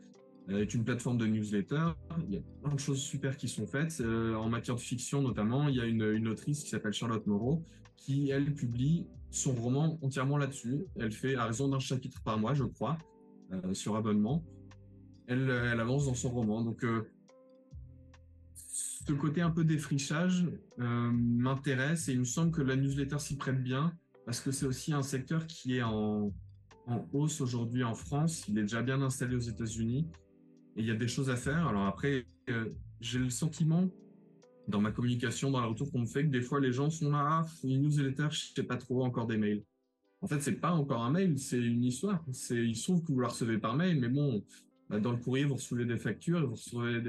euh, 0.49 0.63
est 0.63 0.75
une 0.75 0.85
plateforme 0.85 1.17
de 1.17 1.27
newsletter. 1.27 1.93
Il 2.27 2.35
y 2.35 2.37
a 2.37 2.41
plein 2.61 2.75
de 2.75 2.81
choses 2.81 3.01
super 3.01 3.37
qui 3.37 3.47
sont 3.47 3.69
faites. 3.69 4.01
Euh, 4.01 4.35
en 4.35 4.49
matière 4.49 4.75
de 4.75 4.81
fiction, 4.81 5.23
notamment, 5.23 5.69
il 5.69 5.77
y 5.77 5.81
a 5.81 5.85
une, 5.85 6.27
autrice 6.27 6.65
qui 6.65 6.71
s'appelle 6.71 6.93
Charlotte 6.93 7.25
Moreau, 7.29 7.65
qui, 7.97 8.31
elle, 8.31 8.53
publie 8.53 9.07
son 9.31 9.53
roman 9.53 9.97
entièrement 10.03 10.39
là-dessus. 10.39 10.87
Elle 10.97 11.13
fait 11.13 11.37
à 11.37 11.45
raison 11.45 11.69
d'un 11.69 11.79
chapitre 11.79 12.21
par 12.25 12.37
mois, 12.37 12.53
je 12.53 12.65
crois, 12.65 12.99
euh, 13.53 13.75
sur 13.75 13.95
abonnement. 13.95 14.43
Elle, 15.29 15.49
avance 15.49 16.07
dans 16.07 16.15
son 16.15 16.31
roman. 16.31 16.63
Donc, 16.63 16.85
ce 18.57 19.13
côté 19.13 19.41
un 19.41 19.51
peu 19.51 19.63
défrichage 19.65 20.47
m'intéresse 20.79 22.09
et 22.09 22.13
il 22.13 22.19
me 22.19 22.25
semble 22.25 22.51
que 22.51 22.61
la 22.61 22.75
newsletter 22.75 23.21
s'y 23.21 23.37
prête 23.37 23.63
bien 23.63 23.93
parce 24.27 24.41
que 24.41 24.51
c'est 24.51 24.67
aussi 24.67 24.93
un 24.93 25.03
secteur 25.03 25.47
qui 25.47 25.77
est 25.77 25.83
en, 25.83 26.33
en 26.87 27.07
hausse 27.13 27.41
aujourd'hui 27.41 27.85
en 27.85 27.95
France. 27.95 28.45
Il 28.49 28.59
est 28.59 28.63
déjà 28.63 28.83
bien 28.83 29.01
installé 29.03 29.37
aux 29.37 29.41
États-Unis 29.41 30.07
et 30.77 30.81
il 30.81 30.87
y 30.87 30.91
a 30.91 30.95
des 30.95 31.09
choses 31.09 31.31
à 31.31 31.37
faire. 31.37 31.67
Alors 31.69 31.87
après, 31.87 32.27
euh, 32.51 32.71
j'ai 33.01 33.19
le 33.19 33.31
sentiment 33.31 33.89
dans 34.69 34.81
ma 34.81 34.93
communication, 34.93 35.51
dans 35.51 35.61
le 35.61 35.67
retour 35.67 35.91
qu'on 35.91 36.01
me 36.01 36.07
fait, 36.07 36.25
que 36.25 36.31
des 36.31 36.41
fois 36.41 36.61
les 36.61 36.73
gens 36.73 36.91
sont 36.91 37.11
là, 37.11 37.43
ah, 37.43 37.47
une 37.65 37.83
newsletter, 37.83 38.29
je 38.31 38.53
sais 38.55 38.63
pas 38.63 38.77
trop, 38.77 39.05
encore 39.05 39.27
des 39.27 39.37
mails. 39.37 39.65
En 40.21 40.29
fait, 40.29 40.41
c'est 40.41 40.53
pas 40.53 40.73
encore 40.73 41.03
un 41.03 41.11
mail, 41.11 41.39
c'est 41.39 41.59
une 41.59 41.85
histoire. 41.85 42.25
C'est, 42.33 42.57
il 42.57 42.77
se 42.77 42.85
trouve 42.85 43.03
que 43.03 43.13
vous 43.13 43.21
la 43.21 43.29
recevez 43.29 43.59
par 43.59 43.75
mail, 43.75 43.99
mais 44.01 44.09
bon, 44.09 44.45
bah, 44.89 45.01
dans 45.01 45.11
le 45.11 45.17
courrier, 45.17 45.45
vous 45.45 45.55
recevez 45.55 45.85
des 45.85 45.99
factures, 45.99 46.47
vous 46.47 46.55
recevez 46.55 47.01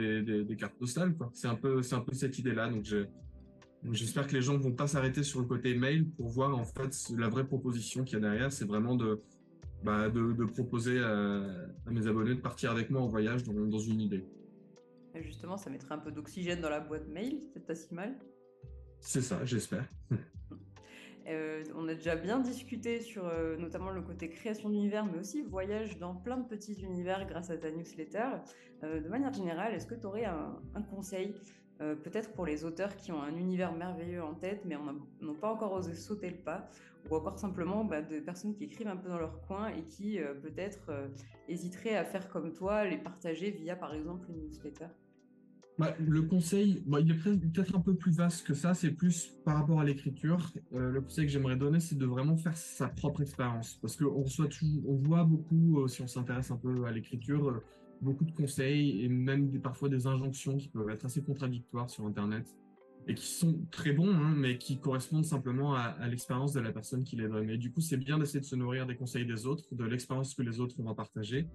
des, 0.43 0.55
cartes 0.55 0.73
postales. 0.79 1.15
C'est 1.33 1.47
un 1.47 1.55
peu, 1.55 1.83
c'est 1.83 1.93
un 1.93 1.99
peu 1.99 2.13
cette 2.15 2.39
idée-là. 2.39 2.69
Donc, 2.69 2.85
j'espère 3.91 4.25
que 4.25 4.33
les 4.33 4.41
gens 4.41 4.57
vont 4.57 4.71
pas 4.71 4.87
s'arrêter 4.87 5.21
sur 5.21 5.41
le 5.41 5.45
côté 5.45 5.75
mail 5.75 6.09
pour 6.09 6.29
voir 6.29 6.57
en 6.57 6.63
fait 6.63 6.91
la 7.15 7.29
vraie 7.29 7.45
proposition 7.45 8.03
qu'il 8.03 8.15
y 8.15 8.17
a 8.17 8.21
derrière. 8.21 8.51
C'est 8.51 8.65
vraiment 8.65 8.95
de, 8.95 9.21
bah, 9.83 10.09
de, 10.09 10.45
proposer 10.45 10.99
à, 10.99 11.43
mes 11.89 12.07
abonnés 12.07 12.35
de 12.35 12.41
partir 12.41 12.71
avec 12.71 12.89
moi 12.89 13.01
en 13.01 13.07
voyage 13.07 13.43
dans, 13.43 13.53
dans 13.53 13.79
une 13.79 14.01
idée. 14.01 14.25
justement, 15.21 15.57
ça 15.57 15.69
mettrait 15.69 15.95
un 15.95 15.99
peu 15.99 16.11
d'oxygène 16.11 16.61
dans 16.61 16.69
la 16.69 16.79
boîte 16.79 17.07
mail, 17.07 17.41
c'est 17.53 17.65
pas 17.65 17.75
si 17.75 17.93
mal. 17.93 18.17
C'est 18.99 19.21
ça, 19.21 19.43
j'espère. 19.45 19.87
Euh, 21.27 21.63
on 21.75 21.87
a 21.87 21.93
déjà 21.93 22.17
bien 22.17 22.39
discuté 22.39 22.99
sur 22.99 23.25
euh, 23.25 23.55
notamment 23.55 23.91
le 23.91 24.01
côté 24.01 24.29
création 24.29 24.69
d'univers, 24.69 25.05
mais 25.05 25.19
aussi 25.19 25.41
voyage 25.41 25.97
dans 25.97 26.13
plein 26.13 26.37
de 26.37 26.45
petits 26.45 26.81
univers 26.81 27.25
grâce 27.25 27.49
à 27.49 27.57
ta 27.57 27.71
newsletter. 27.71 28.27
Euh, 28.83 28.99
de 28.99 29.07
manière 29.07 29.31
générale, 29.31 29.73
est-ce 29.73 29.87
que 29.87 29.95
tu 29.95 30.05
aurais 30.05 30.25
un, 30.25 30.81
conseil, 30.89 31.33
peut-être 31.79 32.31
pour 32.33 32.45
les 32.45 32.63
auteurs 32.63 32.95
qui 32.95 33.11
ont 33.11 33.21
un 33.21 33.35
univers 33.35 33.73
merveilleux 33.73 34.23
en 34.23 34.35
tête, 34.35 34.63
mais 34.65 34.75
n'ont 35.21 35.33
pas 35.35 35.51
encore 35.51 35.73
osé 35.73 35.93
sauter 35.95 36.29
le 36.29 36.37
pas, 36.37 36.69
ou 37.09 37.15
encore 37.15 37.37
simplement 37.37 37.83
bah, 37.83 38.01
de 38.01 38.19
personnes 38.19 38.53
qui 38.53 38.63
écrivent 38.65 38.87
un 38.87 38.95
peu 38.95 39.09
dans 39.09 39.19
leur 39.19 39.41
coin 39.41 39.67
et 39.67 39.83
qui 39.83 40.19
peut-être 40.41 40.91
hésiteraient 41.47 41.95
à 41.95 42.05
faire 42.05 42.29
comme 42.29 42.53
toi, 42.53 42.85
les 42.85 42.97
partager 42.97 43.51
via 43.51 43.75
par 43.75 43.93
exemple 43.93 44.27
une 44.29 44.47
newsletter 44.47 44.87
bah, 45.79 45.95
le 45.99 46.21
conseil, 46.21 46.83
il 46.99 47.11
est 47.11 47.15
peut-être 47.15 47.75
un 47.75 47.79
peu 47.79 47.95
plus 47.95 48.15
vaste 48.15 48.45
que 48.45 48.53
ça, 48.53 48.75
c'est 48.75 48.91
plus 48.91 49.33
par 49.43 49.57
rapport 49.57 49.79
à 49.79 49.83
l'écriture. 49.83 50.51
Euh, 50.73 50.91
le 50.91 51.01
conseil 51.01 51.25
que 51.25 51.31
j'aimerais 51.31 51.55
donner, 51.55 51.79
c'est 51.79 51.97
de 51.97 52.05
vraiment 52.05 52.37
faire 52.37 52.55
sa 52.55 52.87
propre 52.89 53.21
expérience. 53.21 53.79
Parce 53.81 53.95
qu'on 53.95 54.23
voit 55.03 55.23
beaucoup, 55.23 55.79
euh, 55.79 55.87
si 55.87 56.03
on 56.03 56.07
s'intéresse 56.07 56.51
un 56.51 56.57
peu 56.57 56.85
à 56.85 56.91
l'écriture, 56.91 57.49
euh, 57.49 57.63
beaucoup 58.03 58.25
de 58.25 58.31
conseils 58.31 59.03
et 59.03 59.09
même 59.09 59.59
parfois 59.61 59.89
des 59.89 60.07
injonctions 60.07 60.57
qui 60.57 60.69
peuvent 60.69 60.89
être 60.89 61.05
assez 61.05 61.23
contradictoires 61.23 61.89
sur 61.89 62.05
Internet 62.05 62.47
et 63.07 63.15
qui 63.15 63.25
sont 63.25 63.59
très 63.69 63.91
bons, 63.91 64.13
hein, 64.13 64.33
mais 64.37 64.57
qui 64.57 64.79
correspondent 64.79 65.25
simplement 65.25 65.75
à, 65.75 66.07
l'expérience 66.07 66.53
de 66.53 66.61
la 66.61 66.71
personne 66.71 67.03
qui 67.03 67.17
les 67.17 67.27
donne. 67.27 67.49
Et 67.49 67.57
du 67.57 67.71
coup, 67.71 67.81
c'est 67.81 67.97
bien 67.97 68.17
d'essayer 68.17 68.39
de 68.39 68.45
se 68.45 68.55
nourrir 68.55 68.85
des 68.85 68.95
conseils 68.95 69.25
des 69.25 69.45
autres, 69.45 69.75
de 69.75 69.83
l'expérience 69.83 70.33
que 70.35 70.41
les 70.41 70.59
autres 70.59 70.81
vont 70.81 70.95
partager. 70.95 71.47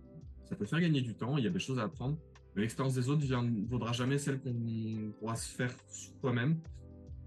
Ça 0.45 0.57
peut 0.57 0.67
faire 0.67 0.81
gagner 0.81 1.01
du 1.01 1.15
temps, 1.15 1.39
il 1.39 1.45
y 1.45 1.47
a 1.47 1.51
des 1.51 1.59
choses 1.59 1.79
à 1.79 1.85
apprendre 1.85 2.19
l'expérience 2.59 2.95
des 2.95 3.09
autres 3.09 3.25
ne 3.27 3.67
vaudra 3.67 3.93
jamais 3.93 4.19
celle 4.19 4.41
qu'on 4.41 4.55
pourra 5.19 5.37
se 5.37 5.49
faire 5.55 5.75
soi-même. 5.89 6.61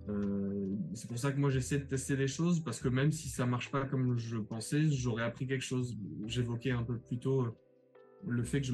Euh, 0.09 0.75
c'est 0.93 1.07
pour 1.07 1.19
ça 1.19 1.31
que 1.31 1.39
moi 1.39 1.51
j'essaie 1.51 1.77
de 1.77 1.85
tester 1.85 2.17
des 2.17 2.27
choses 2.27 2.59
parce 2.63 2.79
que 2.79 2.89
même 2.89 3.11
si 3.11 3.29
ça 3.29 3.45
marche 3.45 3.69
pas 3.71 3.85
comme 3.85 4.17
je 4.17 4.37
pensais, 4.37 4.89
j'aurais 4.89 5.23
appris 5.23 5.47
quelque 5.47 5.63
chose. 5.63 5.97
J'évoquais 6.25 6.71
un 6.71 6.83
peu 6.83 6.97
plus 6.97 7.19
tôt 7.19 7.41
euh, 7.41 7.55
le 8.27 8.43
fait 8.43 8.61
que 8.61 8.67
je, 8.67 8.73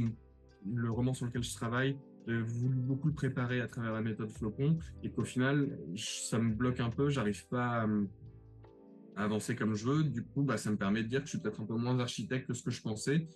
le 0.66 0.89
roman 0.91 1.14
sur 1.14 1.26
lequel 1.26 1.43
je 1.43 1.53
travaille, 1.53 1.97
j'ai 2.28 2.41
voulu 2.41 2.76
beaucoup 2.76 3.08
le 3.08 3.14
préparer 3.14 3.62
à 3.62 3.68
travers 3.68 3.93
la 3.93 4.01
méthode 4.01 4.30
Flocon 4.30 4.78
et 5.01 5.12
qu'au 5.12 5.24
final 5.24 5.80
ça 5.95 6.39
me 6.39 6.53
bloque 6.53 6.80
un 6.80 6.89
peu, 6.89 7.10
j'arrive 7.10 7.47
pas 7.47 7.86
à, 9.16 9.24
avancer 9.24 9.55
comme 9.55 9.76
je 9.76 9.86
veux. 9.86 10.03
Du 10.03 10.24
coup, 10.24 10.43
bah, 10.43 10.58
ça 10.58 10.70
me 10.70 10.78
permet 10.78 11.03
de 11.03 11.08
dire 11.08 11.22
que 11.22 11.26
je 11.26 11.32
suis 11.32 11.39
peut-être 11.39 11.62
un 11.62 11.66
peu 11.66 11.76
moins 11.76 11.99
architecte 11.99 12.47
que 12.47 12.53
ce 12.53 12.64
que 12.64 12.72
je 12.72 12.82
pensais, 12.82 13.28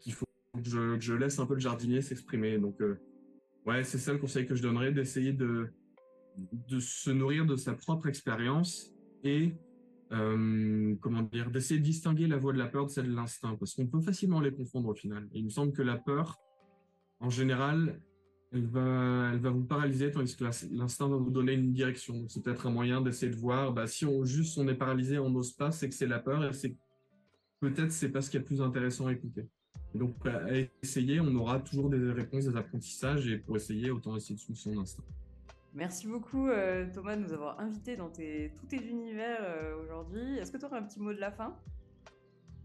qu'il 0.00 0.12
faut 0.12 0.26
je, 0.64 1.12
laisse 1.12 1.38
un 1.38 1.46
peu 1.46 1.54
le 1.54 1.60
jardinier 1.60 2.00
s'exprimer. 2.02 2.58
Donc, 2.58 2.80
euh, 2.80 2.98
ouais, 3.66 3.84
c'est 3.84 3.98
ça 3.98 4.12
le 4.12 4.18
conseil 4.18 4.46
que 4.46 4.54
je 4.54 4.62
donnerais, 4.62 4.92
d'essayer 4.92 5.32
de, 5.32 5.70
se 6.78 7.10
nourrir 7.10 7.46
de 7.46 7.56
sa 7.56 7.74
propre 7.74 8.08
expérience 8.08 8.92
et, 9.24 9.54
euh, 10.12 10.94
comment 11.00 11.22
dire, 11.22 11.50
d'essayer 11.50 11.80
de 11.80 11.84
distinguer 11.84 12.26
la 12.26 12.36
voix 12.36 12.52
de 12.52 12.58
la 12.58 12.66
peur 12.66 12.86
de 12.86 12.90
celle 12.90 13.08
de 13.08 13.14
l'instinct, 13.14 13.56
parce 13.56 13.74
qu'on 13.74 13.86
peut 13.86 14.00
facilement 14.00 14.40
les 14.40 14.52
confondre 14.52 14.88
au 14.88 14.94
final. 14.94 15.28
il 15.32 15.44
me 15.44 15.50
semble 15.50 15.72
que 15.72 15.82
la 15.82 15.96
peur, 15.96 16.38
en 17.20 17.30
général, 17.30 18.00
elle 18.52 18.66
va, 18.66 19.30
elle 19.32 19.40
va 19.40 19.50
vous 19.50 19.64
paralyser, 19.64 20.10
tandis 20.10 20.36
que 20.36 20.44
l'instinct 20.44 21.08
va 21.08 21.16
vous 21.16 21.30
donner 21.30 21.52
une 21.52 21.72
direction. 21.72 22.26
C'est 22.28 22.42
peut-être 22.42 22.66
un 22.66 22.70
moyen 22.70 23.00
d'essayer 23.00 23.30
de 23.30 23.36
voir, 23.36 23.72
bah, 23.72 23.86
si 23.86 24.06
on 24.06 24.24
juste 24.24 24.56
on 24.58 24.68
est 24.68 24.74
paralysé, 24.74 25.18
on 25.18 25.30
n'ose 25.30 25.52
pas, 25.52 25.72
c'est 25.72 25.88
que 25.88 25.94
c'est 25.94 26.06
la 26.06 26.18
peur, 26.18 26.44
et 26.44 26.52
c'est 26.52 26.76
peut-être 27.60 27.92
c'est 27.92 28.10
pas 28.10 28.22
ce 28.22 28.30
qui 28.30 28.36
est 28.36 28.40
le 28.40 28.46
plus 28.46 28.62
intéressant 28.62 29.06
à 29.06 29.12
écouter 29.12 29.48
donc, 29.96 30.14
à 30.26 30.50
essayer, 30.82 31.20
on 31.20 31.34
aura 31.36 31.58
toujours 31.60 31.90
des 31.90 32.12
réponses, 32.12 32.44
des 32.44 32.56
apprentissages, 32.56 33.26
et 33.28 33.38
pour 33.38 33.56
essayer, 33.56 33.90
autant 33.90 34.16
essayer 34.16 34.34
de 34.34 34.40
suivre 34.40 34.58
son 34.58 34.78
instinct. 34.78 35.02
Merci 35.74 36.06
beaucoup, 36.06 36.48
euh, 36.48 36.86
Thomas, 36.92 37.16
de 37.16 37.22
nous 37.22 37.32
avoir 37.32 37.60
invités 37.60 37.96
dans 37.96 38.08
tes, 38.08 38.52
tous 38.58 38.66
tes 38.66 38.82
univers 38.82 39.38
euh, 39.40 39.82
aujourd'hui. 39.82 40.38
Est-ce 40.38 40.50
que 40.50 40.56
tu 40.56 40.64
aurais 40.64 40.78
un 40.78 40.82
petit 40.82 41.00
mot 41.00 41.12
de 41.12 41.20
la 41.20 41.30
fin? 41.30 41.54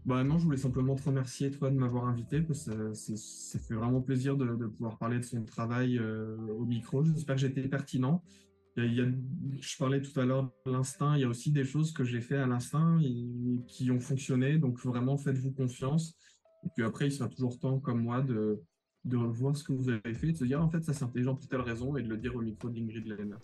Bah 0.04 0.24
non, 0.24 0.38
je 0.38 0.44
voulais 0.44 0.56
simplement 0.56 0.96
te 0.96 1.04
remercier 1.04 1.50
toi 1.50 1.70
de 1.70 1.76
m'avoir 1.76 2.06
invité 2.06 2.40
parce 2.40 2.64
que 2.64 2.92
ça, 2.92 3.58
fait 3.58 3.74
vraiment 3.74 4.00
plaisir 4.00 4.36
de, 4.36 4.66
pouvoir 4.66 4.98
parler 4.98 5.18
de 5.18 5.24
son 5.24 5.44
travail 5.44 5.98
euh, 5.98 6.36
au 6.58 6.64
micro. 6.64 7.04
J'espère 7.04 7.36
que 7.36 7.46
été 7.46 7.62
pertinent. 7.68 8.22
Il 8.76 8.94
y 8.94 9.00
a, 9.00 9.06
je 9.60 9.76
parlais 9.76 10.00
tout 10.00 10.18
à 10.18 10.24
l'heure 10.24 10.50
de 10.66 10.72
l'instinct, 10.72 11.14
il 11.16 11.20
y 11.20 11.24
a 11.24 11.28
aussi 11.28 11.52
des 11.52 11.64
choses 11.64 11.92
que 11.92 12.04
j'ai 12.04 12.20
fait 12.22 12.38
à 12.38 12.46
l'instinct 12.46 12.98
qui 13.68 13.90
ont 13.90 14.00
fonctionné. 14.00 14.58
Donc 14.58 14.80
vraiment, 14.80 15.18
faites-vous 15.18 15.52
confiance. 15.52 16.16
Et 16.64 16.68
puis 16.74 16.84
après, 16.84 17.06
il 17.06 17.12
sera 17.12 17.28
toujours 17.28 17.58
temps, 17.60 17.78
comme 17.78 18.02
moi, 18.02 18.22
de, 18.22 18.62
de 19.04 19.16
revoir 19.16 19.56
ce 19.56 19.64
que 19.64 19.72
vous 19.72 19.88
avez 19.88 20.14
fait, 20.14 20.32
de 20.32 20.36
se 20.36 20.44
dire 20.44 20.62
en 20.62 20.70
fait, 20.70 20.82
ça 20.82 20.92
c'est 20.92 21.04
intelligent 21.04 21.34
pour 21.34 21.46
telle 21.48 21.60
raison, 21.60 21.96
et 21.96 22.02
de 22.02 22.08
le 22.08 22.16
dire 22.16 22.34
au 22.34 22.40
micro 22.40 22.68
d'Ingrid 22.68 23.06
Lehner. 23.06 23.36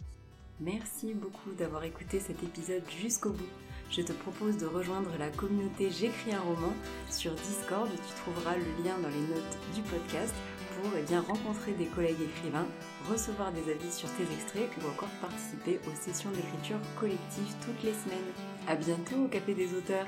Merci 0.61 1.15
beaucoup 1.15 1.53
d'avoir 1.57 1.85
écouté 1.85 2.21
cet 2.21 2.43
épisode 2.43 2.83
jusqu'au 3.01 3.31
bout. 3.31 3.68
Je 3.91 4.03
te 4.03 4.13
propose 4.13 4.59
de 4.59 4.67
rejoindre 4.67 5.11
la 5.19 5.31
communauté 5.31 5.91
J'écris 5.91 6.35
un 6.35 6.41
roman 6.41 6.75
sur 7.11 7.33
Discord. 7.33 7.89
Tu 7.91 8.15
trouveras 8.23 8.57
le 8.57 8.85
lien 8.85 8.99
dans 9.03 9.09
les 9.09 9.35
notes 9.35 9.59
du 9.75 9.81
podcast 9.83 10.35
pour 10.81 10.91
eh 10.97 11.03
bien, 11.03 11.23
rencontrer 11.23 11.73
des 11.73 11.87
collègues 11.87 12.21
écrivains, 12.21 12.67
recevoir 13.11 13.51
des 13.53 13.73
avis 13.73 13.93
sur 13.93 14.09
tes 14.13 14.25
extraits 14.25 14.71
ou 14.79 14.89
encore 14.89 15.09
participer 15.21 15.81
aux 15.87 15.97
sessions 15.97 16.31
d'écriture 16.31 16.79
collective 17.01 17.55
toutes 17.65 17.83
les 17.83 17.95
semaines. 17.95 18.33
À 18.69 18.77
bientôt 18.77 19.25
au 19.25 19.29
Café 19.29 19.55
des 19.55 19.75
auteurs! 19.75 20.07